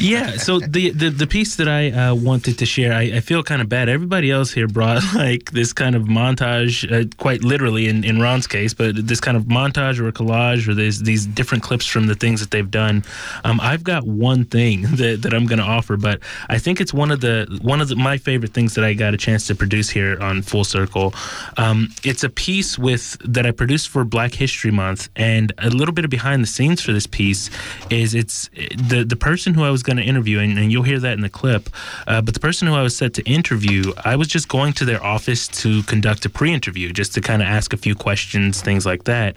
Yeah. 0.00 0.36
So 0.44 0.60
the, 0.60 0.90
the 0.90 1.08
the 1.08 1.26
piece 1.26 1.56
that 1.56 1.68
I 1.68 1.90
uh, 1.90 2.14
wanted 2.14 2.58
to 2.58 2.66
share, 2.66 2.92
I, 2.92 3.02
I 3.02 3.20
feel 3.20 3.42
kind 3.42 3.62
of 3.62 3.68
bad. 3.68 3.88
Everybody 3.88 4.30
else 4.30 4.52
here 4.52 4.68
brought 4.68 5.02
like 5.14 5.52
this 5.52 5.72
kind 5.72 5.94
of 5.94 6.02
montage, 6.02 6.90
uh, 6.90 7.08
quite 7.16 7.42
literally 7.42 7.88
in, 7.88 8.04
in 8.04 8.20
Ron's 8.20 8.46
case, 8.46 8.74
but 8.74 9.06
this 9.06 9.20
kind 9.20 9.36
of 9.36 9.44
montage 9.44 9.98
or 10.00 10.08
a 10.08 10.12
collage 10.12 10.68
or 10.68 10.74
these 10.74 11.02
these 11.02 11.26
different 11.26 11.62
clips 11.62 11.86
from 11.86 12.06
the 12.06 12.14
things 12.14 12.40
that 12.40 12.50
they've 12.50 12.70
done. 12.70 13.04
Um, 13.44 13.60
I've 13.60 13.84
got 13.84 14.06
one 14.06 14.44
thing 14.44 14.82
that, 14.96 15.22
that 15.22 15.32
I'm 15.32 15.46
going 15.46 15.60
to 15.60 15.64
offer, 15.64 15.96
but 15.96 16.20
I 16.48 16.58
think 16.58 16.80
it's 16.80 16.92
one 16.92 17.10
of 17.10 17.20
the 17.20 17.58
one 17.62 17.80
of 17.80 17.88
the, 17.88 17.96
my 17.96 18.18
favorite 18.18 18.52
things 18.52 18.74
that 18.74 18.84
I 18.84 18.92
got 18.94 19.14
a 19.14 19.18
chance 19.18 19.46
to 19.46 19.54
produce 19.54 19.88
here 19.88 20.18
on 20.20 20.42
Full 20.42 20.64
Circle. 20.64 21.14
Um, 21.56 21.88
it's 22.02 22.24
a 22.24 22.28
piece 22.28 22.78
with 22.78 23.16
that 23.24 23.46
I 23.46 23.50
produced 23.50 23.88
for 23.88 24.04
Black 24.04 24.34
History 24.34 24.70
Month, 24.70 25.08
and 25.16 25.52
a 25.58 25.70
little 25.70 25.94
bit 25.94 26.04
of 26.04 26.10
behind 26.10 26.42
the 26.42 26.48
scenes 26.48 26.82
for 26.82 26.92
this 26.92 27.06
piece 27.06 27.50
is 27.90 28.14
it's 28.14 28.48
the 28.76 29.04
the 29.08 29.16
person 29.16 29.54
who 29.54 29.62
I 29.62 29.70
was 29.70 29.83
going 29.84 29.98
to 29.98 30.02
interview, 30.02 30.40
and, 30.40 30.58
and 30.58 30.72
you'll 30.72 30.82
hear 30.82 30.98
that 30.98 31.12
in 31.12 31.20
the 31.20 31.28
clip. 31.28 31.68
Uh, 32.06 32.20
but 32.20 32.34
the 32.34 32.40
person 32.40 32.66
who 32.66 32.74
I 32.74 32.82
was 32.82 32.96
set 32.96 33.14
to 33.14 33.22
interview, 33.22 33.92
I 34.04 34.16
was 34.16 34.28
just 34.28 34.48
going 34.48 34.72
to 34.74 34.84
their 34.84 35.02
office 35.02 35.46
to 35.62 35.82
conduct 35.84 36.24
a 36.24 36.30
pre-interview, 36.30 36.92
just 36.92 37.14
to 37.14 37.20
kind 37.20 37.42
of 37.42 37.48
ask 37.48 37.72
a 37.72 37.76
few 37.76 37.94
questions, 37.94 38.60
things 38.60 38.84
like 38.84 39.04
that. 39.04 39.36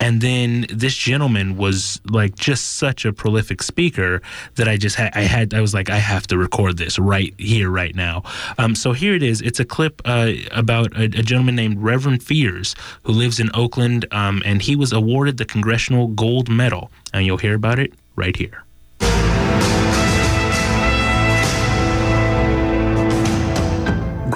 And 0.00 0.20
then 0.20 0.66
this 0.72 0.94
gentleman 0.94 1.56
was 1.56 2.00
like 2.10 2.34
just 2.36 2.76
such 2.76 3.04
a 3.04 3.12
prolific 3.12 3.62
speaker 3.62 4.22
that 4.54 4.68
I 4.68 4.76
just 4.76 4.96
had, 4.96 5.12
I 5.14 5.22
had, 5.22 5.52
I 5.52 5.60
was 5.60 5.74
like, 5.74 5.90
I 5.90 5.98
have 5.98 6.26
to 6.28 6.38
record 6.38 6.78
this 6.78 6.98
right 6.98 7.34
here, 7.38 7.70
right 7.70 7.94
now. 7.94 8.22
Um, 8.58 8.74
so 8.74 8.92
here 8.92 9.14
it 9.14 9.22
is. 9.22 9.40
It's 9.40 9.60
a 9.60 9.64
clip 9.64 10.00
uh, 10.04 10.32
about 10.52 10.96
a, 10.96 11.04
a 11.04 11.22
gentleman 11.22 11.56
named 11.56 11.82
Reverend 11.82 12.22
Fears 12.22 12.74
who 13.02 13.12
lives 13.12 13.40
in 13.40 13.50
Oakland, 13.54 14.06
um, 14.12 14.42
and 14.44 14.62
he 14.62 14.76
was 14.76 14.92
awarded 14.92 15.36
the 15.36 15.44
Congressional 15.44 16.08
Gold 16.08 16.48
Medal. 16.48 16.90
And 17.12 17.26
you'll 17.26 17.38
hear 17.38 17.54
about 17.54 17.78
it 17.78 17.92
right 18.16 18.36
here. 18.36 18.64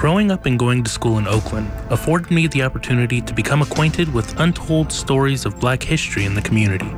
Growing 0.03 0.31
up 0.31 0.45
and 0.45 0.59
going 0.59 0.83
to 0.83 0.89
school 0.89 1.17
in 1.17 1.29
Oakland 1.29 1.71
afforded 1.89 2.29
me 2.29 2.47
the 2.47 2.61
opportunity 2.61 3.21
to 3.21 3.33
become 3.33 3.61
acquainted 3.61 4.13
with 4.13 4.37
untold 4.37 4.91
stories 4.91 5.45
of 5.45 5.61
black 5.61 5.81
history 5.81 6.25
in 6.25 6.35
the 6.35 6.41
community. 6.41 6.89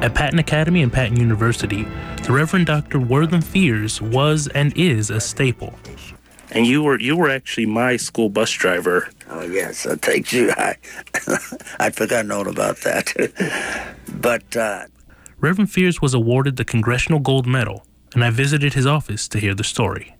At 0.00 0.14
Patten 0.14 0.38
Academy 0.38 0.80
and 0.80 0.90
Patten 0.90 1.18
University, 1.18 1.86
the 2.22 2.32
Reverend 2.32 2.64
Dr. 2.64 2.98
Wortham 2.98 3.42
Fears 3.42 4.00
was 4.00 4.48
and 4.54 4.74
is 4.74 5.10
a 5.10 5.20
staple. 5.20 5.74
And 6.50 6.66
you 6.66 6.82
were 6.82 6.98
you 6.98 7.14
were 7.14 7.28
actually 7.28 7.66
my 7.66 7.98
school 7.98 8.30
bus 8.30 8.50
driver. 8.50 9.10
Oh 9.28 9.42
yes, 9.42 9.86
I 9.86 9.96
take 9.96 10.32
you. 10.32 10.50
I 10.56 10.76
I'd 11.78 11.94
forgotten 11.94 12.32
all 12.32 12.48
about 12.48 12.78
that. 12.78 13.12
but 14.18 14.56
uh, 14.56 14.86
Reverend 15.40 15.70
Fears 15.70 16.00
was 16.00 16.14
awarded 16.14 16.56
the 16.56 16.64
Congressional 16.64 17.18
Gold 17.18 17.46
Medal, 17.46 17.84
and 18.14 18.24
I 18.24 18.30
visited 18.30 18.72
his 18.72 18.86
office 18.86 19.28
to 19.28 19.38
hear 19.38 19.54
the 19.54 19.62
story. 19.62 20.16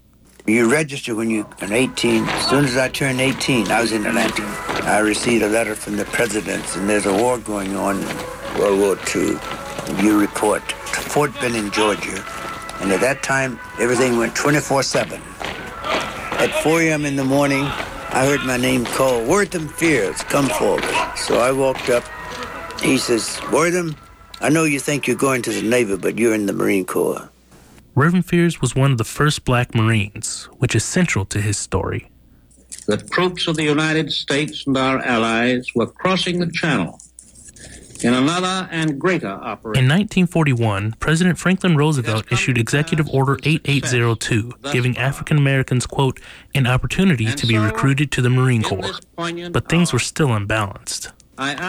You 0.47 0.71
register 0.71 1.15
when 1.15 1.29
you 1.29 1.45
are 1.61 1.73
18. 1.73 2.23
As 2.27 2.49
soon 2.49 2.65
as 2.65 2.77
I 2.77 2.89
turned 2.89 3.21
18, 3.21 3.69
I 3.69 3.81
was 3.81 3.91
in 3.91 4.05
Atlanta. 4.05 4.43
I 4.83 4.99
received 4.99 5.43
a 5.43 5.47
letter 5.47 5.75
from 5.75 5.97
the 5.97 6.05
president, 6.05 6.75
and 6.75 6.89
there's 6.89 7.05
a 7.05 7.13
war 7.13 7.37
going 7.37 7.75
on, 7.75 7.99
World 8.59 8.79
War 8.79 8.97
II. 9.15 9.37
You 10.03 10.19
report 10.19 10.67
to 10.67 10.75
Fort 10.75 11.33
Benning, 11.41 11.71
Georgia, 11.71 12.23
and 12.81 12.91
at 12.91 13.01
that 13.01 13.23
time 13.23 13.59
everything 13.79 14.17
went 14.17 14.35
24/7. 14.35 15.21
At 16.39 16.51
4 16.63 16.81
a.m. 16.81 17.05
in 17.05 17.15
the 17.15 17.23
morning, 17.23 17.63
I 17.63 18.25
heard 18.25 18.41
my 18.45 18.57
name 18.57 18.85
called. 18.85 19.27
Wortham 19.27 19.67
Fears, 19.69 20.21
come 20.23 20.49
forward. 20.49 20.83
So 21.15 21.39
I 21.39 21.51
walked 21.51 21.89
up. 21.89 22.03
He 22.81 22.97
says, 22.97 23.39
Wortham, 23.51 23.95
I 24.41 24.49
know 24.49 24.63
you 24.65 24.79
think 24.79 25.07
you're 25.07 25.15
going 25.15 25.43
to 25.43 25.51
the 25.51 25.61
Navy, 25.61 25.95
but 25.95 26.17
you're 26.17 26.33
in 26.33 26.47
the 26.47 26.53
Marine 26.53 26.85
Corps. 26.85 27.30
Reverend 27.93 28.25
Fears 28.25 28.61
was 28.61 28.75
one 28.75 28.91
of 28.91 28.97
the 28.97 29.03
first 29.03 29.43
black 29.43 29.75
Marines, 29.75 30.45
which 30.59 30.75
is 30.75 30.83
central 30.83 31.25
to 31.25 31.41
his 31.41 31.57
story. 31.57 32.09
The 32.87 32.97
troops 32.97 33.47
of 33.47 33.57
the 33.57 33.63
United 33.63 34.11
States 34.11 34.65
and 34.65 34.77
our 34.77 34.99
allies 34.99 35.67
were 35.75 35.87
crossing 35.87 36.39
the 36.39 36.49
channel 36.51 36.99
in 38.01 38.13
another 38.13 38.67
and 38.71 38.97
greater 38.99 39.27
operation. 39.27 39.83
In 39.83 39.89
1941, 39.89 40.93
President 40.99 41.37
Franklin 41.37 41.75
Roosevelt 41.75 42.31
issued 42.31 42.57
Executive 42.57 43.07
Order 43.09 43.37
8802, 43.43 44.53
giving 44.71 44.97
African 44.97 45.37
Americans, 45.37 45.85
quote, 45.85 46.19
an 46.55 46.67
opportunity 46.67 47.31
to 47.33 47.45
be 47.45 47.57
recruited 47.57 48.11
to 48.13 48.21
the 48.21 48.29
Marine 48.29 48.63
Corps. 48.63 48.99
But 49.51 49.69
things 49.69 49.93
were 49.93 49.99
still 49.99 50.33
unbalanced. 50.33 51.11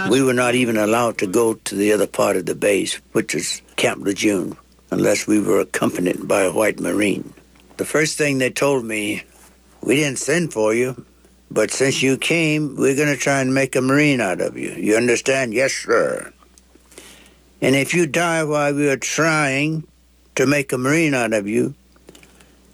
We 0.08 0.22
were 0.22 0.34
not 0.34 0.54
even 0.54 0.76
allowed 0.76 1.18
to 1.18 1.26
go 1.26 1.54
to 1.54 1.74
the 1.74 1.92
other 1.92 2.06
part 2.06 2.36
of 2.36 2.46
the 2.46 2.54
base, 2.54 3.00
which 3.12 3.34
is 3.34 3.60
Camp 3.76 4.04
Lejeune, 4.04 4.56
unless 4.92 5.26
we 5.26 5.40
were 5.40 5.60
accompanied 5.60 6.28
by 6.28 6.42
a 6.42 6.52
white 6.52 6.78
Marine. 6.78 7.32
The 7.78 7.86
first 7.86 8.18
thing 8.18 8.36
they 8.36 8.50
told 8.50 8.84
me, 8.84 9.24
we 9.82 9.96
didn't 9.96 10.18
send 10.18 10.52
for 10.52 10.74
you, 10.74 11.06
but 11.50 11.70
since 11.70 12.02
you 12.02 12.18
came, 12.18 12.76
we're 12.76 12.94
going 12.94 13.08
to 13.08 13.16
try 13.16 13.40
and 13.40 13.54
make 13.54 13.74
a 13.74 13.80
Marine 13.80 14.20
out 14.20 14.42
of 14.42 14.58
you. 14.58 14.72
You 14.72 14.96
understand? 14.96 15.54
Yes, 15.54 15.72
sir. 15.72 16.30
And 17.62 17.74
if 17.74 17.94
you 17.94 18.06
die 18.06 18.44
while 18.44 18.74
we 18.74 18.90
are 18.90 18.98
trying 18.98 19.84
to 20.34 20.46
make 20.46 20.72
a 20.72 20.78
Marine 20.78 21.14
out 21.14 21.32
of 21.32 21.48
you, 21.48 21.74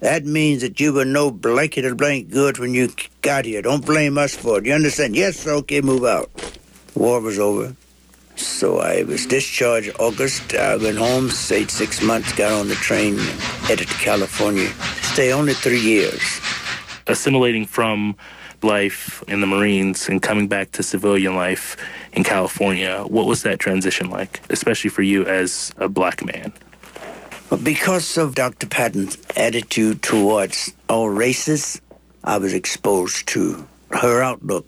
that 0.00 0.24
means 0.24 0.62
that 0.62 0.80
you 0.80 0.92
were 0.92 1.04
no 1.04 1.30
blanket 1.30 1.84
or 1.84 1.94
blank 1.94 2.30
good 2.30 2.58
when 2.58 2.74
you 2.74 2.88
got 3.22 3.44
here. 3.44 3.62
Don't 3.62 3.86
blame 3.86 4.18
us 4.18 4.34
for 4.34 4.58
it. 4.58 4.66
You 4.66 4.72
understand? 4.72 5.14
Yes, 5.14 5.36
sir. 5.36 5.54
Okay, 5.54 5.80
move 5.82 6.04
out. 6.04 6.30
War 6.96 7.20
was 7.20 7.38
over. 7.38 7.76
So 8.38 8.78
I 8.78 9.02
was 9.02 9.26
discharged 9.26 9.90
August. 9.98 10.54
I 10.54 10.76
went 10.76 10.96
home, 10.96 11.28
stayed 11.28 11.70
six 11.70 12.00
months, 12.00 12.32
got 12.32 12.52
on 12.52 12.68
the 12.68 12.76
train, 12.76 13.18
headed 13.66 13.88
to 13.88 13.94
California. 13.94 14.68
Stay 15.02 15.32
only 15.32 15.54
three 15.54 15.80
years. 15.80 16.22
Assimilating 17.08 17.66
from 17.66 18.16
life 18.62 19.24
in 19.26 19.40
the 19.40 19.46
Marines 19.46 20.08
and 20.08 20.22
coming 20.22 20.46
back 20.46 20.70
to 20.72 20.82
civilian 20.82 21.34
life 21.34 21.76
in 22.12 22.22
California, 22.22 23.02
what 23.08 23.26
was 23.26 23.42
that 23.42 23.58
transition 23.58 24.08
like, 24.08 24.40
especially 24.50 24.90
for 24.90 25.02
you 25.02 25.24
as 25.26 25.72
a 25.78 25.88
black 25.88 26.24
man? 26.24 26.52
Because 27.62 28.16
of 28.16 28.34
Dr. 28.34 28.66
Patten's 28.66 29.18
attitude 29.36 30.02
towards 30.02 30.72
all 30.88 31.08
races, 31.08 31.80
I 32.22 32.38
was 32.38 32.52
exposed 32.52 33.26
to 33.28 33.66
her 33.90 34.22
outlook 34.22 34.66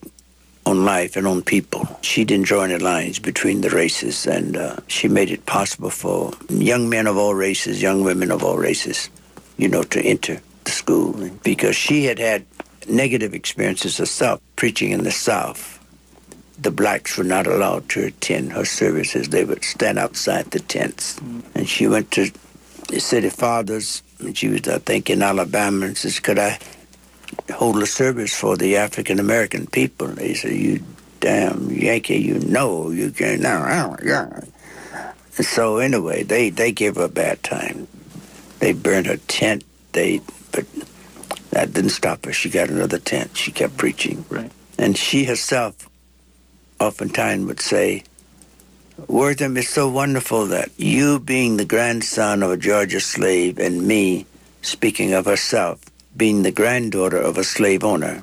on 0.67 0.85
life 0.85 1.17
and 1.17 1.27
on 1.27 1.43
people. 1.43 1.89
She 2.03 2.25
didn't 2.25 2.47
draw 2.47 2.63
any 2.63 2.77
lines 2.77 3.19
between 3.19 3.61
the 3.63 3.71
races, 3.71 4.27
and 4.27 4.57
uh, 4.57 4.77
she 4.89 5.09
made 5.09 5.31
it 5.31 5.47
possible 5.47 5.91
for 5.91 6.33
young 6.49 6.89
men 6.89 7.07
of 7.07 7.17
all 7.17 7.35
races, 7.35 7.83
young 7.83 8.05
women 8.05 8.31
of 8.31 8.45
all 8.45 8.59
races, 8.59 9.11
you 9.57 9.69
know, 9.69 9.83
to 9.85 10.01
enter 10.01 10.41
the 10.65 10.71
school. 10.71 11.31
Because 11.43 11.77
she 11.77 12.05
had 12.05 12.19
had 12.19 12.45
negative 12.89 13.35
experiences 13.35 13.97
herself 13.99 14.41
preaching 14.57 14.91
in 14.91 15.05
the 15.05 15.11
South. 15.11 15.79
The 16.59 16.71
blacks 16.71 17.17
were 17.17 17.25
not 17.25 17.47
allowed 17.47 17.89
to 17.91 18.05
attend 18.07 18.53
her 18.53 18.67
services. 18.67 19.31
They 19.31 19.45
would 19.45 19.65
stand 19.65 19.99
outside 19.99 20.51
the 20.51 20.61
tents. 20.61 21.19
And 21.55 21.67
she 21.67 21.87
went 21.87 22.11
to 22.13 22.31
the 22.89 23.01
city 23.01 23.31
fathers, 23.31 24.03
and 24.19 24.37
she 24.37 24.49
was, 24.49 24.69
I 24.69 24.79
think, 24.79 25.09
in 25.09 25.23
Alabama, 25.23 25.87
and 25.87 25.97
says, 25.97 26.21
could 26.21 26.39
I 26.39 26.59
hold 27.53 27.83
a 27.83 27.87
service 27.87 28.35
for 28.35 28.57
the 28.57 28.77
African 28.77 29.19
American 29.19 29.67
people? 29.67 30.09
They 30.09 30.35
said, 30.35 30.53
you 30.53 30.83
damn 31.21 31.71
Yankee, 31.71 32.17
you 32.17 32.41
know 32.41 32.91
you 32.91 33.11
can 33.11 33.41
now. 33.41 33.65
So 35.33 35.79
anyway, 35.79 36.23
they, 36.23 36.51
they 36.51 36.73
gave 36.73 36.97
her 36.97 37.05
a 37.05 37.09
bad 37.09 37.43
time. 37.43 37.87
They 38.59 38.73
burned 38.73 39.07
her 39.07 39.17
tent. 39.17 39.65
They, 39.93 40.21
but 40.53 40.67
that 41.51 41.73
didn't 41.73 41.91
stop 41.91 42.25
her. 42.25 42.33
She 42.33 42.51
got 42.51 42.69
another 42.69 42.99
tent. 42.99 43.37
She 43.37 43.53
kept 43.53 43.77
preaching. 43.77 44.25
Right. 44.29 44.51
And 44.79 44.97
she 44.97 45.25
herself 45.25 45.89
oftentimes 46.79 47.47
would 47.47 47.61
say, 47.61 48.05
Wortham 49.07 49.57
is 49.57 49.69
so 49.69 49.89
wonderful 49.89 50.47
that 50.47 50.71
you 50.77 51.21
being 51.21 51.57
the 51.57 51.65
grandson 51.65 52.43
of 52.43 52.51
a 52.51 52.57
Georgia 52.57 53.01
slave 53.01 53.59
and 53.59 53.87
me, 53.87 54.27
speaking 54.63 55.15
of 55.15 55.25
herself, 55.25 55.81
being 56.17 56.43
the 56.43 56.51
granddaughter 56.51 57.19
of 57.19 57.39
a 57.39 57.45
slave 57.45 57.85
owner 57.85 58.23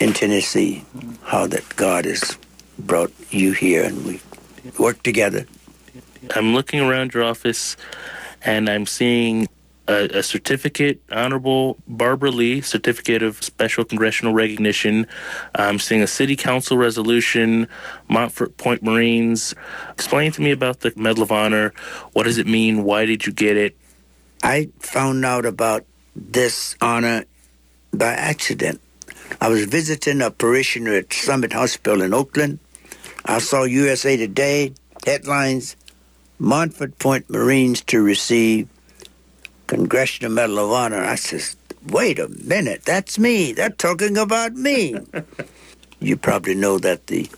in 0.00 0.12
Tennessee, 0.12 0.84
how 1.22 1.46
that 1.46 1.76
God 1.76 2.04
has 2.04 2.36
brought 2.78 3.12
you 3.30 3.52
here 3.52 3.84
and 3.84 4.04
we 4.04 4.20
work 4.78 5.02
together. 5.02 5.46
I'm 6.34 6.54
looking 6.54 6.80
around 6.80 7.14
your 7.14 7.24
office 7.24 7.76
and 8.42 8.68
I'm 8.68 8.86
seeing 8.86 9.48
a, 9.88 10.18
a 10.18 10.22
certificate, 10.22 11.00
Honorable 11.10 11.76
Barbara 11.86 12.30
Lee, 12.30 12.60
Certificate 12.60 13.22
of 13.22 13.42
Special 13.42 13.84
Congressional 13.84 14.34
Recognition. 14.34 15.06
I'm 15.54 15.78
seeing 15.78 16.02
a 16.02 16.06
City 16.06 16.36
Council 16.36 16.76
resolution, 16.76 17.68
Montford 18.08 18.56
Point 18.56 18.82
Marines. 18.82 19.54
Explain 19.90 20.32
to 20.32 20.42
me 20.42 20.50
about 20.50 20.80
the 20.80 20.92
Medal 20.96 21.22
of 21.22 21.32
Honor. 21.32 21.72
What 22.12 22.24
does 22.24 22.38
it 22.38 22.46
mean? 22.46 22.84
Why 22.84 23.06
did 23.06 23.26
you 23.26 23.32
get 23.32 23.56
it? 23.56 23.76
I 24.42 24.68
found 24.80 25.24
out 25.24 25.46
about 25.46 25.84
this 26.16 26.76
honor 26.80 27.24
by 27.92 28.12
accident. 28.12 28.80
I 29.40 29.48
was 29.48 29.64
visiting 29.66 30.22
a 30.22 30.30
parishioner 30.30 30.94
at 30.94 31.12
Summit 31.12 31.52
Hospital 31.52 32.02
in 32.02 32.14
Oakland. 32.14 32.58
I 33.24 33.38
saw 33.38 33.64
USA 33.64 34.16
Today 34.16 34.72
headlines 35.04 35.76
Montford 36.38 36.98
Point 36.98 37.28
Marines 37.28 37.82
to 37.82 38.02
receive 38.02 38.68
Congressional 39.66 40.32
Medal 40.32 40.58
of 40.58 40.70
Honor. 40.70 41.02
I 41.02 41.16
says, 41.16 41.56
wait 41.88 42.18
a 42.18 42.28
minute, 42.28 42.84
that's 42.84 43.18
me. 43.18 43.52
They're 43.52 43.70
talking 43.70 44.16
about 44.16 44.54
me. 44.54 44.96
you 46.00 46.16
probably 46.16 46.54
know 46.54 46.78
that 46.78 47.08
the 47.08 47.28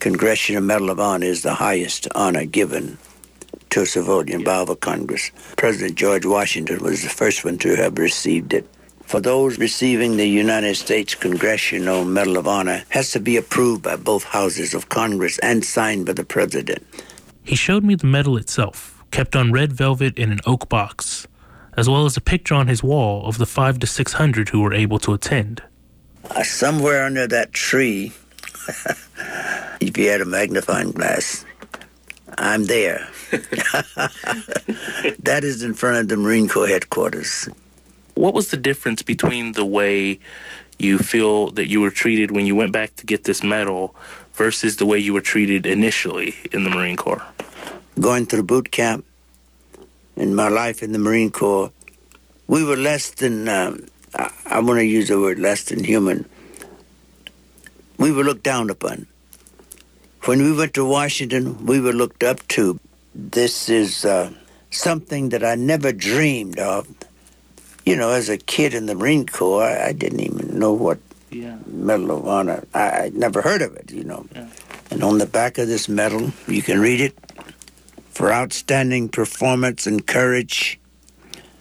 Congressional 0.00 0.62
Medal 0.62 0.90
of 0.90 1.00
Honor 1.00 1.26
is 1.26 1.42
the 1.42 1.54
highest 1.54 2.08
honor 2.14 2.44
given 2.44 2.98
to 3.72 3.82
a 3.82 3.86
civilian 3.86 4.46
our 4.46 4.76
Congress. 4.76 5.30
President 5.56 5.96
George 5.96 6.26
Washington 6.26 6.78
was 6.82 7.02
the 7.02 7.08
first 7.08 7.42
one 7.42 7.56
to 7.58 7.74
have 7.74 7.96
received 7.96 8.52
it. 8.52 8.68
For 9.04 9.18
those 9.18 9.58
receiving 9.58 10.18
the 10.18 10.26
United 10.26 10.76
States 10.76 11.14
Congressional 11.14 12.04
Medal 12.04 12.36
of 12.36 12.46
Honor 12.46 12.84
has 12.90 13.10
to 13.12 13.20
be 13.20 13.38
approved 13.38 13.82
by 13.82 13.96
both 13.96 14.24
houses 14.24 14.74
of 14.74 14.90
Congress 14.90 15.38
and 15.38 15.64
signed 15.64 16.04
by 16.04 16.12
the 16.12 16.24
president. 16.24 16.84
He 17.44 17.56
showed 17.56 17.82
me 17.82 17.94
the 17.94 18.06
medal 18.06 18.36
itself, 18.36 19.02
kept 19.10 19.34
on 19.34 19.52
red 19.52 19.72
velvet 19.72 20.18
in 20.18 20.30
an 20.30 20.40
oak 20.44 20.68
box, 20.68 21.26
as 21.74 21.88
well 21.88 22.04
as 22.04 22.16
a 22.16 22.20
picture 22.20 22.54
on 22.54 22.68
his 22.68 22.82
wall 22.82 23.26
of 23.26 23.38
the 23.38 23.46
five 23.46 23.78
to 23.78 23.86
six 23.86 24.12
hundred 24.12 24.50
who 24.50 24.60
were 24.60 24.74
able 24.74 24.98
to 24.98 25.14
attend. 25.14 25.62
Uh, 26.30 26.42
somewhere 26.42 27.04
under 27.04 27.26
that 27.26 27.54
tree, 27.54 28.12
if 29.80 29.96
you 29.96 30.10
had 30.10 30.20
a 30.20 30.26
magnifying 30.26 30.92
glass, 30.92 31.46
I'm 32.36 32.64
there. 32.64 33.08
that 35.20 35.40
is 35.42 35.62
in 35.62 35.72
front 35.72 35.96
of 35.96 36.08
the 36.08 36.18
Marine 36.18 36.48
Corps 36.48 36.66
headquarters. 36.66 37.48
What 38.14 38.34
was 38.34 38.50
the 38.50 38.58
difference 38.58 39.00
between 39.00 39.52
the 39.52 39.64
way 39.64 40.18
you 40.78 40.98
feel 40.98 41.50
that 41.52 41.68
you 41.68 41.80
were 41.80 41.90
treated 41.90 42.30
when 42.30 42.44
you 42.44 42.54
went 42.54 42.72
back 42.72 42.94
to 42.96 43.06
get 43.06 43.24
this 43.24 43.42
medal 43.42 43.94
versus 44.34 44.76
the 44.76 44.84
way 44.84 44.98
you 44.98 45.14
were 45.14 45.22
treated 45.22 45.64
initially 45.64 46.34
in 46.52 46.64
the 46.64 46.70
Marine 46.70 46.98
Corps? 46.98 47.22
Going 47.98 48.26
through 48.26 48.42
boot 48.42 48.70
camp 48.70 49.06
in 50.14 50.34
my 50.34 50.48
life 50.48 50.82
in 50.82 50.92
the 50.92 50.98
Marine 50.98 51.30
Corps, 51.30 51.72
we 52.48 52.62
were 52.62 52.76
less 52.76 53.12
than, 53.12 53.48
um, 53.48 53.86
I, 54.14 54.30
I 54.44 54.60
want 54.60 54.78
to 54.78 54.84
use 54.84 55.08
the 55.08 55.18
word 55.18 55.38
less 55.38 55.64
than 55.64 55.84
human. 55.84 56.28
We 57.96 58.12
were 58.12 58.24
looked 58.24 58.42
down 58.42 58.68
upon. 58.68 59.06
When 60.24 60.42
we 60.42 60.54
went 60.54 60.74
to 60.74 60.84
Washington, 60.84 61.64
we 61.64 61.80
were 61.80 61.94
looked 61.94 62.22
up 62.22 62.46
to. 62.48 62.78
This 63.14 63.68
is 63.68 64.04
uh, 64.04 64.30
something 64.70 65.30
that 65.30 65.44
I 65.44 65.54
never 65.54 65.92
dreamed 65.92 66.58
of. 66.58 66.88
You 67.84 67.96
know, 67.96 68.10
as 68.10 68.28
a 68.28 68.38
kid 68.38 68.74
in 68.74 68.86
the 68.86 68.94
Marine 68.94 69.26
Corps, 69.26 69.64
I, 69.64 69.88
I 69.88 69.92
didn't 69.92 70.20
even 70.20 70.58
know 70.58 70.72
what 70.72 70.98
Yeah. 71.30 71.56
Medal 71.66 72.12
of 72.12 72.28
Honor. 72.28 72.64
I, 72.74 73.04
I'd 73.04 73.14
never 73.14 73.42
heard 73.42 73.62
of 73.62 73.74
it, 73.76 73.90
you 73.90 74.04
know. 74.04 74.26
And 74.90 75.02
on 75.02 75.18
the 75.18 75.26
back 75.26 75.58
of 75.58 75.68
this 75.68 75.88
medal, 75.88 76.32
you 76.46 76.62
can 76.62 76.80
read 76.80 77.00
it 77.00 77.14
for 78.10 78.30
outstanding 78.32 79.08
performance 79.08 79.86
and 79.86 80.06
courage 80.06 80.78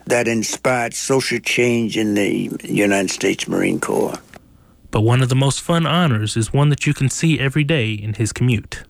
that 0.05 0.27
inspired 0.27 0.93
social 0.93 1.39
change 1.39 1.97
in 1.97 2.13
the 2.15 2.51
United 2.63 3.09
States 3.09 3.47
Marine 3.47 3.79
Corps. 3.79 4.19
But 4.91 5.01
one 5.01 5.21
of 5.23 5.29
the 5.29 5.35
most 5.35 5.61
fun 5.61 5.85
honors 5.85 6.35
is 6.35 6.51
one 6.51 6.67
that 6.69 6.85
you 6.85 6.93
can 6.93 7.09
see 7.09 7.39
every 7.39 7.63
day 7.63 7.93
in 7.93 8.15
his 8.15 8.33
commute. 8.33 8.83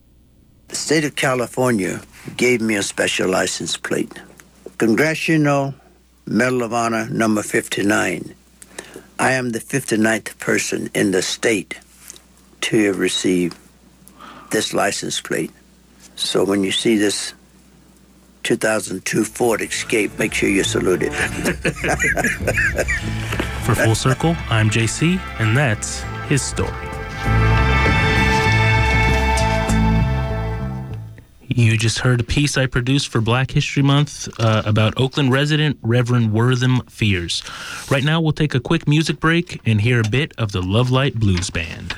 The 0.71 0.77
state 0.77 1.03
of 1.03 1.17
California 1.17 1.99
gave 2.37 2.61
me 2.61 2.75
a 2.75 2.81
special 2.81 3.29
license 3.29 3.75
plate. 3.75 4.17
Congressional 4.77 5.75
Medal 6.25 6.63
of 6.63 6.71
Honor 6.71 7.09
number 7.09 7.43
59. 7.43 8.33
I 9.19 9.31
am 9.33 9.49
the 9.49 9.59
59th 9.59 10.39
person 10.39 10.89
in 10.93 11.11
the 11.11 11.21
state 11.21 11.77
to 12.61 12.85
have 12.85 12.99
received 12.99 13.57
this 14.51 14.73
license 14.73 15.19
plate. 15.19 15.51
So 16.15 16.45
when 16.45 16.63
you 16.63 16.71
see 16.71 16.95
this 16.95 17.33
2002 18.43 19.25
Ford 19.25 19.61
Escape, 19.61 20.17
make 20.17 20.33
sure 20.33 20.47
you 20.47 20.63
salute 20.63 21.03
it. 21.03 21.11
For 23.65 23.75
Full 23.75 23.95
Circle, 23.95 24.37
I'm 24.49 24.69
JC, 24.69 25.19
and 25.37 25.57
that's 25.57 25.99
his 26.29 26.41
story. 26.41 26.90
You 31.55 31.77
just 31.77 31.99
heard 31.99 32.21
a 32.21 32.23
piece 32.23 32.57
I 32.57 32.65
produced 32.65 33.09
for 33.09 33.19
Black 33.19 33.51
History 33.51 33.83
Month 33.83 34.29
uh, 34.39 34.63
about 34.65 34.93
Oakland 34.97 35.31
resident 35.33 35.77
Reverend 35.81 36.31
Wortham 36.31 36.81
Fears. 36.87 37.43
Right 37.89 38.03
now, 38.05 38.21
we'll 38.21 38.31
take 38.31 38.55
a 38.55 38.59
quick 38.59 38.87
music 38.87 39.19
break 39.19 39.59
and 39.65 39.81
hear 39.81 39.99
a 39.99 40.07
bit 40.07 40.33
of 40.37 40.53
the 40.53 40.61
Love 40.61 40.91
Light 40.91 41.15
Blues 41.15 41.49
Band. 41.49 41.95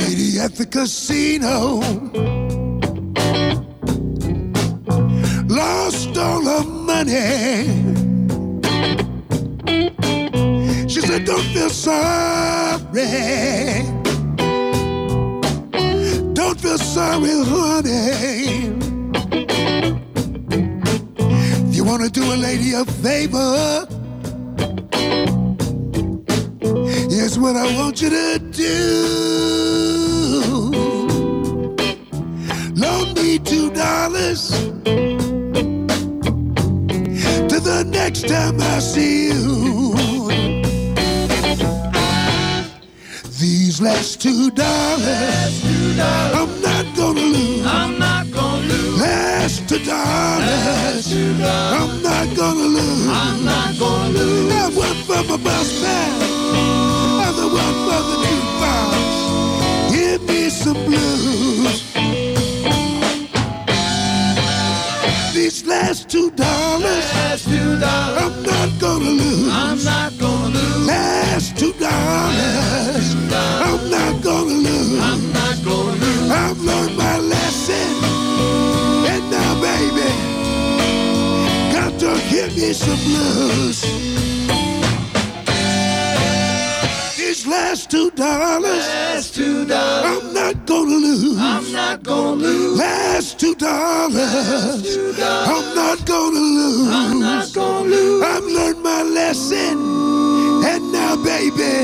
Lady 0.00 0.40
at 0.40 0.56
the 0.56 0.66
casino 0.68 1.78
lost 5.46 6.16
all 6.18 6.44
her 6.44 6.64
money. 6.64 7.68
She 10.88 11.00
said, 11.00 11.24
Don't 11.24 11.44
feel 11.44 11.70
sorry. 11.70 12.82
Don't 16.44 16.60
feel 16.60 16.76
sorry, 16.76 17.30
honey. 17.52 18.74
If 21.68 21.76
you 21.76 21.84
want 21.84 22.02
to 22.02 22.10
do 22.10 22.24
a 22.34 22.36
lady 22.48 22.72
a 22.72 22.84
favor, 22.84 23.86
here's 27.14 27.38
what 27.38 27.54
I 27.56 27.72
want 27.78 28.02
you 28.02 28.10
to 28.10 28.40
do. 28.40 28.74
Loan 32.74 33.14
me 33.14 33.38
two 33.38 33.70
dollars 33.70 34.50
to 37.50 37.56
the 37.70 37.84
next 37.86 38.26
time 38.26 38.60
I 38.60 38.80
see 38.80 39.28
you. 39.28 39.94
These 43.38 43.80
last 43.80 44.20
two 44.20 44.50
dollars, 44.50 45.81
I'm 46.00 46.60
not 46.62 46.96
gonna 46.96 47.20
lose. 47.20 47.66
I'm 47.66 47.98
not 47.98 48.30
gonna 48.30 48.66
lose. 48.66 49.00
Last 49.00 49.68
two 49.68 49.78
dollars, 49.84 51.12
I'm 51.12 52.02
not 52.02 52.36
gonna 52.36 52.60
lose. 52.60 53.06
I'm 53.08 53.44
not 53.44 53.78
gonna 53.78 54.08
lose. 54.08 54.48
That 54.52 54.72
one 54.74 54.96
for 55.06 55.22
my 55.28 55.36
bus 55.42 55.82
man, 55.82 56.22
other 57.28 57.48
one 57.62 57.76
for 57.84 58.00
the 58.08 58.16
jukebox. 58.24 59.92
Give 59.92 60.22
me 60.28 60.48
some 60.48 60.84
blues. 60.86 61.91
These 65.42 65.66
last 65.66 66.08
two 66.08 66.30
dollars, 66.30 67.04
last 67.18 67.48
two 67.48 67.80
dollars, 67.80 68.22
I'm 68.22 68.42
not 68.44 68.78
gonna 68.78 69.10
lose. 69.10 69.48
I'm 69.50 69.82
not 69.82 70.16
gonna 70.16 70.54
lose. 70.54 70.86
Last 70.86 71.58
two 71.58 71.72
dollars, 71.72 73.16
I'm 73.34 73.90
not 73.90 74.22
gonna 74.22 74.54
lose. 74.54 75.00
I'm 75.02 75.32
not 75.32 75.56
gonna 75.64 75.98
lose. 75.98 76.30
I've 76.30 76.60
learned 76.60 76.96
my 76.96 77.18
lesson, 77.18 78.04
and 79.12 79.30
now, 79.32 79.60
baby, 79.60 80.12
got 81.74 81.98
to 81.98 82.12
give 82.30 82.56
me 82.56 82.72
some 82.72 83.00
blues. 83.02 83.82
Last 87.52 87.90
two 87.90 88.10
dollars, 88.12 88.86
last 88.88 89.34
two 89.34 89.66
dollars, 89.66 90.22
I'm 90.24 90.32
not 90.34 90.66
gonna 90.66 90.96
lose. 91.06 91.38
I'm 91.38 91.72
not 91.72 92.02
gonna 92.02 92.42
lose. 92.46 92.78
Last 92.78 93.38
two 93.40 93.54
dollars, 93.54 94.96
I'm 95.52 95.74
not 95.74 95.98
gonna 96.06 96.38
lose. 96.38 96.88
I'm 96.88 97.20
not 97.20 97.52
gonna 97.52 97.88
lose. 97.88 98.22
I've 98.24 98.44
learned 98.44 98.82
my 98.82 99.02
lesson, 99.02 99.74
and 100.70 100.82
now, 100.92 101.16
baby, 101.32 101.74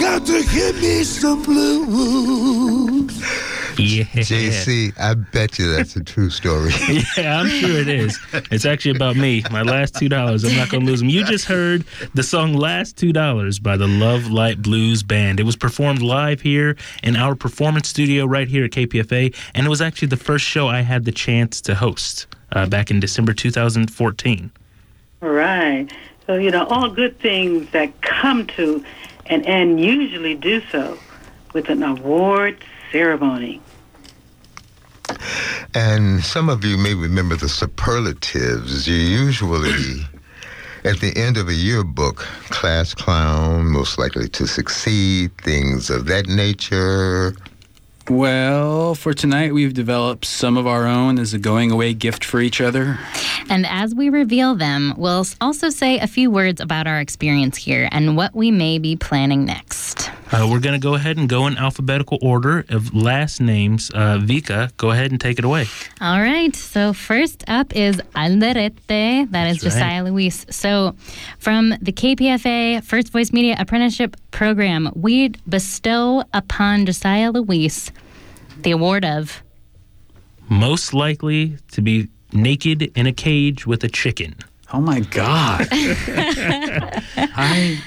got 0.00 0.26
to 0.26 0.38
give 0.54 0.76
me 0.82 1.04
some 1.04 1.42
blues. 1.42 3.12
Yeah. 3.96 4.04
JC, 4.04 4.98
I 4.98 5.14
bet 5.14 5.58
you 5.58 5.70
that's 5.70 5.96
a 5.96 6.02
true 6.02 6.30
story. 6.30 6.72
yeah, 7.16 7.40
I'm 7.40 7.48
sure 7.48 7.78
it 7.78 7.88
is. 7.88 8.18
It's 8.50 8.64
actually 8.64 8.96
about 8.96 9.16
me. 9.16 9.44
My 9.50 9.62
last 9.62 9.94
two 9.94 10.08
dollars. 10.08 10.44
I'm 10.44 10.56
not 10.56 10.70
gonna 10.70 10.84
lose 10.84 11.00
them. 11.00 11.08
You 11.08 11.24
just 11.24 11.44
heard 11.44 11.84
the 12.14 12.22
song 12.22 12.54
"Last 12.54 12.96
Two 12.96 13.12
Dollars" 13.12 13.58
by 13.58 13.76
the 13.76 13.86
Love 13.86 14.28
Light 14.28 14.62
Blues 14.62 15.02
Band. 15.02 15.40
It 15.40 15.44
was 15.44 15.56
performed 15.56 16.02
live 16.02 16.40
here 16.40 16.76
in 17.02 17.16
our 17.16 17.34
performance 17.34 17.88
studio 17.88 18.26
right 18.26 18.48
here 18.48 18.64
at 18.64 18.70
KPFA, 18.72 19.34
and 19.54 19.66
it 19.66 19.70
was 19.70 19.80
actually 19.80 20.08
the 20.08 20.16
first 20.16 20.44
show 20.44 20.68
I 20.68 20.80
had 20.80 21.04
the 21.04 21.12
chance 21.12 21.60
to 21.62 21.74
host 21.74 22.26
uh, 22.52 22.66
back 22.66 22.90
in 22.90 23.00
December 23.00 23.32
2014. 23.32 24.50
All 25.22 25.28
right. 25.30 25.90
So, 26.26 26.34
you 26.34 26.50
know, 26.50 26.66
all 26.66 26.88
good 26.90 27.18
things 27.20 27.70
that 27.70 28.00
come 28.02 28.46
to 28.48 28.84
and, 29.26 29.46
and 29.46 29.80
usually 29.80 30.34
do 30.34 30.60
so 30.70 30.98
with 31.52 31.68
an 31.68 31.82
award 31.82 32.62
ceremony. 32.90 33.60
And 35.74 36.24
some 36.24 36.48
of 36.48 36.64
you 36.64 36.76
may 36.78 36.94
remember 36.94 37.36
the 37.36 37.48
superlatives. 37.48 38.88
You 38.88 38.96
usually, 38.96 40.06
at 40.84 41.00
the 41.00 41.12
end 41.16 41.36
of 41.36 41.48
a 41.48 41.54
yearbook, 41.54 42.18
class 42.48 42.94
clown, 42.94 43.66
most 43.66 43.98
likely 43.98 44.28
to 44.30 44.46
succeed, 44.46 45.36
things 45.38 45.90
of 45.90 46.06
that 46.06 46.26
nature. 46.28 47.34
Well, 48.08 48.94
for 48.94 49.12
tonight, 49.12 49.52
we've 49.52 49.74
developed 49.74 50.26
some 50.26 50.56
of 50.56 50.66
our 50.66 50.86
own 50.86 51.18
as 51.18 51.34
a 51.34 51.38
going 51.38 51.72
away 51.72 51.92
gift 51.92 52.24
for 52.24 52.40
each 52.40 52.60
other. 52.60 53.00
And 53.50 53.66
as 53.66 53.96
we 53.96 54.10
reveal 54.10 54.54
them, 54.54 54.94
we'll 54.96 55.26
also 55.40 55.70
say 55.70 55.98
a 55.98 56.06
few 56.06 56.30
words 56.30 56.60
about 56.60 56.86
our 56.86 57.00
experience 57.00 57.56
here 57.56 57.88
and 57.90 58.16
what 58.16 58.32
we 58.32 58.52
may 58.52 58.78
be 58.78 58.94
planning 58.94 59.44
next. 59.44 60.10
Uh, 60.32 60.46
we're 60.50 60.60
gonna 60.60 60.78
go 60.78 60.94
ahead 60.94 61.16
and 61.16 61.28
go 61.28 61.46
in 61.46 61.56
alphabetical 61.56 62.18
order 62.20 62.64
of 62.68 62.92
last 62.94 63.40
names. 63.40 63.90
Uh, 63.94 64.18
Vika, 64.18 64.76
go 64.76 64.90
ahead 64.90 65.12
and 65.12 65.20
take 65.20 65.38
it 65.38 65.44
away. 65.44 65.66
All 66.00 66.20
right. 66.20 66.54
So 66.54 66.92
first 66.92 67.44
up 67.48 67.74
is 67.76 67.96
Alderete. 68.14 69.30
That 69.30 69.46
is 69.48 69.60
That's 69.60 69.76
right. 69.76 69.80
Josiah 69.80 70.04
Luis. 70.04 70.44
So 70.50 70.96
from 71.38 71.70
the 71.80 71.92
KPFA 71.92 72.82
First 72.82 73.12
Voice 73.12 73.32
Media 73.32 73.54
Apprenticeship 73.58 74.16
Program, 74.32 74.90
we 74.96 75.28
bestow 75.48 76.24
upon 76.34 76.86
Josiah 76.86 77.30
Luis 77.30 77.92
the 78.62 78.72
award 78.72 79.04
of 79.04 79.42
Most 80.48 80.92
likely 80.92 81.56
to 81.70 81.80
be 81.80 82.08
naked 82.32 82.82
in 82.96 83.06
a 83.06 83.12
cage 83.12 83.64
with 83.66 83.84
a 83.84 83.88
chicken. 83.88 84.34
Oh 84.72 84.80
my 84.80 85.00
God. 85.00 85.68
I 85.70 87.80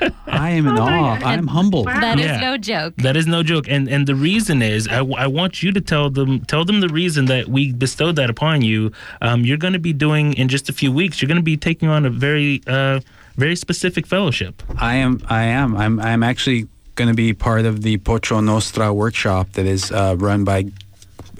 I 0.26 0.50
am 0.50 0.66
in 0.66 0.78
awe. 0.78 1.18
I'm 1.24 1.46
humbled. 1.46 1.86
That 1.86 2.18
is 2.18 2.26
Yeah. 2.26 2.40
no 2.40 2.56
joke. 2.56 2.94
That 2.96 3.16
is 3.16 3.26
no 3.26 3.42
joke, 3.42 3.66
and 3.68 3.88
and 3.88 4.06
the 4.06 4.14
reason 4.14 4.62
is 4.62 4.88
I, 4.88 4.98
I 4.98 5.26
want 5.26 5.62
you 5.62 5.72
to 5.72 5.80
tell 5.80 6.10
them 6.10 6.40
tell 6.46 6.64
them 6.64 6.80
the 6.80 6.88
reason 6.88 7.26
that 7.26 7.48
we 7.48 7.72
bestowed 7.72 8.16
that 8.16 8.30
upon 8.30 8.62
you. 8.62 8.92
Um, 9.22 9.44
you're 9.44 9.56
going 9.58 9.72
to 9.72 9.78
be 9.78 9.92
doing 9.92 10.34
in 10.34 10.48
just 10.48 10.68
a 10.68 10.72
few 10.72 10.92
weeks. 10.92 11.20
You're 11.20 11.28
going 11.28 11.36
to 11.36 11.42
be 11.42 11.56
taking 11.56 11.88
on 11.88 12.04
a 12.06 12.10
very 12.10 12.62
uh, 12.66 13.00
very 13.36 13.56
specific 13.56 14.06
fellowship. 14.06 14.62
I 14.78 14.96
am. 14.96 15.20
I 15.28 15.44
am. 15.44 15.76
I'm. 15.76 16.00
I'm 16.00 16.22
actually 16.22 16.68
going 16.94 17.08
to 17.08 17.14
be 17.14 17.32
part 17.34 17.64
of 17.66 17.82
the 17.82 17.98
Pocho 17.98 18.40
Nostra 18.40 18.92
workshop 18.92 19.52
that 19.52 19.66
is 19.66 19.92
uh, 19.92 20.16
run 20.18 20.44
by 20.44 20.64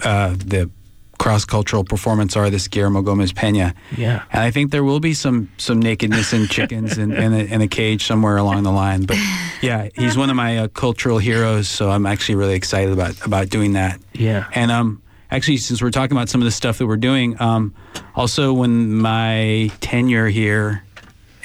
uh, 0.03 0.35
the 0.37 0.69
cross-cultural 1.17 1.83
performance 1.83 2.35
are 2.35 2.49
this 2.49 2.67
Guillermo 2.67 3.01
Gomez 3.01 3.33
Peña. 3.33 3.73
Yeah. 3.95 4.23
And 4.31 4.43
I 4.43 4.51
think 4.51 4.71
there 4.71 4.83
will 4.83 4.99
be 4.99 5.13
some 5.13 5.49
some 5.57 5.79
nakedness 5.79 6.33
and 6.33 6.49
chickens 6.55 6.97
in, 6.97 7.11
in, 7.11 7.33
a, 7.33 7.43
in 7.53 7.61
a 7.61 7.67
cage 7.67 8.05
somewhere 8.05 8.37
along 8.37 8.63
the 8.63 8.71
line. 8.71 9.03
But 9.03 9.17
yeah, 9.61 9.89
he's 9.95 10.17
one 10.17 10.29
of 10.29 10.35
my 10.35 10.57
uh, 10.59 10.67
cultural 10.67 11.17
heroes, 11.17 11.67
so 11.67 11.89
I'm 11.89 12.05
actually 12.05 12.35
really 12.35 12.55
excited 12.55 12.93
about 12.93 13.25
about 13.25 13.49
doing 13.49 13.73
that. 13.73 13.99
Yeah. 14.13 14.47
And 14.53 14.71
um, 14.71 15.01
actually, 15.31 15.57
since 15.57 15.81
we're 15.81 15.91
talking 15.91 16.15
about 16.15 16.29
some 16.29 16.41
of 16.41 16.45
the 16.45 16.51
stuff 16.51 16.77
that 16.77 16.87
we're 16.87 16.97
doing, 16.97 17.39
um, 17.41 17.73
also 18.15 18.53
when 18.53 18.93
my 18.93 19.71
tenure 19.81 20.27
here 20.27 20.83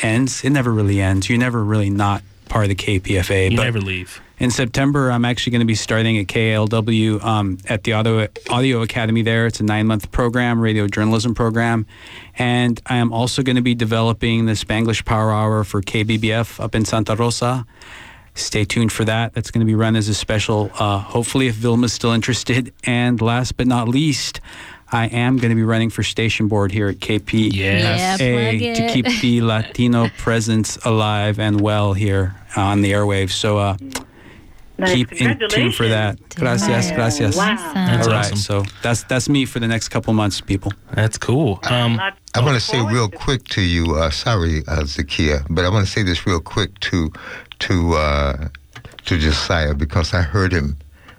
ends, 0.02 0.44
it 0.44 0.50
never 0.50 0.72
really 0.72 1.00
ends. 1.00 1.28
You're 1.28 1.38
never 1.38 1.62
really 1.62 1.90
not 1.90 2.22
part 2.52 2.64
of 2.64 2.68
the 2.68 2.74
KPFA. 2.74 3.50
You 3.50 3.56
but 3.56 3.64
never 3.64 3.80
leave. 3.80 4.20
in 4.38 4.50
September, 4.50 5.10
I'm 5.10 5.24
actually 5.24 5.52
going 5.52 5.60
to 5.60 5.66
be 5.66 5.74
starting 5.74 6.18
at 6.18 6.26
KLW 6.26 7.24
um, 7.24 7.56
at 7.66 7.84
the 7.84 7.94
Audio, 7.94 8.28
Audio 8.50 8.82
Academy 8.82 9.22
there. 9.22 9.46
It's 9.46 9.60
a 9.60 9.64
nine 9.64 9.86
month 9.86 10.12
program, 10.12 10.60
radio 10.60 10.86
journalism 10.86 11.34
program. 11.34 11.86
And 12.36 12.80
I 12.84 12.96
am 12.96 13.10
also 13.10 13.42
going 13.42 13.56
to 13.56 13.62
be 13.62 13.74
developing 13.74 14.44
the 14.44 14.52
Spanglish 14.52 15.04
Power 15.06 15.32
Hour 15.32 15.64
for 15.64 15.80
KBBF 15.80 16.62
up 16.62 16.74
in 16.74 16.84
Santa 16.84 17.16
Rosa. 17.16 17.64
Stay 18.34 18.64
tuned 18.64 18.92
for 18.92 19.04
that. 19.06 19.32
That's 19.32 19.50
going 19.50 19.60
to 19.60 19.66
be 19.66 19.74
run 19.74 19.96
as 19.96 20.08
a 20.08 20.14
special, 20.14 20.70
uh, 20.78 20.98
hopefully, 20.98 21.46
if 21.48 21.54
Vilma's 21.54 21.94
still 21.94 22.12
interested. 22.12 22.72
And 22.84 23.20
last 23.20 23.56
but 23.56 23.66
not 23.66 23.88
least, 23.88 24.40
I 24.90 25.06
am 25.06 25.38
going 25.38 25.50
to 25.50 25.56
be 25.56 25.62
running 25.62 25.88
for 25.88 26.02
station 26.02 26.48
board 26.48 26.70
here 26.70 26.88
at 26.88 26.96
KPFA 26.96 27.52
Yeah, 28.60 28.74
to 28.74 28.92
keep 28.92 29.06
the 29.22 29.40
Latino 29.40 30.08
presence 30.18 30.76
alive 30.84 31.38
and 31.38 31.62
well 31.62 31.94
here 31.94 32.34
on 32.56 32.80
the 32.82 32.92
airwaves. 32.92 33.30
So 33.32 33.58
uh, 33.58 33.76
Nice. 34.78 34.94
keep 34.94 35.12
in 35.12 35.38
tune 35.48 35.70
for 35.70 35.86
that. 35.86 36.18
Gracias, 36.34 36.90
gracias. 36.92 37.36
Wow. 37.36 37.54
That's 37.74 38.06
All 38.08 38.12
right, 38.14 38.24
awesome. 38.24 38.36
so 38.36 38.64
that's 38.82 39.04
that's 39.04 39.28
me 39.28 39.44
for 39.44 39.60
the 39.60 39.68
next 39.68 39.90
couple 39.90 40.12
months, 40.14 40.40
people. 40.40 40.72
That's 40.94 41.18
cool. 41.18 41.60
Um, 41.64 42.00
I 42.34 42.40
want 42.40 42.54
to 42.54 42.60
say 42.60 42.80
real 42.80 43.08
quick 43.08 43.44
to 43.48 43.60
you, 43.60 43.94
uh, 43.94 44.10
sorry, 44.10 44.60
uh, 44.66 44.80
Zakia, 44.82 45.46
but 45.50 45.64
I 45.64 45.68
want 45.68 45.86
to 45.86 45.92
say 45.92 46.02
this 46.02 46.26
real 46.26 46.40
quick 46.40 46.78
to 46.80 47.12
to 47.60 47.92
uh, 47.94 48.48
to 49.04 49.18
Josiah 49.18 49.74
because 49.74 50.14
I 50.14 50.22
heard 50.22 50.52
him 50.52 50.76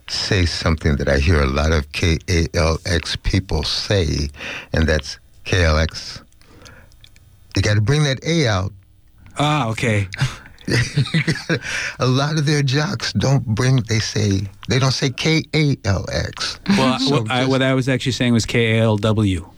say 0.10 0.46
something 0.46 0.98
that 0.98 1.08
I 1.08 1.20
hear 1.20 1.42
a 1.42 1.46
lot 1.48 1.72
of 1.72 1.90
KALX 1.94 3.22
people 3.24 3.64
say, 3.64 4.30
and 4.74 4.88
that's 4.90 5.20
KLX. 5.46 6.22
You 7.56 7.62
got 7.62 7.76
to 7.76 7.82
bring 7.82 8.04
that 8.04 8.20
A 8.26 8.48
out. 8.48 8.74
Ah, 9.38 9.70
okay. 9.70 10.08
a 12.00 12.06
lot 12.08 12.38
of 12.38 12.46
their 12.46 12.64
jocks 12.64 13.14
don't 13.14 13.46
bring. 13.46 13.78
They 13.90 14.00
say 14.00 14.42
they 14.70 14.80
don't 14.80 14.92
say 14.92 15.10
K 15.10 15.44
A 15.54 15.76
L 15.86 16.06
X. 16.12 16.60
Well, 16.70 17.00
So 17.04 17.22
what, 17.22 17.32
I, 17.32 17.46
what 17.46 17.62
I 17.62 17.74
was 17.74 17.90
actually 17.90 18.14
saying 18.14 18.34
was 18.34 18.46
KALW. 18.46 19.50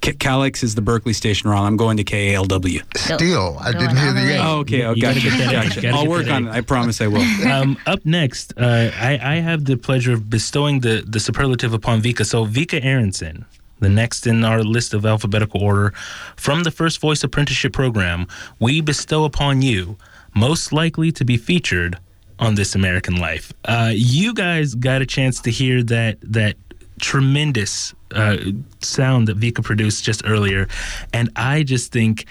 K- 0.00 0.14
Calix 0.14 0.64
is 0.64 0.74
the 0.74 0.82
Berkeley 0.82 1.12
station, 1.12 1.48
Ron. 1.48 1.64
I'm 1.64 1.76
going 1.76 1.96
to 1.96 2.02
KALW. 2.04 2.82
Still, 2.98 3.56
I 3.60 3.70
didn't 3.70 3.96
hear 3.96 4.12
the 4.12 4.34
A. 4.34 4.38
Oh, 4.44 4.58
okay. 4.58 4.82
Oh, 4.84 4.94
You 4.94 5.02
gotcha. 5.02 5.20
get 5.20 5.38
that 5.38 5.50
A. 5.50 5.80
gotcha. 5.80 5.88
I'll 5.90 6.08
work 6.08 6.26
on 6.28 6.48
it. 6.48 6.50
I 6.50 6.60
promise 6.60 7.00
I 7.00 7.06
will. 7.06 7.22
um, 7.46 7.78
up 7.86 8.04
next, 8.04 8.52
uh, 8.58 8.90
I, 8.96 9.18
I 9.22 9.34
have 9.36 9.64
the 9.64 9.76
pleasure 9.76 10.12
of 10.12 10.28
bestowing 10.28 10.80
the, 10.80 11.04
the 11.06 11.20
superlative 11.20 11.72
upon 11.72 12.02
Vika. 12.02 12.26
So, 12.26 12.44
Vika 12.44 12.84
Aronson, 12.84 13.44
the 13.78 13.88
next 13.88 14.26
in 14.26 14.42
our 14.44 14.64
list 14.64 14.92
of 14.92 15.06
alphabetical 15.06 15.62
order, 15.62 15.92
from 16.36 16.64
the 16.64 16.72
First 16.72 16.98
Voice 17.00 17.22
Apprenticeship 17.22 17.72
Program, 17.72 18.26
we 18.58 18.80
bestow 18.80 19.22
upon 19.24 19.62
you 19.62 19.96
most 20.34 20.72
likely 20.72 21.12
to 21.12 21.24
be 21.24 21.36
featured 21.36 21.98
on 22.38 22.54
This 22.54 22.74
American 22.74 23.16
Life. 23.16 23.52
Uh, 23.64 23.92
you 23.94 24.34
guys 24.34 24.74
got 24.74 25.02
a 25.02 25.06
chance 25.06 25.40
to 25.42 25.50
hear 25.50 25.82
that 25.84 26.18
that 26.22 26.56
tremendous 27.00 27.94
uh, 28.14 28.36
sound 28.80 29.28
that 29.28 29.38
Vika 29.38 29.62
produced 29.62 30.04
just 30.04 30.22
earlier, 30.26 30.68
and 31.12 31.30
I 31.36 31.62
just 31.62 31.92
think. 31.92 32.26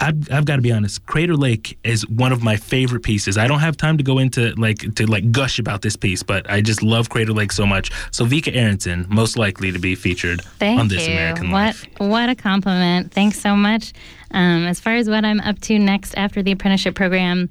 I've, 0.00 0.30
I've 0.30 0.44
got 0.44 0.56
to 0.56 0.62
be 0.62 0.70
honest. 0.70 1.04
Crater 1.06 1.36
Lake 1.36 1.76
is 1.82 2.06
one 2.06 2.30
of 2.30 2.40
my 2.40 2.56
favorite 2.56 3.02
pieces. 3.02 3.36
I 3.36 3.48
don't 3.48 3.58
have 3.58 3.76
time 3.76 3.98
to 3.98 4.04
go 4.04 4.18
into 4.18 4.54
like 4.54 4.94
to 4.94 5.06
like 5.06 5.32
gush 5.32 5.58
about 5.58 5.82
this 5.82 5.96
piece, 5.96 6.22
but 6.22 6.48
I 6.48 6.60
just 6.60 6.84
love 6.84 7.08
Crater 7.08 7.32
Lake 7.32 7.50
so 7.50 7.66
much. 7.66 7.90
So 8.12 8.24
Vika 8.24 8.54
Aronson, 8.54 9.06
most 9.08 9.36
likely 9.36 9.72
to 9.72 9.80
be 9.80 9.96
featured 9.96 10.42
Thank 10.60 10.78
on 10.78 10.86
This 10.86 11.06
you. 11.08 11.14
American 11.14 11.50
what 11.50 11.74
Life. 11.74 11.86
what 11.98 12.28
a 12.28 12.36
compliment. 12.36 13.12
Thanks 13.12 13.40
so 13.40 13.56
much. 13.56 13.92
Um, 14.32 14.66
as 14.66 14.80
far 14.80 14.94
as 14.94 15.08
what 15.08 15.24
I'm 15.24 15.40
up 15.40 15.60
to 15.62 15.78
next 15.78 16.14
after 16.14 16.42
the 16.42 16.52
apprenticeship 16.52 16.94
program, 16.94 17.50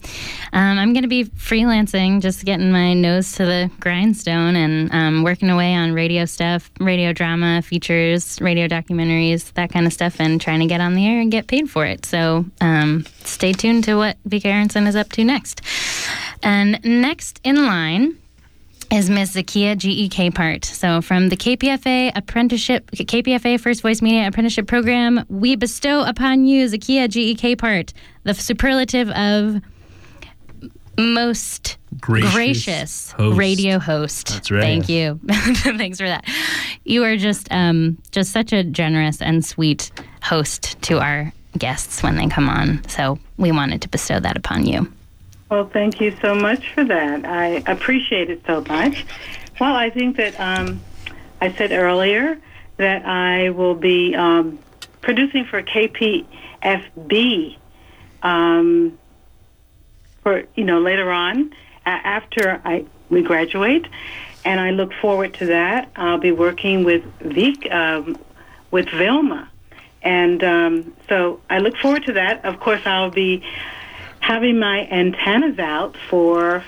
um, 0.54 0.80
I'm 0.80 0.94
going 0.94 1.04
to 1.04 1.10
be 1.10 1.26
freelancing, 1.26 2.22
just 2.22 2.46
getting 2.46 2.72
my 2.72 2.94
nose 2.94 3.34
to 3.34 3.46
the 3.46 3.72
grindstone 3.80 4.56
and 4.56 4.94
um, 4.94 5.24
working 5.24 5.50
away 5.50 5.74
on 5.74 5.94
radio 5.94 6.26
stuff, 6.26 6.72
radio 6.80 7.14
drama, 7.14 7.62
features, 7.62 8.40
radio 8.42 8.68
documentaries, 8.68 9.54
that 9.54 9.72
kind 9.72 9.86
of 9.86 9.94
stuff, 9.94 10.20
and 10.20 10.40
trying 10.40 10.60
to 10.60 10.68
get 10.68 10.82
on 10.82 10.96
the 10.96 11.06
air 11.06 11.20
and 11.20 11.32
get 11.32 11.48
paid 11.48 11.70
for 11.70 11.86
it. 11.86 12.06
So 12.06 12.46
um, 12.62 13.06
stay 13.24 13.54
tuned 13.54 13.84
to 13.86 13.96
what 13.96 14.18
Vika 14.28 14.46
Aronson 14.46 14.88
is 14.88 14.96
up 14.96 15.10
to 15.14 15.24
next. 15.24 15.62
And 16.44 16.80
next 16.84 17.40
in 17.44 17.66
line 17.66 18.18
is 18.92 19.10
Miss 19.10 19.36
Zakia 19.36 19.78
GE 19.78 20.14
Capehart. 20.14 20.66
So 20.66 21.02
from 21.02 21.30
the 21.30 21.38
KPFA 21.38 22.12
apprenticeship, 22.16 22.92
KPFA 22.92 23.60
First 23.60 23.82
Voice 23.82 24.02
Media 24.02 24.28
Apprenticeship 24.28 24.68
Program, 24.68 25.26
we 25.30 25.56
bestow 25.56 26.04
upon 26.04 26.46
you 26.46 26.66
Zakia 26.68 27.08
GE 27.08 27.40
Capehart, 27.40 27.94
the 28.24 28.34
superlative 28.34 29.10
of 29.12 29.62
most 30.98 31.78
Gracious 32.00 32.34
gracious, 32.34 33.12
host. 33.14 33.38
radio 33.38 33.80
host. 33.80 34.28
That's 34.28 34.52
right. 34.52 34.62
Thank 34.62 34.90
you. 34.90 35.20
Thanks 35.30 36.00
for 36.00 36.08
that. 36.08 36.26
You 36.84 37.04
are 37.04 37.16
just 37.18 37.48
um, 37.52 37.98
just 38.12 38.32
such 38.32 38.52
a 38.54 38.64
generous 38.64 39.22
and 39.22 39.44
sweet 39.44 39.92
host 40.22 40.82
to 40.84 41.00
our 41.00 41.32
guests 41.58 42.04
when 42.04 42.18
they 42.18 42.28
come 42.28 42.50
on. 42.50 42.88
So 42.88 43.20
we 43.38 43.52
wanted 43.52 43.82
to 43.84 43.90
bestow 43.90 44.20
that 44.20 44.38
upon 44.38 44.66
you. 44.66 44.92
Well, 45.52 45.68
thank 45.68 46.00
you 46.00 46.16
so 46.22 46.34
much 46.34 46.70
for 46.74 46.86
that. 46.86 47.26
I 47.26 47.62
appreciate 47.70 48.30
it 48.30 48.42
so 48.48 48.64
much. 48.70 49.06
Well, 49.60 49.76
I 49.76 49.90
think 49.90 50.16
that 50.16 50.40
um, 50.40 50.80
I 51.42 51.52
said 51.52 51.74
earlier 51.74 52.40
that 52.78 53.06
I 53.06 53.50
will 53.50 53.76
be 53.76 54.16
um, 54.16 54.60
producing 55.02 55.44
for 55.44 55.62
KPFB 55.62 57.58
um, 58.24 58.98
for 60.24 60.44
you 60.56 60.64
know 60.64 60.80
later 60.80 61.12
on 61.12 61.54
a- 61.86 61.90
after 61.90 62.62
I 62.64 62.86
we 63.10 63.22
graduate, 63.22 63.86
and 64.46 64.58
I 64.58 64.72
look 64.72 64.94
forward 65.02 65.34
to 65.36 65.48
that. 65.48 65.92
I'll 65.98 66.18
be 66.18 66.32
working 66.32 66.86
with 66.86 67.04
Vic 67.20 67.70
um, 67.70 68.18
with 68.72 68.88
Vilma, 68.88 69.50
and 70.02 70.42
um, 70.46 70.94
so 71.10 71.42
I 71.50 71.58
look 71.58 71.76
forward 71.76 72.06
to 72.06 72.14
that. 72.14 72.46
Of 72.46 72.62
course, 72.62 72.84
I'll 72.86 73.12
be 73.12 73.44
having 74.22 74.60
my 74.60 74.88
antennas 74.88 75.60
out 75.60 75.98
for 76.10 76.64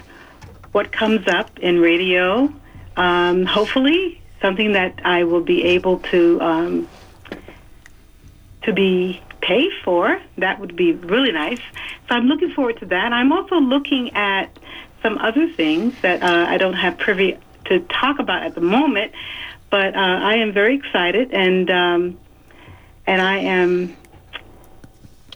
what 0.73 0.91
comes 0.91 1.27
up 1.27 1.59
in 1.59 1.79
radio. 1.79 2.53
Um, 2.97 3.45
hopefully, 3.45 4.21
something 4.41 4.73
that 4.73 4.99
I 5.05 5.23
will 5.23 5.41
be 5.41 5.63
able 5.63 5.99
to 5.99 6.41
um, 6.41 6.89
to 8.63 8.73
be 8.73 9.21
paid 9.41 9.71
for. 9.83 10.19
That 10.37 10.59
would 10.59 10.75
be 10.75 10.93
really 10.93 11.31
nice. 11.31 11.59
So 12.09 12.15
I'm 12.15 12.25
looking 12.25 12.51
forward 12.51 12.79
to 12.79 12.85
that. 12.87 13.13
I'm 13.13 13.31
also 13.31 13.55
looking 13.55 14.13
at 14.15 14.57
some 15.01 15.17
other 15.17 15.51
things 15.51 15.93
that 16.01 16.23
uh, 16.23 16.45
I 16.47 16.57
don't 16.57 16.73
have 16.73 16.97
privy 16.97 17.37
to 17.65 17.79
talk 17.81 18.19
about 18.19 18.43
at 18.43 18.55
the 18.55 18.61
moment, 18.61 19.11
but 19.69 19.95
uh, 19.95 19.99
I 19.99 20.35
am 20.35 20.53
very 20.53 20.75
excited 20.75 21.33
and 21.33 21.69
um, 21.69 22.17
and 23.05 23.21
I 23.21 23.37
am 23.39 23.95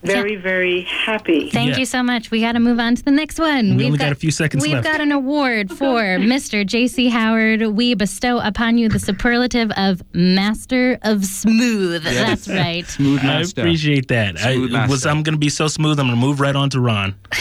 very 0.03 0.35
very 0.35 0.81
happy. 0.81 1.49
Thank 1.49 1.71
Yeah. 1.71 1.77
you 1.79 1.85
so 1.85 2.03
much. 2.03 2.31
We 2.31 2.41
got 2.41 2.53
to 2.53 2.59
move 2.59 2.79
on 2.79 2.95
to 2.95 3.03
the 3.03 3.11
next 3.11 3.39
one. 3.39 3.75
We 3.75 3.85
only 3.85 3.97
got 3.97 4.11
a 4.11 4.15
few 4.15 4.31
seconds 4.31 4.63
We've 4.63 4.73
left. 4.73 4.85
got 4.85 5.01
an 5.01 5.11
award 5.11 5.71
for 5.71 6.01
Mr. 6.17 6.65
J.C. 6.65 7.09
Howard. 7.09 7.61
We 7.67 7.93
bestow 7.93 8.39
upon 8.39 8.77
you 8.77 8.89
the 8.89 8.99
superlative 8.99 9.71
of 9.77 10.01
Master 10.13 10.97
of 11.03 11.25
Smooth. 11.25 12.03
Yes. 12.05 12.45
That's 12.45 12.47
right. 12.49 12.85
Smooth 12.85 13.21
I 13.23 13.41
appreciate 13.41 14.07
that. 14.09 14.37
Smooth 14.39 14.73
I, 14.75 14.87
was, 14.87 15.05
I'm 15.05 15.23
going 15.23 15.33
to 15.35 15.39
be 15.39 15.49
so 15.49 15.67
smooth. 15.67 15.99
I'm 15.99 16.07
going 16.07 16.19
to 16.19 16.25
move 16.25 16.39
right 16.39 16.55
on 16.55 16.69
to 16.71 16.79
Ron. 16.79 17.15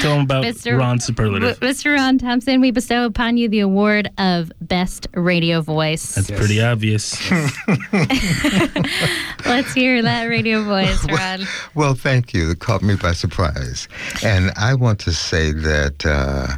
Tell 0.00 0.14
him 0.14 0.22
about 0.22 0.44
Mr. 0.44 0.78
Ron's 0.78 1.04
superlative. 1.04 1.58
W- 1.58 1.72
Mr. 1.74 1.94
Ron 1.94 2.16
Thompson, 2.18 2.60
we 2.60 2.70
bestow 2.70 3.04
upon 3.04 3.36
you 3.36 3.48
the 3.48 3.60
award 3.60 4.08
of 4.18 4.50
Best 4.60 5.08
Radio 5.14 5.60
Voice. 5.60 6.14
That's 6.14 6.30
pretty 6.30 6.62
obvious. 6.62 7.20
Let's 9.46 9.72
hear 9.74 10.00
that 10.02 10.24
radio 10.28 10.62
voice, 10.64 11.04
Ron. 11.10 11.40
Well, 11.74 11.83
thank 11.92 12.32
you. 12.32 12.52
It 12.52 12.60
caught 12.60 12.82
me 12.82 12.94
by 12.96 13.12
surprise. 13.12 13.88
And 14.22 14.52
I 14.56 14.72
want 14.74 15.00
to 15.00 15.12
say 15.12 15.52
that, 15.52 16.06
uh, 16.06 16.56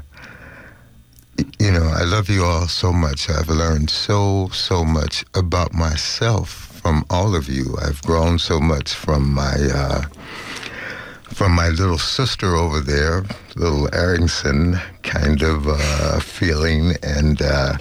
you 1.58 1.72
know, 1.72 1.88
I 1.88 2.04
love 2.04 2.28
you 2.28 2.44
all 2.44 2.68
so 2.68 2.92
much. 2.92 3.28
I've 3.28 3.48
learned 3.48 3.90
so, 3.90 4.48
so 4.52 4.84
much 4.84 5.24
about 5.34 5.74
myself 5.74 6.50
from 6.80 7.04
all 7.10 7.34
of 7.34 7.48
you. 7.48 7.76
I've 7.82 8.00
grown 8.02 8.38
so 8.38 8.60
much 8.60 8.94
from 8.94 9.32
my. 9.34 9.56
Uh, 9.74 10.02
from 11.36 11.52
my 11.52 11.68
little 11.68 11.98
sister 11.98 12.54
over 12.54 12.80
there, 12.80 13.22
little 13.57 13.88
Aronson 13.94 14.78
kind 15.02 15.42
of 15.42 15.66
uh, 15.66 16.20
feeling, 16.20 16.92
and 17.02 17.40
uh, 17.40 17.76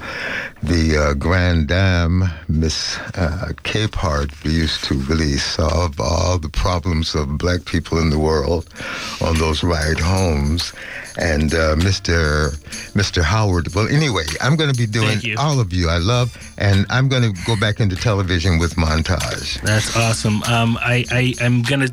the 0.64 0.98
uh, 0.98 1.14
Grand 1.14 1.68
Dame, 1.68 2.24
Miss 2.48 2.98
uh, 3.16 3.52
Capehart, 3.64 4.44
we 4.44 4.52
used 4.52 4.84
to 4.86 4.96
really 4.96 5.38
solve 5.38 6.00
all 6.00 6.40
the 6.40 6.50
problems 6.50 7.14
of 7.14 7.38
black 7.38 7.66
people 7.66 8.00
in 8.00 8.10
the 8.10 8.20
world 8.20 8.68
on 9.22 9.38
those 9.38 9.64
ride 9.64 10.00
homes. 10.00 10.74
And 11.18 11.54
uh, 11.54 11.76
Mr. 11.78 12.52
Mr. 12.94 13.22
Howard. 13.24 13.74
Well, 13.74 13.88
anyway, 13.88 14.26
I'm 14.42 14.58
going 14.58 14.72
to 14.72 14.78
be 14.78 14.86
doing 14.86 15.20
all 15.38 15.62
of 15.62 15.72
you. 15.72 15.88
I 15.88 15.98
love, 15.98 16.36
and 16.58 16.86
I'm 16.90 17.08
going 17.08 17.24
to 17.24 17.46
go 17.46 17.58
back 17.58 17.80
into 17.80 17.96
television 17.96 18.60
with 18.60 18.76
montage. 18.76 19.62
That's 19.62 19.96
awesome. 19.96 20.44
Um, 20.44 20.78
I, 20.82 21.06
I, 21.12 21.34
I'm 21.40 21.62
gonna. 21.62 21.88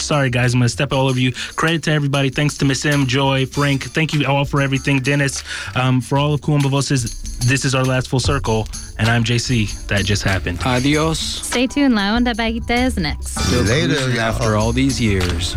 Sorry, 0.00 0.30
guys. 0.30 0.54
I'm 0.54 0.60
gonna 0.60 0.68
step 0.68 0.92
all 0.92 1.08
over 1.08 1.18
you. 1.18 1.32
Credit 1.56 1.82
to 1.84 1.92
everybody. 1.92 2.30
Thanks 2.30 2.56
to 2.58 2.64
Miss 2.64 2.84
M, 2.84 3.06
Joy, 3.06 3.46
Frank. 3.46 3.84
Thank 3.84 4.12
you 4.12 4.26
all 4.26 4.44
for 4.44 4.60
everything. 4.60 5.00
Dennis, 5.00 5.42
um, 5.74 6.00
for 6.00 6.18
all 6.18 6.34
of 6.34 6.40
Kuumba 6.40 6.70
Voces. 6.70 7.20
This 7.40 7.64
is 7.64 7.74
our 7.74 7.84
last 7.84 8.08
full 8.08 8.20
circle, 8.20 8.68
and 8.98 9.08
I'm 9.08 9.24
JC. 9.24 9.86
That 9.88 10.04
just 10.04 10.22
happened. 10.22 10.60
Adios. 10.64 11.18
Stay 11.18 11.66
tuned. 11.66 11.94
La 11.94 12.16
Onda 12.18 12.34
Bajita 12.34 12.86
is 12.86 12.96
next. 12.96 13.38
Still 13.38 13.62
Later, 13.62 14.20
after 14.20 14.56
all 14.56 14.72
these 14.72 15.00
years. 15.00 15.54